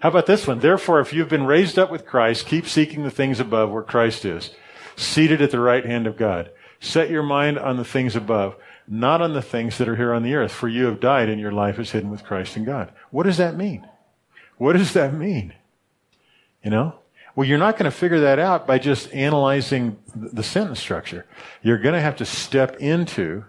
How 0.00 0.10
about 0.10 0.26
this 0.26 0.46
one? 0.46 0.60
Therefore, 0.60 1.00
if 1.00 1.12
you've 1.12 1.28
been 1.28 1.46
raised 1.46 1.78
up 1.78 1.90
with 1.90 2.06
Christ, 2.06 2.46
keep 2.46 2.66
seeking 2.66 3.02
the 3.02 3.10
things 3.10 3.40
above 3.40 3.70
where 3.70 3.82
Christ 3.82 4.24
is, 4.24 4.50
seated 4.96 5.42
at 5.42 5.50
the 5.50 5.60
right 5.60 5.84
hand 5.84 6.06
of 6.06 6.16
God. 6.16 6.50
Set 6.80 7.10
your 7.10 7.24
mind 7.24 7.58
on 7.58 7.76
the 7.76 7.84
things 7.84 8.14
above, 8.14 8.54
not 8.86 9.20
on 9.20 9.32
the 9.32 9.42
things 9.42 9.76
that 9.78 9.88
are 9.88 9.96
here 9.96 10.14
on 10.14 10.22
the 10.22 10.34
earth, 10.34 10.52
for 10.52 10.68
you 10.68 10.86
have 10.86 11.00
died 11.00 11.28
and 11.28 11.40
your 11.40 11.50
life 11.50 11.78
is 11.78 11.90
hidden 11.90 12.10
with 12.10 12.22
Christ 12.22 12.56
in 12.56 12.64
God. 12.64 12.92
What 13.10 13.24
does 13.24 13.38
that 13.38 13.56
mean? 13.56 13.88
What 14.56 14.74
does 14.74 14.92
that 14.92 15.14
mean? 15.14 15.54
You 16.62 16.70
know? 16.70 16.94
Well, 17.34 17.46
you're 17.46 17.58
not 17.58 17.76
going 17.76 17.90
to 17.90 17.96
figure 17.96 18.20
that 18.20 18.38
out 18.38 18.66
by 18.66 18.78
just 18.78 19.12
analyzing 19.12 19.98
the 20.14 20.42
sentence 20.42 20.80
structure. 20.80 21.26
You're 21.62 21.78
going 21.78 21.94
to 21.94 22.00
have 22.00 22.16
to 22.16 22.24
step 22.24 22.76
into 22.76 23.44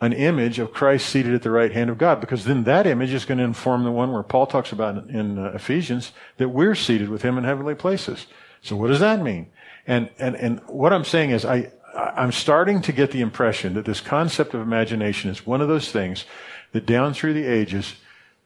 an 0.00 0.12
image 0.12 0.58
of 0.58 0.72
Christ 0.72 1.08
seated 1.08 1.34
at 1.34 1.42
the 1.42 1.50
right 1.50 1.72
hand 1.72 1.88
of 1.88 1.96
God, 1.96 2.20
because 2.20 2.44
then 2.44 2.64
that 2.64 2.86
image 2.86 3.14
is 3.14 3.24
going 3.24 3.38
to 3.38 3.44
inform 3.44 3.84
the 3.84 3.90
one 3.90 4.12
where 4.12 4.22
Paul 4.22 4.46
talks 4.46 4.72
about 4.72 5.08
in 5.08 5.38
uh, 5.38 5.52
Ephesians 5.54 6.12
that 6.36 6.50
we're 6.50 6.74
seated 6.74 7.08
with 7.08 7.22
him 7.22 7.38
in 7.38 7.44
heavenly 7.44 7.74
places. 7.74 8.26
So 8.60 8.76
what 8.76 8.88
does 8.88 9.00
that 9.00 9.22
mean? 9.22 9.46
And, 9.86 10.10
and, 10.18 10.36
and 10.36 10.60
what 10.66 10.92
I'm 10.92 11.04
saying 11.04 11.30
is 11.30 11.44
I, 11.44 11.72
I'm 11.94 12.32
starting 12.32 12.82
to 12.82 12.92
get 12.92 13.10
the 13.10 13.22
impression 13.22 13.74
that 13.74 13.86
this 13.86 14.00
concept 14.00 14.52
of 14.52 14.60
imagination 14.60 15.30
is 15.30 15.46
one 15.46 15.62
of 15.62 15.68
those 15.68 15.90
things 15.90 16.26
that 16.72 16.84
down 16.84 17.14
through 17.14 17.32
the 17.32 17.46
ages, 17.46 17.94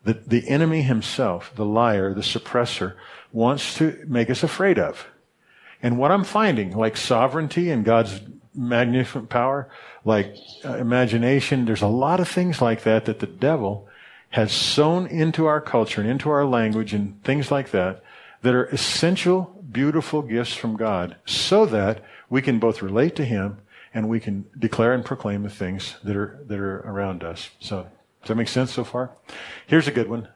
the, 0.04 0.14
the 0.14 0.48
enemy 0.48 0.82
himself, 0.82 1.52
the 1.56 1.64
liar, 1.64 2.14
the 2.14 2.20
suppressor, 2.20 2.94
wants 3.32 3.74
to 3.74 4.04
make 4.06 4.30
us 4.30 4.44
afraid 4.44 4.78
of. 4.78 5.08
And 5.82 5.98
what 5.98 6.12
I'm 6.12 6.24
finding, 6.24 6.76
like 6.76 6.96
sovereignty 6.96 7.70
and 7.70 7.84
God's 7.84 8.20
magnificent 8.54 9.28
power, 9.28 9.68
like 10.04 10.34
uh, 10.64 10.76
imagination, 10.76 11.64
there's 11.64 11.82
a 11.82 11.86
lot 11.86 12.20
of 12.20 12.28
things 12.28 12.60
like 12.60 12.82
that 12.82 13.04
that 13.04 13.20
the 13.20 13.26
devil 13.26 13.88
has 14.30 14.52
sown 14.52 15.06
into 15.06 15.46
our 15.46 15.60
culture 15.60 16.00
and 16.00 16.10
into 16.10 16.30
our 16.30 16.44
language 16.44 16.94
and 16.94 17.22
things 17.24 17.50
like 17.50 17.70
that 17.72 18.02
that 18.42 18.54
are 18.54 18.66
essential, 18.66 19.62
beautiful 19.70 20.22
gifts 20.22 20.54
from 20.54 20.76
God 20.76 21.16
so 21.26 21.66
that 21.66 22.02
we 22.28 22.40
can 22.40 22.58
both 22.58 22.82
relate 22.82 23.16
to 23.16 23.24
Him 23.24 23.58
and 23.92 24.08
we 24.08 24.20
can 24.20 24.46
declare 24.58 24.94
and 24.94 25.04
proclaim 25.04 25.42
the 25.42 25.50
things 25.50 25.96
that 26.04 26.16
are, 26.16 26.38
that 26.46 26.58
are 26.58 26.78
around 26.80 27.24
us. 27.24 27.50
So, 27.58 27.88
does 28.22 28.28
that 28.28 28.36
make 28.36 28.48
sense 28.48 28.72
so 28.72 28.84
far? 28.84 29.10
Here's 29.66 29.88
a 29.88 29.92
good 29.92 30.08
one. 30.08 30.28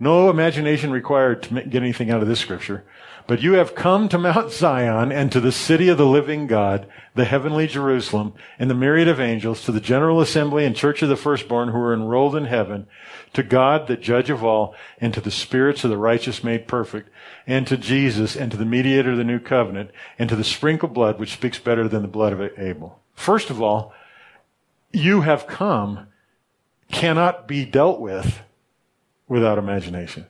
No 0.00 0.30
imagination 0.30 0.90
required 0.90 1.42
to 1.44 1.62
get 1.62 1.82
anything 1.82 2.10
out 2.10 2.22
of 2.22 2.28
this 2.28 2.40
scripture. 2.40 2.84
But 3.28 3.42
you 3.42 3.52
have 3.52 3.74
come 3.74 4.08
to 4.08 4.16
Mount 4.16 4.50
Zion 4.52 5.12
and 5.12 5.30
to 5.32 5.38
the 5.38 5.52
city 5.52 5.90
of 5.90 5.98
the 5.98 6.06
living 6.06 6.46
God, 6.46 6.86
the 7.14 7.26
heavenly 7.26 7.66
Jerusalem, 7.66 8.32
and 8.58 8.70
the 8.70 8.74
myriad 8.74 9.06
of 9.06 9.20
angels, 9.20 9.62
to 9.64 9.70
the 9.70 9.82
general 9.82 10.22
assembly 10.22 10.64
and 10.64 10.74
church 10.74 11.02
of 11.02 11.10
the 11.10 11.16
firstborn 11.16 11.68
who 11.68 11.78
are 11.78 11.92
enrolled 11.92 12.34
in 12.34 12.46
heaven, 12.46 12.86
to 13.34 13.42
God, 13.42 13.86
the 13.86 13.98
judge 13.98 14.30
of 14.30 14.42
all, 14.42 14.74
and 14.98 15.12
to 15.12 15.20
the 15.20 15.30
spirits 15.30 15.84
of 15.84 15.90
the 15.90 15.98
righteous 15.98 16.42
made 16.42 16.66
perfect, 16.66 17.10
and 17.46 17.66
to 17.66 17.76
Jesus, 17.76 18.34
and 18.34 18.50
to 18.50 18.56
the 18.56 18.64
mediator 18.64 19.10
of 19.10 19.18
the 19.18 19.24
new 19.24 19.38
covenant, 19.38 19.90
and 20.18 20.30
to 20.30 20.36
the 20.36 20.42
sprinkled 20.42 20.94
blood 20.94 21.20
which 21.20 21.34
speaks 21.34 21.58
better 21.58 21.86
than 21.86 22.00
the 22.00 22.08
blood 22.08 22.32
of 22.32 22.58
Abel. 22.58 22.98
First 23.14 23.50
of 23.50 23.60
all, 23.60 23.92
you 24.90 25.20
have 25.20 25.46
come 25.46 26.06
cannot 26.90 27.46
be 27.46 27.66
dealt 27.66 28.00
with 28.00 28.40
without 29.28 29.58
imagination. 29.58 30.24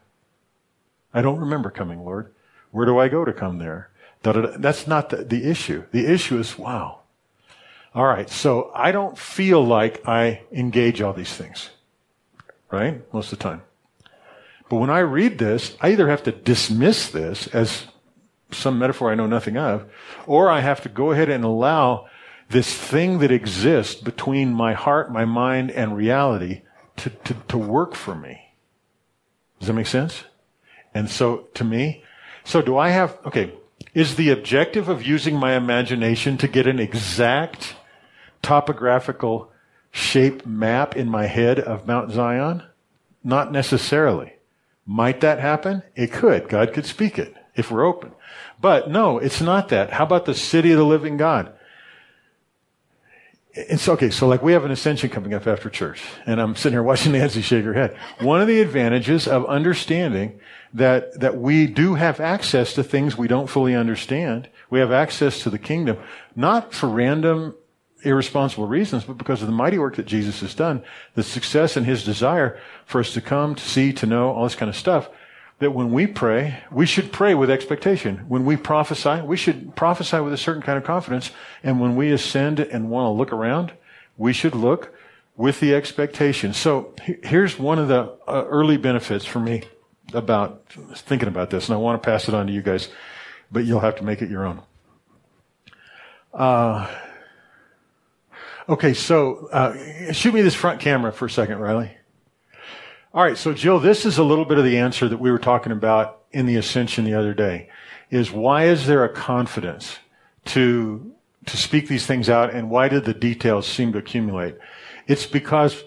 I 1.14 1.22
don't 1.22 1.38
remember 1.38 1.70
coming, 1.70 2.04
Lord. 2.04 2.34
Where 2.70 2.86
do 2.86 2.98
I 2.98 3.08
go 3.08 3.24
to 3.24 3.32
come 3.32 3.58
there? 3.58 3.90
That's 4.22 4.86
not 4.86 5.10
the, 5.10 5.18
the 5.18 5.48
issue. 5.48 5.84
The 5.92 6.06
issue 6.06 6.38
is, 6.38 6.58
wow. 6.58 7.00
All 7.94 8.06
right, 8.06 8.28
so 8.28 8.70
I 8.74 8.92
don't 8.92 9.16
feel 9.16 9.64
like 9.64 10.06
I 10.06 10.42
engage 10.52 11.00
all 11.00 11.12
these 11.12 11.32
things, 11.32 11.70
right? 12.70 13.02
Most 13.12 13.32
of 13.32 13.38
the 13.38 13.42
time. 13.42 13.62
But 14.68 14.76
when 14.76 14.90
I 14.90 14.98
read 14.98 15.38
this, 15.38 15.76
I 15.80 15.90
either 15.90 16.08
have 16.08 16.22
to 16.24 16.32
dismiss 16.32 17.08
this 17.08 17.46
as 17.48 17.86
some 18.50 18.78
metaphor 18.78 19.10
I 19.10 19.14
know 19.14 19.26
nothing 19.26 19.56
of, 19.56 19.90
or 20.26 20.50
I 20.50 20.60
have 20.60 20.82
to 20.82 20.88
go 20.88 21.12
ahead 21.12 21.28
and 21.28 21.44
allow 21.44 22.08
this 22.50 22.72
thing 22.72 23.18
that 23.18 23.30
exists 23.30 23.94
between 23.94 24.52
my 24.52 24.74
heart, 24.74 25.12
my 25.12 25.24
mind, 25.24 25.70
and 25.70 25.96
reality 25.96 26.62
to, 26.96 27.10
to, 27.10 27.34
to 27.48 27.58
work 27.58 27.94
for 27.94 28.14
me. 28.14 28.52
Does 29.58 29.68
that 29.68 29.74
make 29.74 29.86
sense? 29.86 30.24
And 30.94 31.10
so 31.10 31.48
to 31.54 31.64
me, 31.64 32.02
so 32.48 32.62
do 32.62 32.78
I 32.78 32.88
have, 32.88 33.18
okay, 33.26 33.52
is 33.92 34.14
the 34.14 34.30
objective 34.30 34.88
of 34.88 35.04
using 35.04 35.36
my 35.36 35.52
imagination 35.52 36.38
to 36.38 36.48
get 36.48 36.66
an 36.66 36.78
exact 36.78 37.76
topographical 38.40 39.52
shape 39.90 40.46
map 40.46 40.96
in 40.96 41.10
my 41.10 41.26
head 41.26 41.60
of 41.60 41.86
Mount 41.86 42.10
Zion? 42.10 42.62
Not 43.22 43.52
necessarily. 43.52 44.32
Might 44.86 45.20
that 45.20 45.40
happen? 45.40 45.82
It 45.94 46.10
could. 46.10 46.48
God 46.48 46.72
could 46.72 46.86
speak 46.86 47.18
it 47.18 47.36
if 47.54 47.70
we're 47.70 47.84
open. 47.84 48.12
But 48.58 48.88
no, 48.88 49.18
it's 49.18 49.42
not 49.42 49.68
that. 49.68 49.90
How 49.90 50.04
about 50.04 50.24
the 50.24 50.32
city 50.32 50.72
of 50.72 50.78
the 50.78 50.86
living 50.86 51.18
God? 51.18 51.52
It's 53.52 53.88
okay. 53.88 54.10
So 54.10 54.28
like 54.28 54.42
we 54.42 54.52
have 54.52 54.64
an 54.64 54.70
ascension 54.70 55.10
coming 55.10 55.34
up 55.34 55.46
after 55.46 55.70
church 55.70 56.02
and 56.26 56.40
I'm 56.40 56.54
sitting 56.54 56.74
here 56.74 56.82
watching 56.82 57.12
Nancy 57.18 57.42
shake 57.42 57.64
her 57.64 57.74
head. 57.74 57.96
One 58.20 58.40
of 58.40 58.46
the 58.46 58.60
advantages 58.60 59.26
of 59.26 59.46
understanding 59.46 60.38
that, 60.74 61.18
that 61.20 61.38
we 61.38 61.66
do 61.66 61.94
have 61.94 62.20
access 62.20 62.74
to 62.74 62.84
things 62.84 63.16
we 63.16 63.28
don't 63.28 63.48
fully 63.48 63.74
understand. 63.74 64.48
We 64.70 64.80
have 64.80 64.92
access 64.92 65.42
to 65.42 65.50
the 65.50 65.58
kingdom, 65.58 65.96
not 66.36 66.74
for 66.74 66.88
random, 66.88 67.54
irresponsible 68.04 68.68
reasons, 68.68 69.04
but 69.04 69.18
because 69.18 69.40
of 69.40 69.48
the 69.48 69.52
mighty 69.52 69.78
work 69.78 69.96
that 69.96 70.06
Jesus 70.06 70.40
has 70.40 70.54
done, 70.54 70.84
the 71.14 71.22
success 71.22 71.76
and 71.76 71.86
his 71.86 72.04
desire 72.04 72.60
for 72.84 73.00
us 73.00 73.12
to 73.14 73.20
come, 73.20 73.54
to 73.54 73.62
see, 73.62 73.92
to 73.94 74.06
know, 74.06 74.30
all 74.30 74.44
this 74.44 74.54
kind 74.54 74.68
of 74.68 74.76
stuff 74.76 75.08
that 75.58 75.72
when 75.72 75.92
we 75.92 76.06
pray, 76.06 76.62
we 76.70 76.86
should 76.86 77.12
pray 77.12 77.34
with 77.34 77.50
expectation. 77.50 78.18
When 78.28 78.44
we 78.44 78.56
prophesy, 78.56 79.22
we 79.22 79.36
should 79.36 79.74
prophesy 79.74 80.20
with 80.20 80.32
a 80.32 80.36
certain 80.36 80.62
kind 80.62 80.78
of 80.78 80.84
confidence. 80.84 81.30
And 81.62 81.80
when 81.80 81.96
we 81.96 82.12
ascend 82.12 82.60
and 82.60 82.90
want 82.90 83.06
to 83.06 83.10
look 83.10 83.32
around, 83.32 83.72
we 84.16 84.32
should 84.32 84.54
look 84.54 84.94
with 85.36 85.60
the 85.60 85.74
expectation. 85.74 86.52
So 86.52 86.94
here's 87.22 87.58
one 87.58 87.78
of 87.78 87.88
the 87.88 88.12
uh, 88.26 88.44
early 88.48 88.76
benefits 88.76 89.24
for 89.24 89.40
me 89.40 89.62
about 90.12 90.64
thinking 90.94 91.28
about 91.28 91.50
this, 91.50 91.68
and 91.68 91.74
I 91.74 91.78
want 91.78 92.02
to 92.02 92.06
pass 92.06 92.28
it 92.28 92.34
on 92.34 92.46
to 92.46 92.52
you 92.52 92.62
guys, 92.62 92.88
but 93.50 93.64
you'll 93.64 93.80
have 93.80 93.96
to 93.96 94.04
make 94.04 94.22
it 94.22 94.30
your 94.30 94.46
own. 94.46 94.62
Uh, 96.32 96.88
okay, 98.68 98.94
so 98.94 99.48
uh, 99.52 100.12
shoot 100.12 100.34
me 100.34 100.42
this 100.42 100.54
front 100.54 100.80
camera 100.80 101.12
for 101.12 101.26
a 101.26 101.30
second, 101.30 101.58
Riley. 101.58 101.97
All 103.14 103.22
right, 103.22 103.38
so 103.38 103.54
Jill, 103.54 103.80
this 103.80 104.04
is 104.04 104.18
a 104.18 104.22
little 104.22 104.44
bit 104.44 104.58
of 104.58 104.64
the 104.64 104.76
answer 104.76 105.08
that 105.08 105.18
we 105.18 105.30
were 105.30 105.38
talking 105.38 105.72
about 105.72 106.20
in 106.30 106.44
the 106.44 106.56
ascension 106.56 107.06
the 107.06 107.14
other 107.14 107.32
day. 107.32 107.70
Is 108.10 108.30
why 108.30 108.64
is 108.66 108.86
there 108.86 109.02
a 109.02 109.08
confidence 109.08 109.98
to 110.46 111.14
to 111.46 111.56
speak 111.56 111.88
these 111.88 112.04
things 112.04 112.28
out, 112.28 112.52
and 112.52 112.68
why 112.68 112.88
did 112.88 113.06
the 113.06 113.14
details 113.14 113.66
seem 113.66 113.92
to 113.92 113.98
accumulate? 113.98 114.56
It's 115.06 115.24
because 115.24 115.82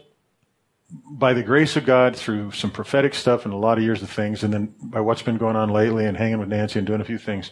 by 1.12 1.34
the 1.34 1.44
grace 1.44 1.76
of 1.76 1.86
God, 1.86 2.16
through 2.16 2.52
some 2.52 2.72
prophetic 2.72 3.14
stuff 3.14 3.46
and 3.46 3.54
a 3.54 3.58
lot 3.58 3.78
of 3.78 3.84
years 3.84 4.02
of 4.02 4.10
things, 4.10 4.44
and 4.44 4.52
then 4.52 4.74
by 4.82 5.00
what's 5.00 5.22
been 5.22 5.38
going 5.38 5.56
on 5.56 5.70
lately 5.70 6.06
and 6.06 6.18
hanging 6.18 6.40
with 6.40 6.50
Nancy 6.50 6.80
and 6.80 6.88
doing 6.88 7.02
a 7.02 7.06
few 7.06 7.20
things, 7.20 7.52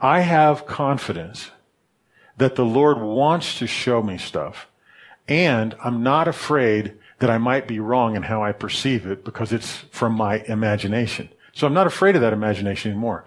I 0.00 0.20
have 0.20 0.66
confidence 0.66 1.50
that 2.36 2.54
the 2.54 2.64
Lord 2.64 3.00
wants 3.00 3.58
to 3.58 3.66
show 3.66 4.00
me 4.02 4.18
stuff. 4.18 4.68
And 5.26 5.74
I'm 5.82 6.04
not 6.04 6.28
afraid 6.28 6.96
that 7.18 7.30
I 7.30 7.38
might 7.38 7.68
be 7.68 7.78
wrong 7.78 8.16
in 8.16 8.22
how 8.22 8.42
I 8.42 8.52
perceive 8.52 9.06
it 9.06 9.24
because 9.24 9.52
it's 9.52 9.78
from 9.90 10.14
my 10.14 10.40
imagination. 10.46 11.28
So 11.52 11.66
I'm 11.66 11.74
not 11.74 11.86
afraid 11.86 12.16
of 12.16 12.22
that 12.22 12.32
imagination 12.32 12.90
anymore. 12.90 13.24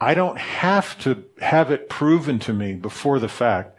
I 0.00 0.14
don't 0.14 0.38
have 0.38 0.98
to 1.00 1.24
have 1.40 1.70
it 1.70 1.88
proven 1.88 2.38
to 2.40 2.52
me 2.52 2.74
before 2.74 3.18
the 3.18 3.28
fact 3.28 3.76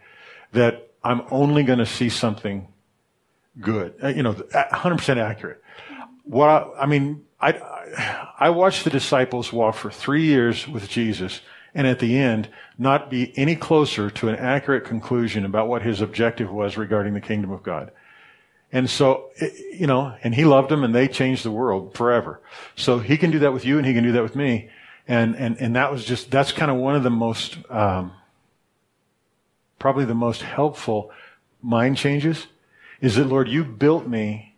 that 0.52 0.90
I'm 1.02 1.22
only 1.30 1.62
going 1.64 1.78
to 1.78 1.86
see 1.86 2.08
something 2.08 2.68
good, 3.60 3.94
uh, 4.02 4.08
you 4.08 4.22
know, 4.22 4.34
100% 4.34 5.16
accurate. 5.16 5.62
What 6.24 6.48
I, 6.48 6.82
I 6.82 6.86
mean, 6.86 7.24
I, 7.40 8.30
I 8.38 8.50
watched 8.50 8.84
the 8.84 8.90
disciples 8.90 9.52
walk 9.52 9.74
for 9.74 9.90
three 9.90 10.24
years 10.24 10.68
with 10.68 10.88
Jesus 10.88 11.40
and 11.74 11.86
at 11.86 11.98
the 11.98 12.16
end 12.18 12.48
not 12.78 13.10
be 13.10 13.36
any 13.36 13.56
closer 13.56 14.10
to 14.10 14.28
an 14.28 14.36
accurate 14.36 14.84
conclusion 14.84 15.44
about 15.44 15.68
what 15.68 15.82
his 15.82 16.00
objective 16.00 16.50
was 16.50 16.76
regarding 16.76 17.14
the 17.14 17.20
kingdom 17.20 17.50
of 17.50 17.62
God. 17.62 17.90
And 18.72 18.88
so, 18.88 19.30
you 19.72 19.86
know, 19.86 20.16
and 20.22 20.34
he 20.34 20.46
loved 20.46 20.70
them 20.70 20.82
and 20.82 20.94
they 20.94 21.06
changed 21.06 21.44
the 21.44 21.50
world 21.50 21.94
forever. 21.94 22.40
So 22.74 22.98
he 22.98 23.18
can 23.18 23.30
do 23.30 23.40
that 23.40 23.52
with 23.52 23.66
you 23.66 23.76
and 23.76 23.86
he 23.86 23.92
can 23.92 24.02
do 24.02 24.12
that 24.12 24.22
with 24.22 24.34
me. 24.34 24.70
And, 25.06 25.36
and, 25.36 25.58
and 25.60 25.76
that 25.76 25.92
was 25.92 26.04
just, 26.04 26.30
that's 26.30 26.52
kind 26.52 26.70
of 26.70 26.78
one 26.78 26.96
of 26.96 27.02
the 27.02 27.10
most, 27.10 27.58
um, 27.68 28.12
probably 29.78 30.06
the 30.06 30.14
most 30.14 30.40
helpful 30.40 31.10
mind 31.60 31.98
changes 31.98 32.46
is 33.02 33.16
that, 33.16 33.26
Lord, 33.26 33.48
you 33.48 33.62
built 33.64 34.06
me 34.06 34.54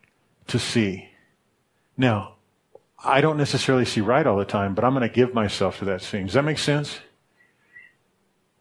to 0.47 0.59
see. 0.59 1.09
Now, 1.97 2.35
I 3.03 3.21
don't 3.21 3.37
necessarily 3.37 3.85
see 3.85 4.01
right 4.01 4.27
all 4.27 4.37
the 4.37 4.45
time, 4.45 4.75
but 4.75 4.85
I'm 4.85 4.93
going 4.93 5.09
to 5.09 5.15
give 5.15 5.35
myself 5.35 5.79
to 5.79 5.87
that 5.87 6.03
seeing. 6.03 6.27
Does 6.27 6.35
that 6.35 6.45
make 6.45 6.59
sense? 6.59 7.01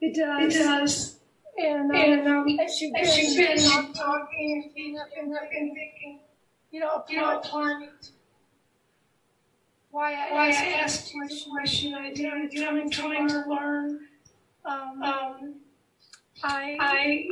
It 0.02 0.16
does. 0.16 0.56
It 0.56 0.60
does. 0.60 1.20
And, 1.58 1.92
um, 1.92 1.96
And 1.96 2.28
um, 2.28 2.60
as 2.60 2.82
you've 2.82 2.96
as 2.96 3.18
you've 3.18 3.38
been 3.38 3.56
been 3.56 3.94
talking, 3.94 4.52
and 4.52 4.66
I've 4.66 4.76
been, 4.76 4.98
I've 5.00 5.14
been, 5.14 5.38
I've 5.40 5.50
thinking, 5.50 6.20
you 6.72 6.80
know, 6.80 7.04
you 7.08 7.18
know, 7.18 7.38
applying 7.38 7.90
why 9.92 10.14
I 10.14 10.32
why 10.34 10.46
I 10.46 10.50
asked 10.50 10.64
asked 10.66 11.04
this 11.06 11.14
you 11.14 11.22
the 11.22 11.28
question. 11.28 11.52
question 11.52 11.94
I 11.94 12.14
did. 12.14 12.26
I 12.34 12.48
did. 12.48 12.68
I'm 12.68 12.90
trying 12.90 13.28
to 13.30 13.44
learn. 13.48 14.00
Um, 14.66 15.04
Um, 15.04 15.56
I 16.44 16.78
I 16.80 17.28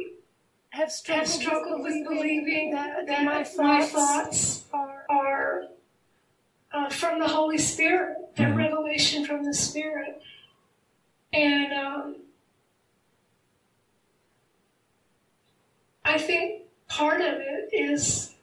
have 0.70 0.92
struggled, 0.92 1.28
have 1.28 1.34
struggled 1.42 1.84
with 1.84 2.04
believing 2.08 2.72
that, 2.72 3.08
that 3.08 3.24
my 3.26 3.40
my 3.58 3.86
thoughts, 3.86 3.92
thoughts 3.92 4.64
are 4.74 5.06
are 5.10 5.64
uh, 6.74 6.90
from 6.90 7.20
the 7.20 7.28
Holy 7.28 7.58
Spirit, 7.58 8.18
that 8.38 8.50
Mhm. 8.50 8.58
revelation 8.58 9.26
from 9.26 9.44
the 9.44 9.54
Spirit. 9.54 10.22
And 11.34 11.74
um, 11.74 12.16
I 16.12 16.18
think 16.18 16.64
part 16.90 17.22
of 17.22 17.36
it 17.40 17.70
is 17.72 18.36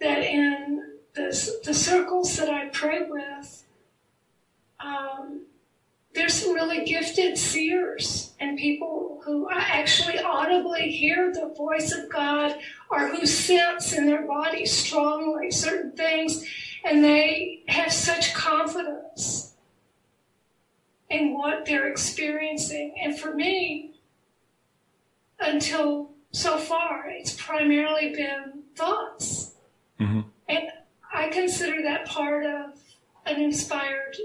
that 0.00 0.18
in 0.18 0.98
the, 1.14 1.60
the 1.64 1.74
circles 1.74 2.36
that 2.36 2.48
I 2.48 2.68
pray 2.68 3.08
with, 3.08 3.64
um, 4.78 5.46
there's 6.14 6.34
some 6.34 6.54
really 6.54 6.84
gifted 6.84 7.36
seers 7.36 8.34
and 8.38 8.56
people 8.56 9.20
who 9.24 9.48
actually 9.50 10.20
audibly 10.20 10.92
hear 10.92 11.32
the 11.32 11.52
voice 11.56 11.92
of 11.92 12.08
God 12.08 12.54
or 12.88 13.08
who 13.08 13.26
sense 13.26 13.92
in 13.92 14.06
their 14.06 14.22
body 14.22 14.64
strongly 14.64 15.50
certain 15.50 15.90
things 15.90 16.44
and 16.84 17.02
they 17.02 17.64
have 17.66 17.92
such 17.92 18.32
confidence 18.32 19.54
in 21.10 21.34
what 21.34 21.66
they're 21.66 21.88
experiencing. 21.88 22.94
And 23.02 23.18
for 23.18 23.34
me, 23.34 23.94
until 25.40 26.07
so 26.32 26.58
far, 26.58 27.08
it's 27.08 27.34
primarily 27.34 28.10
been 28.10 28.62
thoughts. 28.76 29.54
Mhm. 29.98 30.24
And 30.48 30.68
I 31.12 31.28
consider 31.28 31.82
that 31.82 32.06
part 32.06 32.44
of 32.44 32.78
an 33.26 33.40
inspired, 33.40 34.16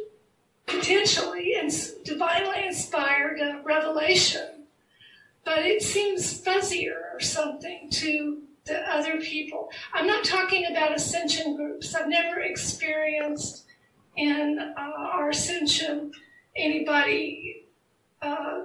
potentially 0.67 1.53
ins- 1.55 1.93
divinely 2.03 2.65
inspired 2.65 3.39
uh, 3.39 3.61
revelation. 3.63 4.67
But 5.43 5.65
it 5.65 5.81
seems 5.81 6.41
fuzzier 6.41 7.13
or 7.13 7.19
something 7.19 7.89
to 7.91 8.43
the 8.65 8.79
other 8.89 9.19
people. 9.19 9.69
I'm 9.93 10.07
not 10.07 10.23
talking 10.23 10.65
about 10.71 10.95
ascension 10.95 11.55
groups. 11.57 11.93
I've 11.93 12.07
never 12.07 12.39
experienced 12.39 13.65
in 14.15 14.57
uh, 14.59 14.79
our 14.79 15.29
ascension 15.29 16.13
anybody 16.55 17.65
uh, 18.21 18.61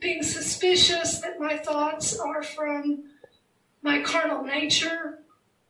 being 0.00 0.22
suspicious 0.22 1.20
that 1.20 1.38
my 1.38 1.56
thoughts 1.58 2.18
are 2.18 2.42
from 2.42 3.04
my 3.82 4.00
carnal 4.02 4.42
nature. 4.42 5.18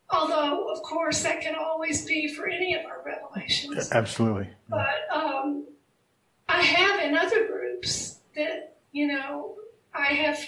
Although, 0.08 0.68
of 0.72 0.82
course, 0.82 1.22
that 1.22 1.40
can 1.40 1.54
always 1.54 2.04
be 2.04 2.32
for 2.32 2.48
any 2.48 2.74
of 2.74 2.84
our 2.84 3.02
revelations. 3.04 3.92
Absolutely. 3.92 4.48
But 4.68 5.08
um, 5.12 5.66
I 6.48 6.62
have 6.62 7.00
in 7.00 7.16
other 7.16 7.46
groups 7.46 8.18
that, 8.34 8.76
you 8.90 9.06
know, 9.06 9.56
I 9.94 10.06
have 10.06 10.40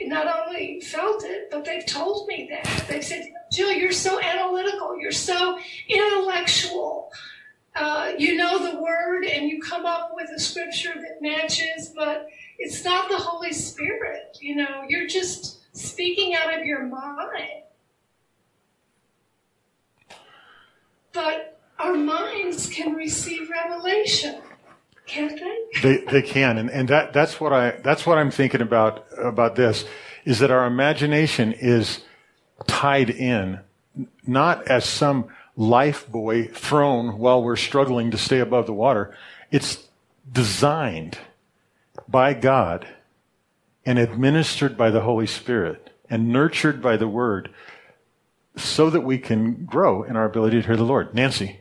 not 0.00 0.26
only 0.26 0.80
felt 0.80 1.22
it, 1.24 1.50
but 1.50 1.64
they've 1.64 1.84
told 1.86 2.26
me 2.28 2.48
that. 2.50 2.86
They've 2.88 3.04
said, 3.04 3.30
Jill, 3.52 3.72
you're 3.72 3.92
so 3.92 4.20
analytical, 4.20 4.98
you're 4.98 5.12
so 5.12 5.58
intellectual. 5.88 7.10
Uh, 7.76 8.12
you 8.18 8.36
know 8.36 8.70
the 8.70 8.80
word 8.80 9.24
and 9.24 9.48
you 9.48 9.60
come 9.60 9.84
up 9.84 10.12
with 10.14 10.30
a 10.30 10.38
scripture 10.38 10.94
that 10.94 11.20
matches, 11.20 11.92
but 11.94 12.28
it's 12.58 12.84
not 12.84 13.08
the 13.08 13.16
Holy 13.16 13.52
Spirit. 13.52 14.38
You 14.40 14.56
know, 14.56 14.84
you're 14.88 15.06
just 15.06 15.60
speaking 15.76 16.34
out 16.34 16.56
of 16.56 16.64
your 16.64 16.84
mind. 16.86 17.62
But 21.12 21.60
our 21.78 21.94
minds 21.94 22.68
can 22.68 22.94
receive 22.94 23.48
revelation, 23.50 24.40
can't 25.06 25.38
they? 25.38 25.80
They 25.82 26.04
they 26.10 26.22
can, 26.22 26.58
and 26.58 26.70
and 26.70 26.88
that 26.88 27.12
that's 27.12 27.40
what 27.40 27.52
I 27.52 27.72
that's 27.82 28.04
what 28.06 28.18
I'm 28.18 28.30
thinking 28.30 28.60
about 28.60 29.06
about 29.16 29.54
this 29.54 29.84
is 30.24 30.38
that 30.40 30.50
our 30.50 30.66
imagination 30.66 31.52
is 31.52 32.00
tied 32.66 33.10
in, 33.10 33.60
not 34.26 34.66
as 34.68 34.84
some 34.84 35.28
life 35.56 36.10
buoy 36.10 36.44
thrown 36.44 37.18
while 37.18 37.42
we're 37.42 37.56
struggling 37.56 38.10
to 38.10 38.18
stay 38.18 38.40
above 38.40 38.66
the 38.66 38.72
water. 38.72 39.16
It's 39.50 39.86
designed 40.32 41.18
by 42.08 42.34
God 42.34 42.86
and 43.86 43.98
administered 43.98 44.76
by 44.76 44.90
the 44.90 45.02
Holy 45.02 45.26
Spirit 45.26 45.90
and 46.08 46.28
nurtured 46.28 46.80
by 46.82 46.96
the 46.96 47.08
Word 47.08 47.50
so 48.56 48.90
that 48.90 49.00
we 49.00 49.18
can 49.18 49.64
grow 49.64 50.02
in 50.02 50.16
our 50.16 50.24
ability 50.24 50.60
to 50.60 50.66
hear 50.66 50.76
the 50.76 50.84
Lord. 50.84 51.14
Nancy. 51.14 51.60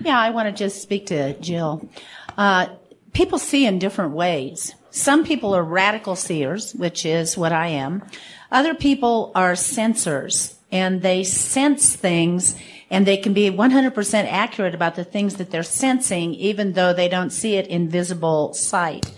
Yeah, 0.00 0.18
I 0.18 0.30
want 0.30 0.48
to 0.48 0.52
just 0.52 0.82
speak 0.82 1.06
to 1.06 1.34
Jill. 1.40 1.88
Uh, 2.36 2.68
people 3.12 3.38
see 3.38 3.66
in 3.66 3.78
different 3.78 4.12
ways. 4.12 4.74
Some 4.90 5.24
people 5.24 5.54
are 5.54 5.62
radical 5.62 6.16
seers, 6.16 6.72
which 6.74 7.04
is 7.04 7.36
what 7.36 7.52
I 7.52 7.68
am. 7.68 8.02
Other 8.50 8.74
people 8.74 9.32
are 9.34 9.54
sensors, 9.54 10.54
and 10.70 11.02
they 11.02 11.24
sense 11.24 11.96
things, 11.96 12.56
and 12.90 13.04
they 13.04 13.16
can 13.16 13.32
be 13.32 13.50
100% 13.50 14.24
accurate 14.30 14.74
about 14.74 14.94
the 14.94 15.04
things 15.04 15.36
that 15.36 15.50
they're 15.50 15.64
sensing, 15.64 16.34
even 16.34 16.74
though 16.74 16.92
they 16.92 17.08
don't 17.08 17.30
see 17.30 17.56
it 17.56 17.66
in 17.66 17.88
visible 17.88 18.54
sight. 18.54 19.12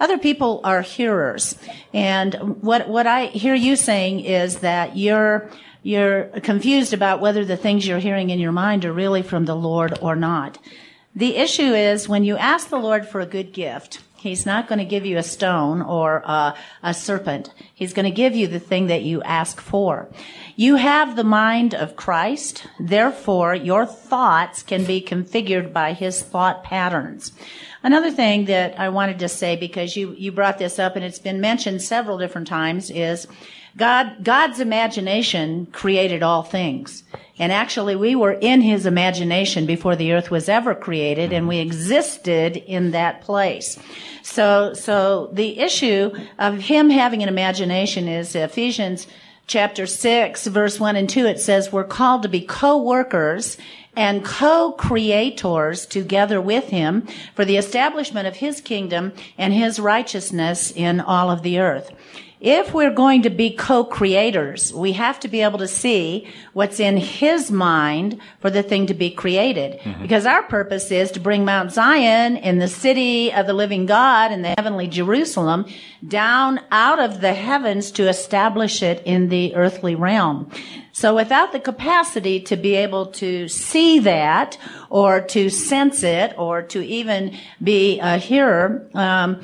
Other 0.00 0.18
people 0.18 0.60
are 0.64 0.82
hearers, 0.82 1.56
and 1.92 2.62
what 2.62 2.88
what 2.88 3.06
I 3.06 3.26
hear 3.26 3.54
you 3.54 3.74
saying 3.74 4.20
is 4.20 4.58
that 4.58 4.96
you're 4.96 5.50
you're 5.82 6.24
confused 6.42 6.92
about 6.92 7.20
whether 7.20 7.44
the 7.44 7.56
things 7.56 7.86
you're 7.86 7.98
hearing 7.98 8.30
in 8.30 8.38
your 8.38 8.52
mind 8.52 8.84
are 8.84 8.92
really 8.92 9.22
from 9.22 9.44
the 9.44 9.56
Lord 9.56 9.98
or 10.00 10.14
not. 10.14 10.58
The 11.14 11.36
issue 11.36 11.74
is 11.74 12.08
when 12.08 12.24
you 12.24 12.36
ask 12.36 12.68
the 12.68 12.78
Lord 12.78 13.08
for 13.08 13.20
a 13.20 13.26
good 13.26 13.52
gift, 13.52 14.00
He's 14.18 14.44
not 14.44 14.66
going 14.66 14.80
to 14.80 14.84
give 14.84 15.06
you 15.06 15.16
a 15.16 15.22
stone 15.22 15.80
or 15.80 16.18
a, 16.24 16.54
a 16.82 16.92
serpent. 16.92 17.52
He's 17.72 17.92
going 17.92 18.04
to 18.04 18.10
give 18.10 18.34
you 18.34 18.48
the 18.48 18.58
thing 18.58 18.88
that 18.88 19.02
you 19.02 19.22
ask 19.22 19.60
for. 19.60 20.08
You 20.56 20.74
have 20.74 21.14
the 21.14 21.24
mind 21.24 21.72
of 21.72 21.94
Christ, 21.94 22.66
therefore 22.80 23.54
your 23.54 23.86
thoughts 23.86 24.64
can 24.64 24.84
be 24.84 25.00
configured 25.00 25.72
by 25.72 25.92
His 25.92 26.20
thought 26.20 26.64
patterns. 26.64 27.30
Another 27.82 28.10
thing 28.10 28.46
that 28.46 28.78
I 28.78 28.88
wanted 28.88 29.20
to 29.20 29.28
say, 29.28 29.56
because 29.56 29.96
you, 29.96 30.14
you 30.18 30.32
brought 30.32 30.58
this 30.58 30.78
up 30.78 30.96
and 30.96 31.04
it's 31.04 31.20
been 31.20 31.40
mentioned 31.40 31.80
several 31.80 32.18
different 32.18 32.48
times, 32.48 32.90
is 32.90 33.28
God, 33.76 34.24
God's 34.24 34.58
imagination 34.58 35.66
created 35.66 36.22
all 36.22 36.42
things. 36.42 37.04
And 37.38 37.52
actually 37.52 37.94
we 37.94 38.16
were 38.16 38.32
in 38.32 38.60
His 38.60 38.84
imagination 38.84 39.64
before 39.64 39.94
the 39.94 40.12
earth 40.12 40.30
was 40.30 40.48
ever 40.48 40.74
created 40.74 41.32
and 41.32 41.46
we 41.46 41.58
existed 41.58 42.56
in 42.56 42.90
that 42.90 43.20
place. 43.20 43.78
So, 44.22 44.74
so 44.74 45.30
the 45.32 45.60
issue 45.60 46.10
of 46.38 46.58
Him 46.58 46.90
having 46.90 47.22
an 47.22 47.28
imagination 47.28 48.08
is 48.08 48.34
Ephesians 48.34 49.06
chapter 49.46 49.86
6 49.86 50.46
verse 50.48 50.78
1 50.78 50.96
and 50.96 51.08
2 51.08 51.24
it 51.24 51.40
says 51.40 51.72
we're 51.72 51.82
called 51.82 52.22
to 52.22 52.28
be 52.28 52.42
co-workers 52.42 53.56
and 53.98 54.24
co-creators 54.24 55.84
together 55.84 56.40
with 56.40 56.68
him 56.68 57.04
for 57.34 57.44
the 57.44 57.56
establishment 57.56 58.28
of 58.28 58.36
his 58.36 58.60
kingdom 58.60 59.12
and 59.36 59.52
his 59.52 59.80
righteousness 59.80 60.70
in 60.70 61.00
all 61.00 61.32
of 61.32 61.42
the 61.42 61.58
earth. 61.58 61.90
If 62.40 62.72
we're 62.72 62.94
going 62.94 63.22
to 63.22 63.30
be 63.30 63.50
co-creators, 63.50 64.72
we 64.72 64.92
have 64.92 65.18
to 65.20 65.28
be 65.28 65.40
able 65.40 65.58
to 65.58 65.66
see 65.66 66.28
what's 66.52 66.78
in 66.78 66.96
his 66.96 67.50
mind 67.50 68.20
for 68.40 68.48
the 68.48 68.62
thing 68.62 68.86
to 68.86 68.94
be 68.94 69.10
created. 69.10 69.80
Because 70.00 70.24
our 70.24 70.44
purpose 70.44 70.92
is 70.92 71.10
to 71.12 71.20
bring 71.20 71.44
Mount 71.44 71.72
Zion 71.72 72.36
in 72.36 72.58
the 72.58 72.68
city 72.68 73.32
of 73.32 73.46
the 73.46 73.52
living 73.52 73.86
God 73.86 74.30
in 74.30 74.42
the 74.42 74.54
heavenly 74.56 74.86
Jerusalem 74.86 75.66
down 76.06 76.60
out 76.70 77.00
of 77.00 77.20
the 77.20 77.34
heavens 77.34 77.90
to 77.92 78.08
establish 78.08 78.82
it 78.84 79.02
in 79.04 79.30
the 79.30 79.56
earthly 79.56 79.96
realm. 79.96 80.50
So 80.92 81.14
without 81.14 81.52
the 81.52 81.60
capacity 81.60 82.40
to 82.40 82.56
be 82.56 82.74
able 82.74 83.06
to 83.06 83.48
see 83.48 83.98
that 84.00 84.58
or 84.90 85.20
to 85.22 85.50
sense 85.50 86.02
it 86.02 86.34
or 86.38 86.62
to 86.62 86.84
even 86.84 87.36
be 87.62 87.98
a 88.00 88.18
hearer, 88.18 88.88
um, 88.94 89.40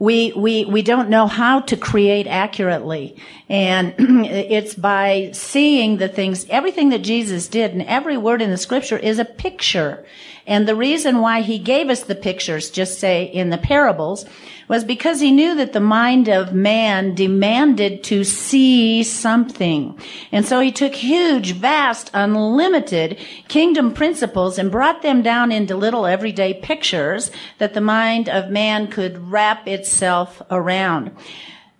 we, 0.00 0.32
we, 0.32 0.64
we 0.64 0.80
don't 0.80 1.10
know 1.10 1.26
how 1.26 1.60
to 1.60 1.76
create 1.76 2.26
accurately. 2.26 3.14
And 3.50 3.94
it's 3.98 4.74
by 4.74 5.30
seeing 5.34 5.98
the 5.98 6.08
things, 6.08 6.46
everything 6.48 6.88
that 6.88 7.02
Jesus 7.02 7.46
did 7.48 7.72
and 7.72 7.82
every 7.82 8.16
word 8.16 8.40
in 8.40 8.50
the 8.50 8.56
scripture 8.56 8.96
is 8.96 9.18
a 9.18 9.26
picture. 9.26 10.04
And 10.46 10.66
the 10.66 10.74
reason 10.74 11.20
why 11.20 11.42
he 11.42 11.58
gave 11.58 11.90
us 11.90 12.04
the 12.04 12.14
pictures, 12.14 12.70
just 12.70 12.98
say 12.98 13.24
in 13.24 13.50
the 13.50 13.58
parables, 13.58 14.24
was 14.70 14.84
because 14.84 15.18
he 15.18 15.32
knew 15.32 15.56
that 15.56 15.72
the 15.72 15.80
mind 15.80 16.28
of 16.28 16.54
man 16.54 17.12
demanded 17.12 18.04
to 18.04 18.22
see 18.22 19.02
something. 19.02 19.98
And 20.30 20.46
so 20.46 20.60
he 20.60 20.70
took 20.70 20.94
huge, 20.94 21.54
vast, 21.54 22.08
unlimited 22.14 23.18
kingdom 23.48 23.92
principles 23.92 24.58
and 24.58 24.70
brought 24.70 25.02
them 25.02 25.22
down 25.22 25.50
into 25.50 25.74
little 25.74 26.06
everyday 26.06 26.54
pictures 26.54 27.32
that 27.58 27.74
the 27.74 27.80
mind 27.80 28.28
of 28.28 28.50
man 28.50 28.86
could 28.86 29.18
wrap 29.32 29.66
itself 29.66 30.40
around. 30.52 31.10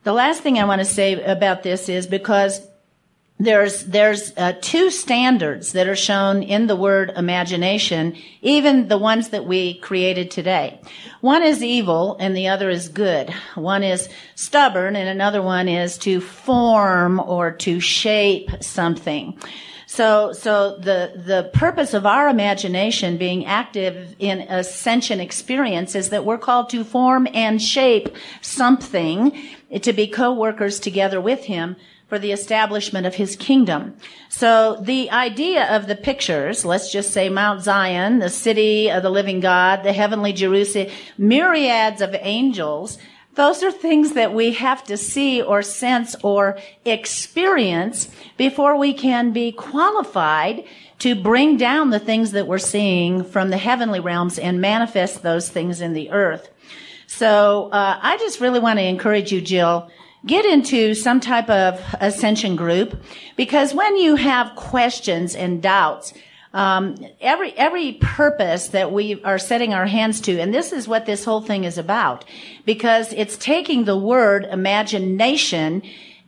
The 0.02 0.12
last 0.12 0.42
thing 0.42 0.58
I 0.58 0.64
want 0.64 0.80
to 0.80 0.84
say 0.84 1.22
about 1.22 1.62
this 1.62 1.88
is 1.88 2.08
because 2.08 2.60
there's 3.40 3.84
there's 3.84 4.32
uh, 4.36 4.52
two 4.60 4.90
standards 4.90 5.72
that 5.72 5.88
are 5.88 5.96
shown 5.96 6.42
in 6.42 6.66
the 6.66 6.76
word 6.76 7.10
imagination, 7.16 8.14
even 8.42 8.88
the 8.88 8.98
ones 8.98 9.30
that 9.30 9.46
we 9.46 9.78
created 9.78 10.30
today. 10.30 10.78
One 11.22 11.42
is 11.42 11.62
evil 11.62 12.16
and 12.20 12.36
the 12.36 12.48
other 12.48 12.68
is 12.68 12.88
good. 12.88 13.32
One 13.54 13.82
is 13.82 14.10
stubborn 14.34 14.94
and 14.94 15.08
another 15.08 15.40
one 15.40 15.68
is 15.68 15.96
to 15.98 16.20
form 16.20 17.18
or 17.18 17.52
to 17.52 17.80
shape 17.80 18.50
something. 18.60 19.38
So, 19.86 20.32
so 20.32 20.76
the, 20.76 21.14
the 21.16 21.50
purpose 21.52 21.94
of 21.94 22.06
our 22.06 22.28
imagination 22.28 23.16
being 23.16 23.44
active 23.44 24.14
in 24.20 24.42
ascension 24.42 25.18
experience 25.18 25.96
is 25.96 26.10
that 26.10 26.24
we're 26.24 26.38
called 26.38 26.70
to 26.70 26.84
form 26.84 27.26
and 27.34 27.60
shape 27.60 28.08
something 28.40 29.36
to 29.82 29.92
be 29.92 30.06
co-workers 30.06 30.78
together 30.78 31.20
with 31.20 31.44
him 31.44 31.74
for 32.10 32.18
the 32.18 32.32
establishment 32.32 33.06
of 33.06 33.14
his 33.14 33.36
kingdom. 33.36 33.96
So 34.28 34.76
the 34.82 35.10
idea 35.10 35.74
of 35.74 35.86
the 35.86 35.94
pictures, 35.94 36.64
let's 36.64 36.92
just 36.92 37.12
say 37.12 37.28
Mount 37.28 37.62
Zion, 37.62 38.18
the 38.18 38.28
city 38.28 38.90
of 38.90 39.02
the 39.02 39.10
living 39.10 39.38
God, 39.40 39.84
the 39.84 39.92
heavenly 39.92 40.32
Jerusalem, 40.32 40.88
myriads 41.16 42.02
of 42.02 42.14
angels, 42.20 42.98
those 43.36 43.62
are 43.62 43.70
things 43.70 44.14
that 44.14 44.34
we 44.34 44.52
have 44.54 44.82
to 44.84 44.96
see 44.96 45.40
or 45.40 45.62
sense 45.62 46.16
or 46.24 46.58
experience 46.84 48.10
before 48.36 48.76
we 48.76 48.92
can 48.92 49.32
be 49.32 49.52
qualified 49.52 50.64
to 50.98 51.14
bring 51.14 51.56
down 51.56 51.90
the 51.90 52.00
things 52.00 52.32
that 52.32 52.48
we're 52.48 52.58
seeing 52.58 53.22
from 53.22 53.50
the 53.50 53.56
heavenly 53.56 54.00
realms 54.00 54.36
and 54.36 54.60
manifest 54.60 55.22
those 55.22 55.48
things 55.48 55.80
in 55.80 55.92
the 55.92 56.10
earth. 56.10 56.50
So 57.06 57.70
uh, 57.70 57.98
I 58.02 58.18
just 58.18 58.40
really 58.40 58.60
want 58.60 58.80
to 58.80 58.84
encourage 58.84 59.32
you, 59.32 59.40
Jill, 59.40 59.90
get 60.26 60.44
into 60.44 60.94
some 60.94 61.20
type 61.20 61.48
of 61.48 61.80
ascension 62.00 62.56
group 62.56 63.00
because 63.36 63.74
when 63.74 63.96
you 63.96 64.16
have 64.16 64.54
questions 64.56 65.34
and 65.34 65.62
doubts, 65.62 66.12
um, 66.52 66.96
every 67.20 67.52
every 67.56 67.92
purpose 67.92 68.68
that 68.68 68.92
we 68.92 69.22
are 69.22 69.38
setting 69.38 69.72
our 69.72 69.86
hands 69.86 70.20
to, 70.22 70.40
and 70.40 70.52
this 70.52 70.72
is 70.72 70.88
what 70.88 71.06
this 71.06 71.24
whole 71.24 71.40
thing 71.40 71.64
is 71.64 71.78
about, 71.78 72.24
because 72.64 73.12
it's 73.12 73.36
taking 73.36 73.84
the 73.84 73.96
word 73.96 74.44
imagination 74.44 75.82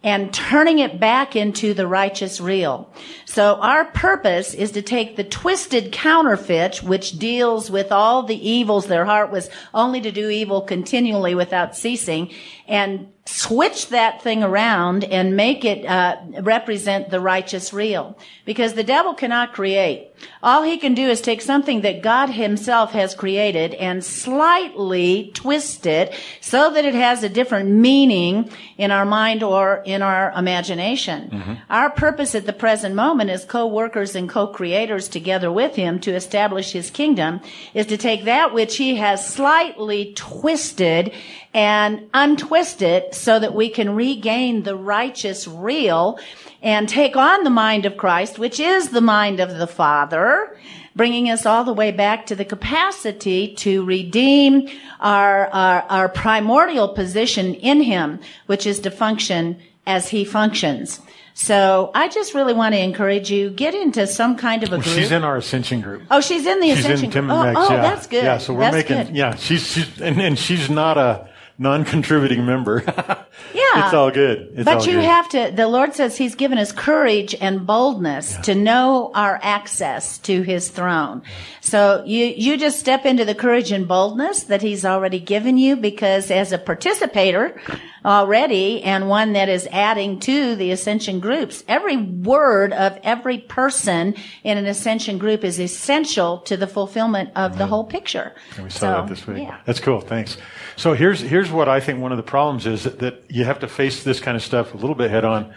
and 0.05 0.34
turning 0.34 0.80
it 0.80 0.99
back 0.99 1.36
into 1.36 1.74
the 1.74 1.86
righteous 1.86 2.40
real. 2.40 2.90
So 3.24 3.55
our 3.57 3.84
purpose 3.84 4.53
is 4.53 4.72
to 4.72 4.82
take 4.82 5.16
the 5.16 5.24
twisted 5.24 5.93
counterfeit, 5.93 6.82
which 6.82 7.18
deals 7.18 7.70
with 7.70 7.93
all 7.93 8.24
the 8.24 8.49
evils, 8.49 8.86
their 8.86 9.05
heart 9.05 9.30
was 9.30 9.49
only 9.72 10.01
to 10.01 10.11
do 10.11 10.28
evil 10.28 10.61
continually 10.61 11.34
without 11.34 11.76
ceasing, 11.76 12.32
and 12.73 13.12
switch 13.27 13.89
that 13.89 14.23
thing 14.23 14.43
around 14.43 15.05
and 15.05 15.37
make 15.37 15.62
it 15.64 15.85
uh, 15.85 16.16
represent 16.41 17.11
the 17.11 17.20
righteous 17.20 17.73
real. 17.73 18.18
Because 18.47 18.73
the 18.73 18.83
devil 18.83 19.14
cannot 19.14 19.53
create. 19.53 20.09
All 20.43 20.62
he 20.62 20.79
can 20.79 20.95
do 20.95 21.09
is 21.09 21.20
take 21.20 21.41
something 21.41 21.83
that 21.83 22.03
God 22.03 22.31
himself 22.31 22.93
has 22.93 23.14
created 23.14 23.75
and 23.75 24.05
slightly 24.05 25.31
twist 25.35 25.87
it 25.87 26.14
so 26.41 26.73
that 26.73 26.85
it 26.85 26.95
has 26.95 27.23
a 27.23 27.29
different 27.29 27.68
meaning 27.68 28.51
in 28.79 28.91
our 28.91 29.05
mind 29.05 29.43
or 29.43 29.83
in 29.85 30.01
our 30.03 30.33
imagination. 30.33 31.31
Mm-hmm. 31.31 31.55
Our 31.70 31.91
purpose 31.91 32.35
at 32.35 32.47
the 32.47 32.53
present 32.53 32.95
moment 32.95 33.31
as 33.31 33.45
co-workers 33.45 34.16
and 34.16 34.29
co-creators 34.29 35.09
together 35.09 35.53
with 35.53 35.77
him 35.77 36.01
to 36.01 36.14
establish 36.14 36.73
his 36.73 36.91
kingdom 36.91 37.41
is 37.75 37.87
to 37.87 37.97
take 37.97 38.25
that 38.25 38.55
which 38.55 38.79
he 38.79 38.97
has 38.97 39.29
slightly 39.29 40.12
twisted 40.14 41.12
and 41.55 42.09
untwist 42.14 42.80
it 42.82 43.14
so 43.14 43.38
that 43.38 43.55
we 43.55 43.68
can 43.68 43.94
regain 43.94 44.62
the 44.62 44.76
righteous 44.76 45.46
real 45.46 46.18
and 46.62 46.88
take 46.88 47.16
on 47.16 47.44
the 47.44 47.50
mind 47.50 47.84
of 47.86 47.96
Christ, 47.96 48.38
which 48.38 48.59
is 48.61 48.90
the 48.90 49.00
mind 49.00 49.40
of 49.40 49.59
the 49.59 49.66
Father, 49.66 50.57
bringing 50.96 51.28
us 51.28 51.44
all 51.44 51.64
the 51.64 51.72
way 51.72 51.90
back 51.90 52.26
to 52.26 52.34
the 52.36 52.44
capacity 52.44 53.55
to 53.57 53.84
redeem 53.84 54.68
our, 55.00 55.46
our, 55.48 55.82
our 55.82 56.09
primordial 56.09 56.88
position 56.88 57.55
in 57.55 57.82
Him, 57.82 58.20
which 58.46 58.66
is 58.66 58.80
to 58.80 58.90
function 58.90 59.61
as 59.86 60.09
He 60.09 60.24
functions. 60.24 61.00
So 61.34 61.90
I 61.94 62.09
just 62.09 62.34
really 62.34 62.53
want 62.53 62.74
to 62.74 62.78
encourage 62.80 63.30
you, 63.30 63.50
get 63.50 63.74
into 63.74 64.07
some 64.07 64.36
kind 64.36 64.62
of 64.62 64.68
a 64.72 64.76
group. 64.76 64.84
She's 64.84 65.11
in 65.11 65.24
our 65.24 65.38
ascension 65.38 65.80
group. 65.80 66.03
oh, 66.11 66.20
she's 66.20 66.46
in 66.46 66.61
the 66.61 66.68
She's 66.68 66.80
ascension 66.80 67.07
in 67.07 67.11
Tim 67.11 67.24
group. 67.26 67.38
and 67.38 67.57
oh, 67.57 67.61
Meg's, 67.61 67.70
oh, 67.70 67.74
yeah. 67.74 67.82
that's 67.82 68.07
good. 68.07 68.24
Yeah, 68.24 68.38
so 68.38 68.53
we're 68.55 68.61
That's 68.61 68.74
making, 68.74 69.07
good. 69.07 69.16
yeah, 69.16 69.34
she's, 69.36 69.66
she's, 69.66 70.00
and, 70.00 70.20
and 70.20 70.38
she's 70.38 70.68
not 70.68 70.98
a 70.98 71.28
non-contributing 71.62 72.44
member. 72.44 72.84
Yeah. 73.54 73.86
It's 73.86 73.94
all 73.94 74.10
good. 74.10 74.52
It's 74.54 74.64
but 74.64 74.78
all 74.78 74.86
you 74.86 74.92
good. 74.96 75.04
have 75.04 75.28
to, 75.30 75.52
the 75.54 75.66
Lord 75.66 75.94
says 75.94 76.16
He's 76.16 76.34
given 76.34 76.58
us 76.58 76.72
courage 76.72 77.34
and 77.34 77.66
boldness 77.66 78.36
to 78.38 78.54
know 78.54 79.10
our 79.14 79.38
access 79.42 80.18
to 80.18 80.42
His 80.42 80.68
throne. 80.68 81.22
So 81.60 82.02
you, 82.06 82.26
you 82.26 82.58
just 82.58 82.78
step 82.78 83.06
into 83.06 83.24
the 83.24 83.34
courage 83.34 83.72
and 83.72 83.88
boldness 83.88 84.44
that 84.44 84.62
He's 84.62 84.84
already 84.84 85.20
given 85.20 85.56
you 85.56 85.76
because 85.76 86.30
as 86.30 86.52
a 86.52 86.58
participator 86.58 87.60
already 88.05 88.82
and 88.82 89.09
one 89.09 89.34
that 89.34 89.48
is 89.48 89.68
adding 89.70 90.20
to 90.20 90.57
the 90.57 90.70
ascension 90.70 91.20
groups, 91.20 91.64
every 91.68 91.96
word 91.96 92.72
of 92.72 92.98
every 93.03 93.38
person 93.38 94.14
in 94.42 94.59
an 94.59 94.66
ascension 94.66 95.18
group 95.18 95.44
is 95.44 95.61
essential 95.61 96.38
to 96.38 96.57
the 96.57 96.66
fulfillment 96.66 97.30
of 97.36 97.59
the 97.59 97.66
whole 97.66 97.84
picture. 97.84 98.32
And 98.57 98.64
we 98.64 98.70
saw 98.70 98.78
So, 98.78 98.86
that 98.86 99.09
this 99.09 99.26
week. 99.26 99.38
Yeah. 99.38 99.59
That's 99.64 99.80
cool. 99.80 100.00
Thanks. 100.00 100.36
So 100.76 100.94
here's 100.94 101.20
here's 101.20 101.50
what 101.50 101.68
I 101.68 101.80
think 101.80 102.00
one 102.00 102.12
of 102.12 102.16
the 102.16 102.22
problems 102.22 102.66
is 102.66 102.84
that, 102.84 102.98
that 103.00 103.24
you 103.28 103.44
have 103.44 103.61
to 103.61 103.68
face 103.68 104.03
this 104.03 104.20
kind 104.20 104.36
of 104.36 104.42
stuff 104.42 104.74
a 104.74 104.76
little 104.76 104.96
bit 104.96 105.11
head 105.11 105.24
on. 105.24 105.55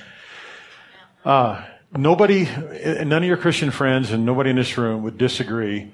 Uh, 1.24 1.64
nobody, 1.92 2.46
none 2.46 3.14
of 3.14 3.24
your 3.24 3.38
Christian 3.38 3.72
friends 3.72 4.12
and 4.12 4.26
nobody 4.26 4.52
in 4.52 4.56
this 4.56 4.78
room 4.78 5.04
would 5.04 5.18
disagree 5.18 5.92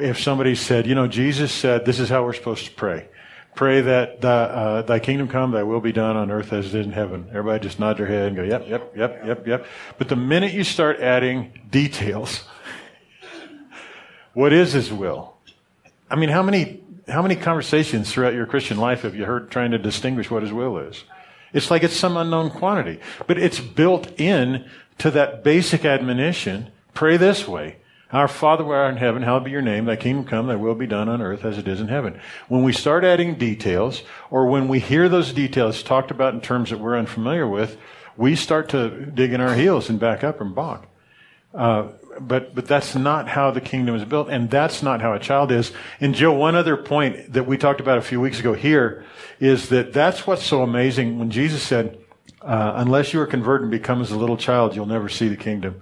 if 0.00 0.20
somebody 0.20 0.54
said, 0.54 0.86
you 0.86 0.94
know, 0.94 1.06
Jesus 1.06 1.52
said 1.52 1.84
this 1.84 1.98
is 1.98 2.08
how 2.08 2.24
we're 2.24 2.32
supposed 2.32 2.66
to 2.66 2.72
pray. 2.72 3.08
Pray 3.54 3.80
that 3.82 4.20
thy, 4.20 4.30
uh, 4.30 4.82
thy 4.82 4.98
kingdom 4.98 5.28
come, 5.28 5.50
thy 5.50 5.62
will 5.62 5.80
be 5.80 5.92
done 5.92 6.16
on 6.16 6.30
earth 6.30 6.52
as 6.52 6.66
it 6.66 6.80
is 6.80 6.86
in 6.86 6.92
heaven. 6.92 7.26
Everybody 7.30 7.62
just 7.62 7.78
nod 7.78 7.98
their 7.98 8.06
head 8.06 8.28
and 8.28 8.36
go, 8.36 8.42
yep, 8.42 8.66
yep, 8.68 8.92
yep, 8.96 9.22
yep, 9.26 9.46
yep. 9.46 9.66
But 9.98 10.08
the 10.08 10.16
minute 10.16 10.52
you 10.52 10.64
start 10.64 11.00
adding 11.00 11.52
details, 11.70 12.44
what 14.32 14.52
is 14.52 14.72
his 14.72 14.92
will? 14.92 15.34
I 16.10 16.16
mean, 16.16 16.28
how 16.28 16.42
many 16.42 16.82
how 17.08 17.22
many 17.22 17.34
conversations 17.34 18.12
throughout 18.12 18.34
your 18.34 18.46
Christian 18.46 18.78
life 18.78 19.02
have 19.02 19.16
you 19.16 19.24
heard 19.24 19.50
trying 19.50 19.72
to 19.72 19.78
distinguish 19.78 20.30
what 20.30 20.42
his 20.42 20.52
will 20.52 20.78
is? 20.78 21.02
It's 21.52 21.70
like 21.70 21.82
it's 21.82 21.96
some 21.96 22.16
unknown 22.16 22.50
quantity, 22.50 23.00
but 23.26 23.36
it's 23.36 23.58
built 23.58 24.20
in 24.20 24.64
to 24.98 25.10
that 25.10 25.42
basic 25.42 25.84
admonition. 25.84 26.70
Pray 26.94 27.16
this 27.16 27.48
way. 27.48 27.76
Our 28.12 28.26
Father 28.26 28.64
who 28.64 28.70
art 28.70 28.90
in 28.90 28.96
heaven, 28.96 29.22
hallowed 29.22 29.44
be 29.44 29.52
your 29.52 29.62
name, 29.62 29.84
thy 29.84 29.96
kingdom 29.96 30.24
come, 30.24 30.48
thy 30.48 30.56
will 30.56 30.74
be 30.74 30.86
done 30.86 31.08
on 31.08 31.22
earth 31.22 31.44
as 31.44 31.58
it 31.58 31.68
is 31.68 31.80
in 31.80 31.88
heaven. 31.88 32.20
When 32.48 32.64
we 32.64 32.72
start 32.72 33.04
adding 33.04 33.36
details, 33.36 34.02
or 34.30 34.46
when 34.46 34.66
we 34.66 34.80
hear 34.80 35.08
those 35.08 35.32
details 35.32 35.82
talked 35.82 36.10
about 36.10 36.34
in 36.34 36.40
terms 36.40 36.70
that 36.70 36.80
we're 36.80 36.98
unfamiliar 36.98 37.46
with, 37.46 37.76
we 38.16 38.34
start 38.34 38.68
to 38.70 39.06
dig 39.06 39.32
in 39.32 39.40
our 39.40 39.54
heels 39.54 39.88
and 39.88 40.00
back 40.00 40.24
up 40.24 40.40
and 40.40 40.54
balk. 40.54 40.86
Uh, 41.54 41.88
but 42.18 42.54
but 42.54 42.66
that's 42.66 42.94
not 42.94 43.28
how 43.28 43.50
the 43.50 43.60
kingdom 43.60 43.94
is 43.94 44.04
built, 44.04 44.28
and 44.28 44.50
that's 44.50 44.82
not 44.82 45.00
how 45.00 45.12
a 45.14 45.18
child 45.18 45.52
is. 45.52 45.72
And 46.00 46.14
Jill, 46.14 46.36
one 46.36 46.54
other 46.56 46.76
point 46.76 47.32
that 47.32 47.46
we 47.46 47.56
talked 47.56 47.80
about 47.80 47.98
a 47.98 48.02
few 48.02 48.20
weeks 48.20 48.40
ago 48.40 48.54
here 48.54 49.04
is 49.38 49.68
that 49.68 49.92
that's 49.92 50.26
what's 50.26 50.44
so 50.44 50.62
amazing 50.62 51.18
when 51.18 51.30
Jesus 51.30 51.62
said, 51.62 51.98
uh, 52.42 52.72
"Unless 52.74 53.12
you 53.14 53.20
are 53.20 53.26
converted 53.26 53.62
and 53.62 53.70
become 53.70 54.00
as 54.00 54.10
a 54.10 54.18
little 54.18 54.36
child, 54.36 54.74
you'll 54.74 54.86
never 54.86 55.08
see 55.08 55.28
the 55.28 55.36
kingdom." 55.36 55.80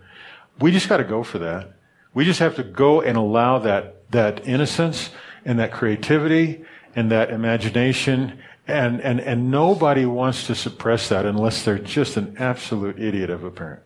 We 0.61 0.71
just 0.71 0.89
got 0.89 0.99
to 0.99 1.05
go 1.05 1.23
for 1.23 1.39
that. 1.39 1.78
We 2.19 2.25
just 2.25 2.41
have 2.41 2.57
to 2.57 2.65
go 2.65 3.01
and 3.01 3.17
allow 3.17 3.61
that 3.61 4.11
that 4.11 4.45
innocence 4.45 5.11
and 5.45 5.61
that 5.61 5.71
creativity 5.71 6.65
and 6.97 7.13
that 7.13 7.31
imagination. 7.31 8.41
And, 8.67 9.01
and, 9.01 9.21
and 9.21 9.53
nobody 9.53 10.05
wants 10.05 10.49
to 10.49 10.57
suppress 10.57 11.11
that 11.11 11.25
unless 11.25 11.65
they're 11.65 11.79
just 11.79 12.17
an 12.17 12.35
absolute 12.41 12.99
idiot 12.99 13.31
of 13.31 13.45
a 13.45 13.53
parent. 13.53 13.83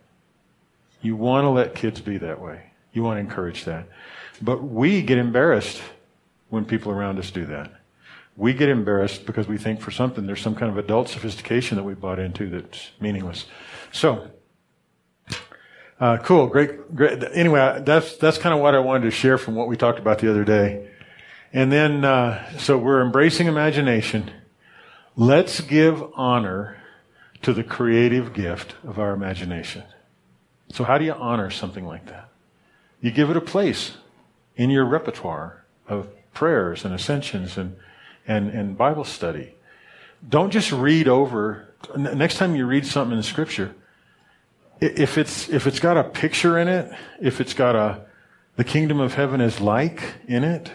You 1.02 1.14
want 1.14 1.44
to 1.44 1.50
let 1.50 1.74
kids 1.74 2.00
be 2.00 2.16
that 2.16 2.40
way. 2.40 2.70
You 2.94 3.02
want 3.02 3.16
to 3.16 3.20
encourage 3.20 3.66
that. 3.66 3.86
But 4.40 4.64
we 4.64 5.02
get 5.02 5.18
embarrassed 5.18 5.82
when 6.48 6.64
people 6.64 6.90
around 6.90 7.18
us 7.18 7.30
do 7.30 7.44
that. 7.44 7.70
We 8.38 8.54
get 8.54 8.70
embarrassed 8.70 9.26
because 9.26 9.46
we 9.46 9.58
think 9.58 9.82
for 9.82 9.90
something 9.90 10.24
there's 10.24 10.40
some 10.40 10.54
kind 10.54 10.72
of 10.72 10.78
adult 10.78 11.10
sophistication 11.10 11.76
that 11.76 11.84
we 11.84 11.92
bought 11.92 12.18
into 12.18 12.48
that's 12.48 12.92
meaningless. 12.98 13.44
So, 13.92 14.30
Uh, 16.02 16.16
cool, 16.16 16.48
great, 16.48 16.96
great. 16.96 17.22
Anyway, 17.32 17.80
that's 17.86 18.16
that's 18.16 18.36
kind 18.36 18.52
of 18.52 18.60
what 18.60 18.74
I 18.74 18.80
wanted 18.80 19.04
to 19.04 19.12
share 19.12 19.38
from 19.38 19.54
what 19.54 19.68
we 19.68 19.76
talked 19.76 20.00
about 20.00 20.18
the 20.18 20.28
other 20.28 20.42
day. 20.42 20.90
And 21.52 21.70
then, 21.70 22.04
uh, 22.04 22.58
so 22.58 22.76
we're 22.76 23.02
embracing 23.02 23.46
imagination. 23.46 24.28
Let's 25.14 25.60
give 25.60 26.02
honor 26.16 26.82
to 27.42 27.52
the 27.52 27.62
creative 27.62 28.32
gift 28.32 28.74
of 28.84 28.98
our 28.98 29.12
imagination. 29.12 29.84
So, 30.72 30.82
how 30.82 30.98
do 30.98 31.04
you 31.04 31.12
honor 31.12 31.50
something 31.50 31.86
like 31.86 32.06
that? 32.06 32.30
You 33.00 33.12
give 33.12 33.30
it 33.30 33.36
a 33.36 33.40
place 33.40 33.92
in 34.56 34.70
your 34.70 34.84
repertoire 34.84 35.64
of 35.86 36.08
prayers 36.34 36.84
and 36.84 36.92
ascensions 36.92 37.56
and, 37.56 37.76
and, 38.26 38.50
and 38.50 38.76
Bible 38.76 39.04
study. 39.04 39.54
Don't 40.28 40.50
just 40.50 40.72
read 40.72 41.06
over. 41.06 41.72
Next 41.96 42.38
time 42.38 42.56
you 42.56 42.66
read 42.66 42.86
something 42.86 43.16
in 43.16 43.22
scripture, 43.22 43.76
if 44.82 45.16
it's, 45.16 45.48
if 45.48 45.66
it's 45.66 45.80
got 45.80 45.96
a 45.96 46.04
picture 46.04 46.58
in 46.58 46.68
it, 46.68 46.92
if 47.20 47.40
it's 47.40 47.54
got 47.54 47.76
a, 47.76 48.04
the 48.56 48.64
kingdom 48.64 49.00
of 49.00 49.14
heaven 49.14 49.40
is 49.40 49.60
like 49.60 50.02
in 50.26 50.44
it, 50.44 50.70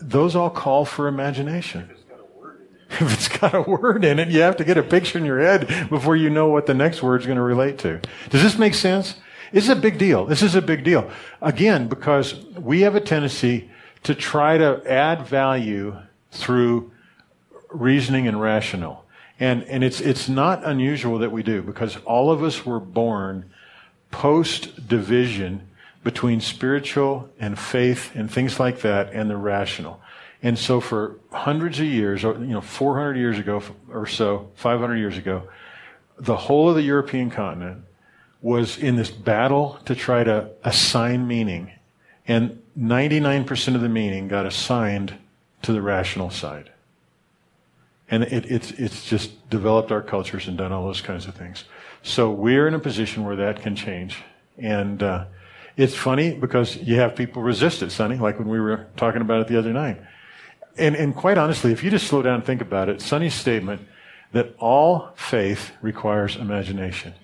those 0.00 0.34
all 0.34 0.50
call 0.50 0.84
for 0.84 1.06
imagination. 1.06 1.90
If 2.92 3.12
it's 3.12 3.28
got 3.28 3.54
a 3.54 3.62
word 3.62 4.04
in 4.04 4.18
it, 4.18 4.28
you 4.28 4.40
have 4.40 4.56
to 4.56 4.64
get 4.64 4.76
a 4.76 4.82
picture 4.82 5.18
in 5.18 5.24
your 5.24 5.40
head 5.40 5.88
before 5.88 6.16
you 6.16 6.28
know 6.28 6.48
what 6.48 6.66
the 6.66 6.74
next 6.74 7.02
word's 7.02 7.24
going 7.24 7.36
to 7.36 7.42
relate 7.42 7.78
to. 7.80 8.00
Does 8.30 8.42
this 8.42 8.58
make 8.58 8.74
sense? 8.74 9.14
This 9.52 9.64
is 9.64 9.70
a 9.70 9.76
big 9.76 9.98
deal. 9.98 10.26
This 10.26 10.42
is 10.42 10.54
a 10.54 10.62
big 10.62 10.82
deal. 10.82 11.08
Again, 11.40 11.88
because 11.88 12.34
we 12.56 12.80
have 12.80 12.96
a 12.96 13.00
tendency 13.00 13.70
to 14.02 14.14
try 14.14 14.58
to 14.58 14.82
add 14.90 15.26
value 15.26 15.96
through 16.32 16.90
reasoning 17.70 18.26
and 18.26 18.40
rational. 18.40 19.04
And, 19.40 19.64
and 19.64 19.82
it's, 19.82 20.02
it's 20.02 20.28
not 20.28 20.64
unusual 20.64 21.18
that 21.18 21.32
we 21.32 21.42
do 21.42 21.62
because 21.62 21.96
all 22.04 22.30
of 22.30 22.44
us 22.44 22.66
were 22.66 22.78
born 22.78 23.50
post 24.10 24.86
division 24.86 25.66
between 26.04 26.40
spiritual 26.40 27.28
and 27.40 27.58
faith 27.58 28.14
and 28.14 28.30
things 28.30 28.60
like 28.60 28.82
that 28.82 29.12
and 29.12 29.30
the 29.30 29.36
rational. 29.36 30.00
And 30.42 30.58
so 30.58 30.80
for 30.80 31.16
hundreds 31.32 31.78
of 31.80 31.86
years, 31.86 32.22
you 32.22 32.34
know, 32.34 32.60
400 32.60 33.16
years 33.16 33.38
ago 33.38 33.62
or 33.90 34.06
so, 34.06 34.50
500 34.56 34.96
years 34.96 35.18
ago, 35.18 35.48
the 36.18 36.36
whole 36.36 36.68
of 36.68 36.76
the 36.76 36.82
European 36.82 37.30
continent 37.30 37.84
was 38.42 38.78
in 38.78 38.96
this 38.96 39.10
battle 39.10 39.78
to 39.86 39.94
try 39.94 40.24
to 40.24 40.50
assign 40.64 41.26
meaning. 41.26 41.72
And 42.26 42.62
99% 42.78 43.74
of 43.74 43.80
the 43.80 43.88
meaning 43.88 44.28
got 44.28 44.46
assigned 44.46 45.14
to 45.62 45.72
the 45.72 45.82
rational 45.82 46.30
side. 46.30 46.70
And 48.10 48.24
it, 48.24 48.50
it's, 48.50 48.72
it's 48.72 49.04
just 49.04 49.48
developed 49.50 49.92
our 49.92 50.02
cultures 50.02 50.48
and 50.48 50.58
done 50.58 50.72
all 50.72 50.84
those 50.84 51.00
kinds 51.00 51.26
of 51.26 51.34
things. 51.34 51.64
So 52.02 52.30
we're 52.30 52.66
in 52.66 52.74
a 52.74 52.78
position 52.78 53.24
where 53.24 53.36
that 53.36 53.62
can 53.62 53.76
change. 53.76 54.18
And 54.58 55.02
uh, 55.02 55.26
it's 55.76 55.94
funny 55.94 56.34
because 56.34 56.76
you 56.76 56.96
have 56.96 57.14
people 57.14 57.42
resist 57.42 57.82
it, 57.82 57.90
Sonny, 57.90 58.16
like 58.16 58.38
when 58.38 58.48
we 58.48 58.60
were 58.60 58.86
talking 58.96 59.20
about 59.20 59.40
it 59.42 59.48
the 59.48 59.58
other 59.58 59.72
night. 59.72 60.00
And, 60.76 60.96
and 60.96 61.14
quite 61.14 61.38
honestly, 61.38 61.72
if 61.72 61.84
you 61.84 61.90
just 61.90 62.06
slow 62.06 62.22
down 62.22 62.36
and 62.36 62.44
think 62.44 62.60
about 62.60 62.88
it, 62.88 63.00
Sonny's 63.00 63.34
statement 63.34 63.86
that 64.32 64.54
all 64.58 65.12
faith 65.14 65.72
requires 65.82 66.36
imagination. 66.36 67.14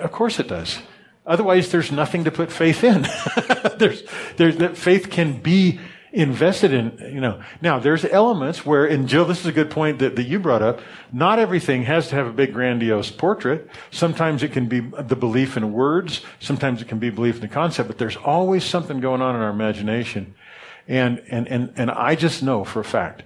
Of 0.00 0.12
course 0.12 0.38
it 0.38 0.48
does. 0.48 0.78
Otherwise, 1.24 1.70
there's 1.70 1.92
nothing 1.92 2.24
to 2.24 2.30
put 2.30 2.50
faith 2.50 2.82
in. 2.82 3.02
there's, 3.78 4.02
there's, 4.36 4.56
that 4.56 4.76
faith 4.76 5.10
can 5.10 5.40
be 5.40 5.78
invested 6.12 6.72
in, 6.72 6.98
you 7.12 7.20
know. 7.20 7.40
Now, 7.62 7.78
there's 7.78 8.04
elements 8.04 8.66
where, 8.66 8.84
and 8.84 9.08
Jill, 9.08 9.24
this 9.24 9.40
is 9.40 9.46
a 9.46 9.52
good 9.52 9.70
point 9.70 9.98
that, 10.00 10.14
that 10.16 10.24
you 10.24 10.38
brought 10.38 10.62
up. 10.62 10.80
Not 11.12 11.38
everything 11.38 11.84
has 11.84 12.08
to 12.08 12.14
have 12.16 12.26
a 12.26 12.32
big 12.32 12.52
grandiose 12.52 13.10
portrait. 13.10 13.68
Sometimes 13.90 14.42
it 14.42 14.52
can 14.52 14.66
be 14.66 14.80
the 14.80 15.16
belief 15.16 15.56
in 15.56 15.72
words. 15.72 16.20
Sometimes 16.38 16.82
it 16.82 16.88
can 16.88 16.98
be 16.98 17.08
belief 17.08 17.36
in 17.36 17.40
the 17.40 17.48
concept, 17.48 17.88
but 17.88 17.98
there's 17.98 18.16
always 18.16 18.62
something 18.62 19.00
going 19.00 19.22
on 19.22 19.34
in 19.34 19.40
our 19.40 19.50
imagination. 19.50 20.34
And, 20.86 21.22
and, 21.30 21.48
and, 21.48 21.72
and 21.76 21.90
I 21.90 22.14
just 22.14 22.42
know 22.42 22.64
for 22.64 22.80
a 22.80 22.84
fact 22.84 23.22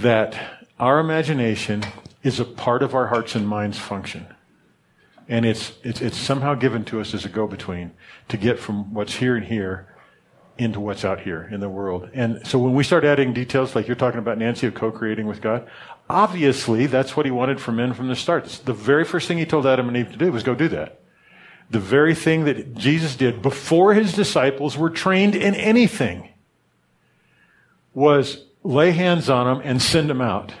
that 0.00 0.38
our 0.78 1.00
imagination 1.00 1.84
is 2.22 2.40
a 2.40 2.44
part 2.44 2.82
of 2.82 2.94
our 2.94 3.08
hearts 3.08 3.34
and 3.34 3.46
minds 3.46 3.78
function. 3.78 4.26
And 5.28 5.44
it's, 5.44 5.72
it's, 5.82 6.00
it's 6.00 6.16
somehow 6.16 6.54
given 6.54 6.84
to 6.86 7.00
us 7.00 7.12
as 7.12 7.26
a 7.26 7.28
go-between 7.28 7.92
to 8.28 8.38
get 8.38 8.58
from 8.58 8.94
what's 8.94 9.16
here 9.16 9.36
and 9.36 9.44
here 9.44 9.87
into 10.58 10.80
what's 10.80 11.04
out 11.04 11.20
here 11.20 11.48
in 11.52 11.60
the 11.60 11.68
world. 11.68 12.10
And 12.12 12.44
so 12.46 12.58
when 12.58 12.74
we 12.74 12.82
start 12.82 13.04
adding 13.04 13.32
details, 13.32 13.76
like 13.76 13.86
you're 13.86 13.96
talking 13.96 14.18
about 14.18 14.38
Nancy 14.38 14.66
of 14.66 14.74
co-creating 14.74 15.26
with 15.26 15.40
God, 15.40 15.68
obviously 16.10 16.86
that's 16.86 17.16
what 17.16 17.26
he 17.26 17.32
wanted 17.32 17.60
from 17.60 17.76
men 17.76 17.94
from 17.94 18.08
the 18.08 18.16
start. 18.16 18.44
The 18.64 18.72
very 18.72 19.04
first 19.04 19.28
thing 19.28 19.38
he 19.38 19.46
told 19.46 19.66
Adam 19.66 19.86
and 19.88 19.96
Eve 19.96 20.10
to 20.10 20.18
do 20.18 20.32
was 20.32 20.42
go 20.42 20.54
do 20.54 20.68
that. 20.68 21.00
The 21.70 21.78
very 21.78 22.14
thing 22.14 22.44
that 22.46 22.74
Jesus 22.74 23.14
did 23.14 23.40
before 23.40 23.94
his 23.94 24.12
disciples 24.12 24.76
were 24.76 24.90
trained 24.90 25.34
in 25.34 25.54
anything 25.54 26.30
was 27.94 28.44
lay 28.64 28.90
hands 28.90 29.30
on 29.30 29.46
them 29.46 29.62
and 29.64 29.80
send 29.80 30.10
them 30.10 30.20
out 30.20 30.52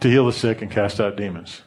to 0.00 0.08
heal 0.08 0.26
the 0.26 0.32
sick 0.32 0.62
and 0.62 0.70
cast 0.70 1.00
out 1.00 1.16
demons. 1.16 1.62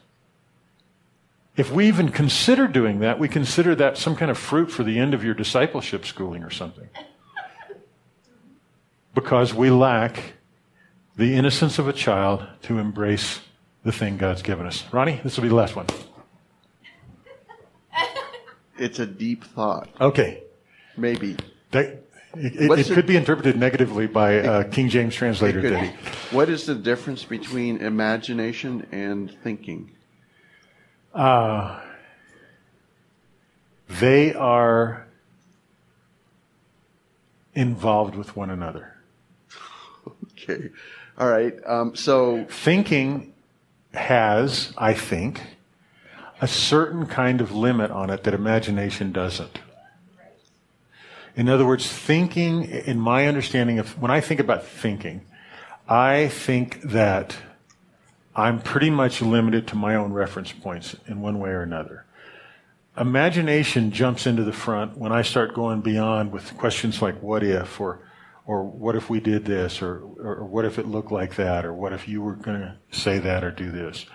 If 1.56 1.72
we 1.72 1.88
even 1.88 2.10
consider 2.10 2.68
doing 2.68 3.00
that, 3.00 3.18
we 3.18 3.30
consider 3.30 3.76
that 3.76 3.98
some 3.98 4.16
kind 4.16 4.30
of 4.30 4.38
fruit 4.38 4.72
for 4.72 4.84
the 4.84 5.00
end 5.00 5.14
of 5.14 5.24
your 5.24 5.34
discipleship 5.34 6.06
schooling 6.06 6.44
or 6.44 6.52
something 6.52 6.90
because 9.18 9.51
we 9.51 9.72
lack 9.72 10.34
the 11.15 11.34
innocence 11.34 11.80
of 11.80 11.88
a 11.88 11.93
child 11.93 12.45
to 12.61 12.78
embrace 12.78 13.39
the 13.84 13.91
thing 13.91 14.15
God's 14.15 14.43
given 14.43 14.68
us. 14.68 14.84
Ronnie, 14.93 15.20
this 15.24 15.36
will 15.36 15.41
be 15.41 15.49
the 15.49 15.55
last 15.55 15.76
one. 15.76 15.88
It's 18.78 18.99
a 18.99 19.07
deep 19.07 19.43
thought. 19.43 19.89
Okay. 19.99 20.43
Maybe. 20.95 21.36
That, 21.72 22.03
it, 22.36 22.70
it, 22.70 22.80
it 22.80 22.93
could 22.93 23.07
be 23.07 23.15
interpreted 23.15 23.57
negatively 23.57 24.05
by 24.05 24.38
uh, 24.38 24.63
King 24.65 24.88
James 24.88 25.15
translator. 25.15 25.65
It. 25.65 25.95
What 26.30 26.47
is 26.47 26.68
the 26.68 26.76
difference 26.76 27.24
between 27.24 27.78
imagination 27.78 28.86
and 28.91 29.36
thinking? 29.41 29.93
Uh, 31.11 31.82
they 33.89 34.36
are 34.36 35.07
involved 37.55 38.13
with 38.13 38.36
one 38.36 38.51
another. 38.51 38.93
Okay. 40.50 40.70
All 41.18 41.30
right. 41.30 41.54
Um, 41.66 41.95
so 41.95 42.45
thinking 42.50 43.34
has, 43.93 44.74
I 44.78 44.93
think, 44.93 45.41
a 46.39 46.48
certain 46.48 47.06
kind 47.08 47.41
of 47.41 47.52
limit 47.52 47.91
on 47.91 48.10
it 48.10 48.24
that 48.24 48.34
imagination 48.34 49.12
doesn't. 49.12 49.60
In 51.36 51.50
other 51.50 51.66
words, 51.66 51.88
thinking, 51.88 52.64
in 52.64 53.00
my 53.00 53.28
understanding 53.28 53.78
of, 53.80 54.00
when 54.02 54.10
I 54.10 54.22
think 54.22 54.39
about 54.39 54.66
thinking, 54.66 55.22
I 55.88 56.30
think 56.30 56.82
that 56.82 57.38
I'm 58.36 58.62
pretty 58.62 58.89
much 58.89 59.22
limited 59.22 59.68
to 59.68 59.76
my 59.76 59.95
own 59.95 60.14
reference 60.14 60.52
points 60.52 60.95
in 61.08 61.22
one 61.22 61.39
way 61.39 61.50
or 61.50 61.62
another. 61.62 62.06
Imagination 62.98 63.91
jumps 63.91 64.26
into 64.26 64.43
the 64.43 64.54
front 64.54 64.98
when 64.98 65.12
I 65.12 65.22
start 65.22 65.54
going 65.54 65.82
beyond 65.82 66.32
with 66.32 66.58
questions 66.58 67.02
like 67.02 67.22
what 67.22 67.43
if 67.43 67.80
or 67.80 68.00
or 68.48 68.64
what 68.64 68.95
if 68.95 69.10
we 69.10 69.20
did 69.20 69.43
this, 69.45 69.82
or, 69.82 69.98
or 70.18 70.45
what 70.45 70.64
if 70.64 70.80
it 70.80 70.88
looked 70.88 71.12
like 71.12 71.36
that, 71.36 71.66
or 71.66 71.74
what 71.74 71.91
if 71.91 72.08
you 72.08 72.22
were 72.22 72.34
going 72.34 72.62
to 72.62 72.76
say 72.91 73.20
that 73.20 73.43
or 73.43 73.52
do 73.52 73.70
this. 73.70 74.06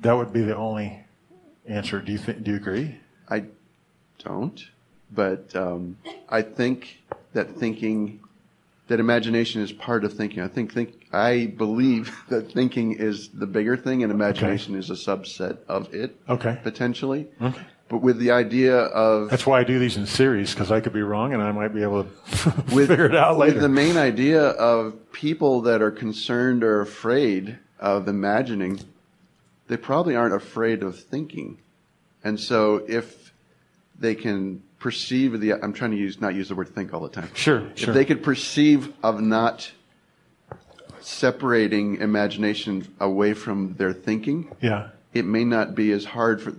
That 0.00 0.14
would 0.14 0.32
be 0.32 0.42
the 0.42 0.56
only 0.56 1.04
answer. 1.66 2.00
Do 2.00 2.10
you 2.10 2.18
think? 2.18 2.42
Do 2.42 2.50
you 2.50 2.56
agree? 2.56 2.98
I 3.28 3.44
don't, 4.18 4.60
but 5.12 5.54
um, 5.54 5.96
I 6.28 6.42
think 6.42 7.02
that 7.34 7.54
thinking, 7.54 8.20
that 8.88 8.98
imagination 8.98 9.62
is 9.62 9.70
part 9.70 10.04
of 10.04 10.12
thinking. 10.12 10.42
I 10.42 10.48
think 10.48 10.72
think 10.74 11.06
I 11.12 11.46
believe 11.46 12.12
that 12.30 12.50
thinking 12.50 12.94
is 12.94 13.28
the 13.28 13.46
bigger 13.46 13.76
thing, 13.76 14.02
and 14.02 14.10
imagination 14.10 14.74
okay. 14.74 14.80
is 14.80 14.90
a 14.90 14.94
subset 14.94 15.58
of 15.68 15.94
it. 15.94 16.16
Okay. 16.28 16.58
Potentially. 16.64 17.28
Okay 17.40 17.62
but 17.92 18.00
with 18.00 18.16
the 18.16 18.30
idea 18.30 18.74
of 18.74 19.28
that's 19.28 19.46
why 19.46 19.60
I 19.60 19.64
do 19.64 19.78
these 19.78 19.98
in 19.98 20.06
series 20.06 20.54
because 20.54 20.72
I 20.72 20.80
could 20.80 20.94
be 20.94 21.02
wrong 21.02 21.34
and 21.34 21.42
I 21.42 21.52
might 21.52 21.74
be 21.74 21.82
able 21.82 22.04
to 22.04 22.10
with, 22.74 22.88
figure 22.88 23.04
it 23.04 23.14
out 23.14 23.36
later. 23.36 23.52
With 23.52 23.62
the 23.62 23.68
main 23.68 23.98
idea 23.98 24.42
of 24.42 25.12
people 25.12 25.60
that 25.60 25.82
are 25.82 25.90
concerned 25.90 26.64
or 26.64 26.80
afraid 26.80 27.58
of 27.78 28.08
imagining, 28.08 28.80
they 29.68 29.76
probably 29.76 30.16
aren't 30.16 30.34
afraid 30.34 30.82
of 30.82 30.98
thinking, 30.98 31.58
and 32.24 32.40
so 32.40 32.82
if 32.88 33.34
they 33.98 34.14
can 34.14 34.62
perceive 34.78 35.38
the 35.38 35.52
I'm 35.52 35.74
trying 35.74 35.90
to 35.90 35.98
use 35.98 36.18
not 36.18 36.34
use 36.34 36.48
the 36.48 36.54
word 36.54 36.70
think 36.70 36.94
all 36.94 37.00
the 37.00 37.10
time. 37.10 37.28
Sure. 37.34 37.58
If 37.72 37.80
sure. 37.80 37.92
they 37.92 38.06
could 38.06 38.22
perceive 38.22 38.90
of 39.02 39.20
not 39.20 39.70
separating 41.02 41.96
imagination 41.96 42.90
away 43.00 43.34
from 43.34 43.74
their 43.74 43.92
thinking, 43.92 44.50
yeah, 44.62 44.88
it 45.12 45.26
may 45.26 45.44
not 45.44 45.74
be 45.74 45.92
as 45.92 46.06
hard 46.06 46.40
for 46.40 46.54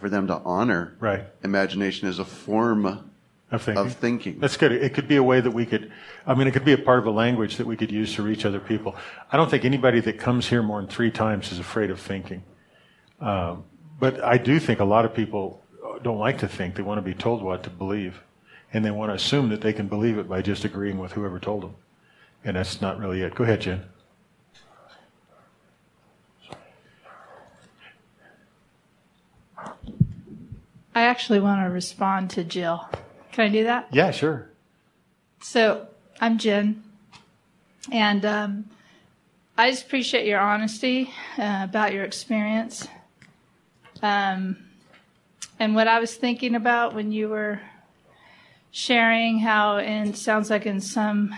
for 0.00 0.08
them 0.08 0.26
to 0.28 0.36
honor 0.44 0.96
right. 0.98 1.24
imagination 1.44 2.08
as 2.08 2.18
a 2.18 2.24
form 2.24 2.86
of 3.50 3.62
thinking. 3.62 3.86
of 3.86 3.92
thinking. 3.94 4.40
That's 4.40 4.56
good. 4.56 4.72
It 4.72 4.94
could 4.94 5.06
be 5.06 5.16
a 5.16 5.22
way 5.22 5.40
that 5.40 5.50
we 5.50 5.66
could, 5.66 5.92
I 6.26 6.34
mean, 6.34 6.46
it 6.46 6.52
could 6.52 6.64
be 6.64 6.72
a 6.72 6.78
part 6.78 6.98
of 6.98 7.06
a 7.06 7.10
language 7.10 7.56
that 7.56 7.66
we 7.66 7.76
could 7.76 7.92
use 7.92 8.14
to 8.14 8.22
reach 8.22 8.44
other 8.44 8.60
people. 8.60 8.96
I 9.30 9.36
don't 9.36 9.50
think 9.50 9.64
anybody 9.64 10.00
that 10.00 10.18
comes 10.18 10.48
here 10.48 10.62
more 10.62 10.80
than 10.80 10.88
three 10.88 11.10
times 11.10 11.52
is 11.52 11.58
afraid 11.58 11.90
of 11.90 12.00
thinking. 12.00 12.42
Um, 13.20 13.64
but 13.98 14.24
I 14.24 14.38
do 14.38 14.58
think 14.58 14.80
a 14.80 14.84
lot 14.84 15.04
of 15.04 15.14
people 15.14 15.62
don't 16.02 16.18
like 16.18 16.38
to 16.38 16.48
think. 16.48 16.76
They 16.76 16.82
want 16.82 16.98
to 16.98 17.02
be 17.02 17.14
told 17.14 17.42
what 17.42 17.62
to 17.64 17.70
believe. 17.70 18.22
And 18.72 18.84
they 18.84 18.90
want 18.90 19.10
to 19.10 19.14
assume 19.14 19.48
that 19.50 19.60
they 19.60 19.72
can 19.72 19.88
believe 19.88 20.16
it 20.16 20.28
by 20.28 20.42
just 20.42 20.64
agreeing 20.64 20.98
with 20.98 21.12
whoever 21.12 21.38
told 21.38 21.62
them. 21.62 21.74
And 22.44 22.56
that's 22.56 22.80
not 22.80 22.98
really 22.98 23.20
it. 23.20 23.34
Go 23.34 23.44
ahead, 23.44 23.60
Jen. 23.60 23.84
I 30.94 31.02
actually 31.02 31.40
want 31.40 31.64
to 31.64 31.70
respond 31.70 32.30
to 32.30 32.44
Jill. 32.44 32.88
Can 33.32 33.46
I 33.46 33.48
do 33.48 33.64
that? 33.64 33.88
Yeah, 33.92 34.10
sure. 34.10 34.48
So 35.40 35.86
I'm 36.20 36.38
Jen, 36.38 36.82
and 37.92 38.24
um, 38.24 38.70
I 39.56 39.70
just 39.70 39.86
appreciate 39.86 40.26
your 40.26 40.40
honesty 40.40 41.12
uh, 41.38 41.60
about 41.62 41.92
your 41.92 42.04
experience. 42.04 42.88
Um, 44.02 44.56
and 45.58 45.74
what 45.74 45.86
I 45.86 46.00
was 46.00 46.14
thinking 46.14 46.54
about 46.54 46.94
when 46.94 47.12
you 47.12 47.28
were 47.28 47.60
sharing 48.72 49.38
how, 49.38 49.78
and 49.78 50.16
sounds 50.16 50.50
like 50.50 50.66
in 50.66 50.80
some 50.80 51.34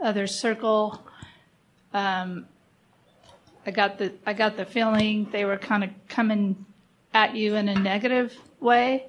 other 0.00 0.26
circle, 0.26 1.04
um, 1.92 2.46
I 3.66 3.70
got 3.70 3.98
the 3.98 4.12
I 4.26 4.32
got 4.32 4.56
the 4.56 4.64
feeling 4.64 5.28
they 5.30 5.44
were 5.44 5.56
kind 5.56 5.84
of 5.84 5.90
coming 6.08 6.64
at 7.14 7.34
you 7.34 7.54
in 7.54 7.68
a 7.68 7.74
negative 7.74 8.36
way, 8.60 9.06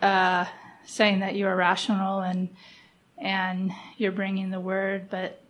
uh, 0.00 0.46
saying 0.86 1.20
that 1.20 1.36
you're 1.36 1.54
rational 1.54 2.20
and 2.20 2.48
and 3.18 3.72
you're 3.96 4.12
bringing 4.12 4.50
the 4.50 4.60
word, 4.60 5.10
but 5.10 5.42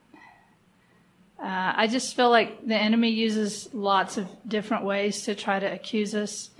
uh, 1.38 1.72
I 1.76 1.86
just 1.86 2.16
feel 2.16 2.30
like 2.30 2.66
the 2.66 2.74
enemy 2.74 3.10
uses 3.10 3.68
lots 3.72 4.16
of 4.16 4.26
different 4.46 4.84
ways 4.84 5.22
to 5.24 5.34
try 5.34 5.60
to 5.60 5.72
accuse 5.72 6.14
us, 6.14 6.50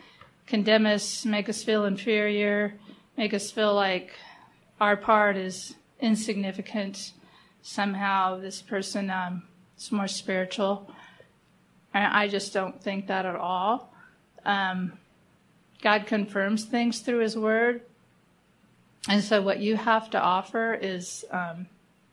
condemn 0.47 0.87
us, 0.87 1.25
make 1.25 1.49
us 1.49 1.65
feel 1.65 1.85
inferior, 1.85 2.75
make 3.17 3.35
us 3.35 3.51
feel 3.51 3.75
like 3.75 4.13
our 4.81 4.97
part 4.97 5.37
is 5.37 5.75
insignificant. 5.99 7.13
Somehow, 7.63 8.39
this 8.39 8.63
person 8.63 9.11
um, 9.11 9.43
is 9.77 9.91
more 9.91 10.07
spiritual. 10.07 10.93
And 11.93 12.05
I 12.05 12.29
just 12.29 12.53
don't 12.53 12.81
think 12.81 13.09
that 13.09 13.27
at 13.27 13.35
all. 13.35 13.93
Um, 14.49 14.95
God 15.83 16.07
confirms 16.07 16.65
things 16.65 17.01
through 17.01 17.19
His 17.19 17.37
Word. 17.37 17.83
And 19.09 19.23
so, 19.23 19.43
what 19.43 19.61
you 19.61 19.77
have 19.77 20.11
to 20.11 20.21
offer 20.21 20.75
is 20.75 21.25
um, 21.31 21.67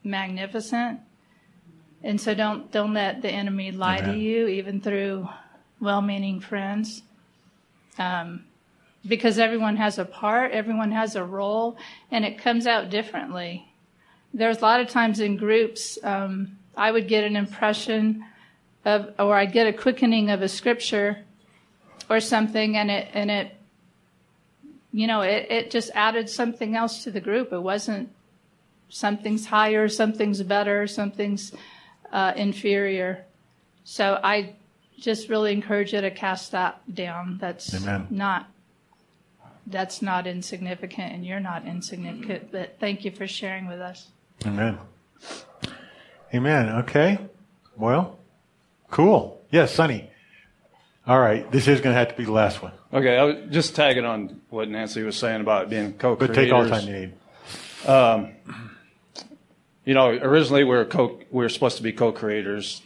magnificent. 0.04 1.00
And 2.04 2.20
so, 2.20 2.36
don't 2.36 2.70
don't 2.72 2.94
let 2.94 3.22
the 3.22 3.32
enemy 3.32 3.72
lie 3.72 4.02
to 4.02 4.16
you, 4.16 4.48
even 4.48 4.82
through 4.82 5.28
well-meaning 5.80 6.42
friends, 6.42 7.04
um, 7.98 8.44
because 9.08 9.40
everyone 9.40 9.78
has 9.78 9.98
a 9.98 10.06
part, 10.06 10.52
everyone 10.52 10.92
has 10.92 11.16
a 11.16 11.24
role, 11.24 11.78
and 12.12 12.26
it 12.26 12.38
comes 12.38 12.68
out 12.68 12.90
differently. 12.90 13.66
There's 14.34 14.58
a 14.58 14.62
lot 14.62 14.82
of 14.82 14.90
times 14.90 15.22
in 15.22 15.38
groups, 15.38 15.98
um, 16.04 16.58
I 16.76 16.92
would 16.92 17.08
get 17.08 17.24
an 17.24 17.38
impression 17.38 18.26
of, 18.84 19.14
or 19.18 19.36
I'd 19.36 19.54
get 19.54 19.68
a 19.68 19.74
quickening 19.74 20.30
of 20.30 20.42
a 20.42 20.50
scripture 20.50 21.25
or 22.10 22.20
something, 22.20 22.78
and 22.78 22.92
it 22.92 23.10
and 23.14 23.32
it 23.32 23.56
you 24.96 25.08
know, 25.08 25.22
it, 25.22 25.48
it 25.50 25.72
just 25.72 25.92
added 25.94 26.30
something 26.30 26.74
else 26.74 27.04
to 27.04 27.12
the 27.12 27.20
group. 27.20 27.52
It 27.52 27.60
wasn't 27.60 28.10
something's 28.88 29.46
higher, 29.46 29.90
something's 29.90 30.42
better, 30.42 30.88
something's 30.88 31.52
uh, 32.14 32.32
inferior. 32.38 33.26
So 33.84 34.18
I 34.24 34.54
just 34.98 35.28
really 35.28 35.52
encourage 35.52 35.92
you 35.92 36.00
to 36.00 36.12
cast 36.12 36.54
that 36.54 36.82
down. 36.94 37.40
That's 37.42 37.74
Amen. 37.74 38.08
not 38.10 38.48
that's 39.68 40.02
not 40.02 40.28
insignificant, 40.28 41.12
and 41.12 41.26
you're 41.26 41.42
not 41.42 41.66
insignificant. 41.66 42.52
But 42.54 42.78
thank 42.80 43.04
you 43.04 43.12
for 43.12 43.28
sharing 43.28 43.68
with 43.68 43.82
us. 43.82 44.08
Amen. 44.46 44.78
Amen. 46.34 46.70
Okay. 46.70 47.18
Well, 47.76 48.18
cool. 48.92 49.42
Yes, 49.52 49.74
Sonny. 49.74 50.10
All 51.08 51.20
right. 51.20 51.50
This 51.52 51.68
is 51.68 51.82
going 51.82 51.94
to 51.94 52.00
have 52.00 52.10
to 52.10 52.16
be 52.16 52.26
the 52.26 52.32
last 52.32 52.62
one. 52.64 52.72
Okay, 52.92 53.18
I 53.18 53.24
was 53.24 53.36
just 53.52 53.76
tagging 53.76 54.06
on 54.06 54.42
what 54.50 54.70
Nancy 54.70 55.04
was 55.04 55.16
saying 55.16 55.42
about 55.42 55.70
being 55.70 55.94
co-creators. 55.94 56.36
But 56.36 56.42
take 56.42 56.52
all 56.52 56.64
the 56.64 56.70
time 56.70 56.88
you 56.88 56.94
need. 56.94 58.36
You 59.86 59.94
know, 59.94 60.10
originally 60.10 60.64
we 60.64 60.72
were 60.72 60.86
co- 60.86 61.20
we 61.30 61.44
were 61.44 61.50
supposed 61.50 61.78
to 61.78 61.84
be 61.84 61.92
co-creators, 61.94 62.82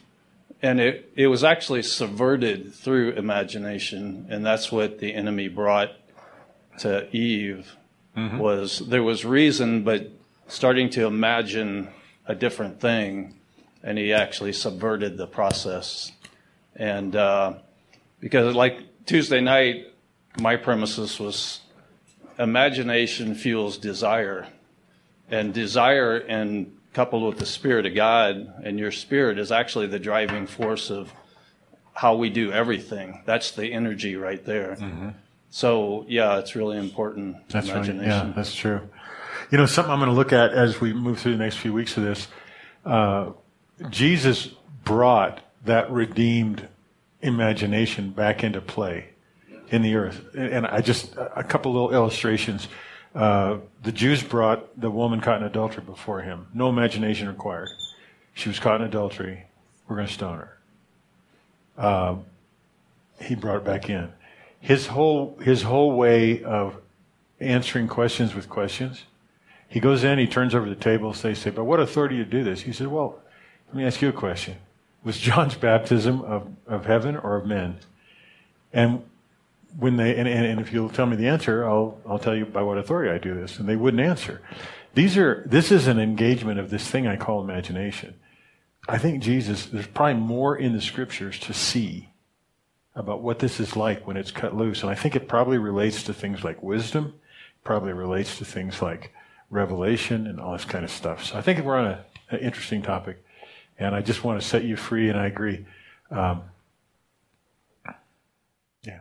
and 0.62 0.82
it 0.82 1.10
it 1.16 1.28
was 1.28 1.46
actually 1.46 1.84
subverted 1.84 2.74
through 2.74 3.12
imagination, 3.12 4.28
and 4.30 4.46
that's 4.46 4.70
what 4.70 5.00
the 5.00 5.14
enemy 5.14 5.48
brought 5.48 5.92
to 6.80 7.08
Eve. 7.16 7.76
Was 8.16 8.80
there 8.80 9.02
was 9.02 9.24
reason, 9.24 9.84
but 9.86 10.12
starting 10.50 10.90
to 10.90 11.06
imagine 11.06 11.88
a 12.26 12.36
different 12.36 12.82
thing, 12.82 13.36
and 13.82 13.98
he 13.98 14.12
actually 14.12 14.52
subverted 14.52 15.16
the 15.16 15.26
process, 15.26 16.12
and 16.76 17.16
uh, 17.16 17.54
because 18.20 18.56
like 18.56 18.80
Tuesday 19.06 19.42
night, 19.42 19.94
my 20.40 20.56
premises 20.56 21.20
was 21.20 21.62
imagination 22.38 23.36
fuels 23.36 23.78
desire 23.78 24.48
and 25.30 25.54
desire 25.54 26.18
and 26.18 26.76
coupled 26.94 27.24
with 27.24 27.38
the 27.38 27.46
spirit 27.46 27.86
of 27.86 27.94
god 27.94 28.52
and 28.64 28.80
your 28.80 28.92
spirit 28.92 29.38
is 29.38 29.52
actually 29.52 29.86
the 29.88 30.00
driving 30.00 30.48
force 30.48 30.90
of 30.90 31.12
how 31.94 32.16
we 32.16 32.30
do 32.30 32.52
everything 32.52 33.22
that's 33.26 33.52
the 33.52 33.74
energy 33.74 34.16
right 34.16 34.46
there 34.46 34.78
so 35.50 36.06
yeah 36.08 36.40
it's 36.40 36.56
really 36.56 36.78
important 36.78 37.36
Mm-hmm. 37.36 37.48
That's 37.52 37.68
right. 37.68 37.76
imagination 37.76 38.28
Yeah, 38.28 38.34
that's 38.36 38.56
true. 38.56 38.82
You 39.52 39.58
know, 39.58 39.66
something 39.66 39.92
I'm 39.92 40.00
going 40.00 40.10
to 40.12 40.16
look 40.16 40.32
at 40.32 40.54
as 40.54 40.80
we 40.80 40.94
move 40.94 41.20
through 41.20 41.34
the 41.34 41.44
next 41.44 41.58
few 41.58 41.74
weeks 41.74 41.98
of 41.98 42.04
this. 42.04 42.28
Uh, 42.86 43.32
Jesus 43.90 44.48
brought 44.84 45.42
that 45.66 45.90
redeemed 45.92 46.68
imagination 47.22 48.12
back 48.12 48.44
into 48.44 48.62
play 48.62 49.10
in 49.70 49.82
the 49.82 49.96
earth, 49.96 50.36
and 50.36 50.66
I 50.66 50.82
just 50.82 51.16
a 51.18 51.44
couple 51.44 51.74
little 51.74 51.94
illustrations. 51.94 52.68
Uh, 53.14 53.58
the 53.84 53.92
Jews 53.92 54.24
brought 54.24 54.80
the 54.80 54.90
woman 54.90 55.22
caught 55.22 55.42
in 55.42 55.48
adultery 55.48 55.84
before 55.84 56.22
him. 56.22 56.48
No 56.54 56.70
imagination 56.70 57.28
required. 57.28 57.70
She 58.34 58.50
was 58.50 58.60
caught 58.60 58.82
in 58.82 58.88
adultery. 58.88 59.46
We're 59.88 59.96
going 59.96 60.08
to 60.08 60.14
stone 60.14 60.38
her. 60.38 61.86
Um, 61.86 62.26
he 63.22 63.36
brought 63.36 63.58
it 63.58 63.66
back 63.66 63.90
in. 63.90 64.12
His 64.60 64.88
whole 64.88 65.38
his 65.42 65.64
whole 65.64 65.96
way 65.96 66.44
of 66.44 66.76
answering 67.40 67.88
questions 67.88 68.36
with 68.36 68.50
questions. 68.50 69.04
He 69.68 69.80
goes 69.80 70.04
in, 70.04 70.18
he 70.18 70.28
turns 70.28 70.56
over 70.56 70.68
the 70.68 70.76
table, 70.76 71.14
they 71.14 71.36
say, 71.36 71.52
But 71.52 71.66
what 71.66 71.80
authority 71.80 72.16
you 72.16 72.26
do 72.26 72.44
this? 72.44 72.62
He 72.62 72.74
said, 72.74 72.88
Well, 72.88 73.20
let 73.68 73.76
me 73.76 73.86
ask 73.86 74.02
you 74.02 74.10
a 74.10 74.14
question. 74.14 74.58
Was 75.04 75.18
John's 75.18 75.56
baptism 75.56 76.22
of, 76.22 76.48
of 76.68 76.86
heaven 76.86 77.16
or 77.16 77.38
of 77.38 77.46
men? 77.46 77.78
And 78.74 79.04
when 79.78 79.98
they 79.98 80.16
and, 80.16 80.28
and, 80.28 80.46
and 80.46 80.60
if 80.60 80.74
you'll 80.74 80.90
tell 80.90 81.06
me 81.06 81.16
the 81.16 81.28
answer, 81.28 81.66
I'll 81.66 81.98
I'll 82.08 82.20
tell 82.20 82.36
you 82.36 82.46
by 82.46 82.62
what 82.62 82.78
authority 82.78 83.12
I 83.12 83.18
do 83.18 83.34
this. 83.34 83.60
And 83.60 83.68
they 83.68 83.76
wouldn't 83.76 84.02
answer. 84.02 84.42
These 84.94 85.18
are 85.18 85.44
this 85.46 85.72
is 85.72 85.88
an 85.88 86.00
engagement 86.00 86.60
of 86.60 86.70
this 86.70 86.88
thing 86.88 87.08
I 87.08 87.16
call 87.16 87.42
imagination. 87.42 88.16
I 88.88 88.98
think 88.98 89.22
Jesus, 89.22 89.68
there's 89.68 89.88
probably 89.88 90.16
more 90.16 90.58
in 90.58 90.74
the 90.74 90.82
scriptures 90.82 91.40
to 91.42 91.54
see 91.54 92.10
about 92.96 93.22
what 93.22 93.40
this 93.40 93.60
is 93.60 93.76
like 93.76 94.08
when 94.08 94.18
it's 94.18 94.32
cut 94.32 94.56
loose. 94.56 94.82
And 94.82 94.90
I 94.90 94.96
think 94.96 95.16
it 95.16 95.28
probably 95.28 95.60
relates 95.60 96.04
to 96.04 96.14
things 96.14 96.44
like 96.44 96.64
wisdom, 96.64 97.14
probably 97.64 97.94
relates 97.94 98.40
to 98.40 98.46
things 98.46 98.82
like 98.82 99.14
revelation 99.52 100.26
and 100.26 100.40
all 100.40 100.54
this 100.54 100.66
kind 100.66 100.84
of 100.84 100.92
stuff. 100.92 101.24
So 101.24 101.38
I 101.38 101.42
think 101.42 101.64
we're 101.64 101.78
on 101.78 102.00
an 102.32 102.40
interesting 102.40 102.82
topic. 102.82 103.24
And 103.80 103.96
I 103.96 104.02
just 104.02 104.24
want 104.24 104.42
to 104.42 104.46
set 104.46 104.64
you 104.66 104.76
free, 104.76 105.10
and 105.10 105.18
I 105.18 105.28
agree. 105.28 105.66
Um, 106.12 106.44
yeah. 108.84 109.00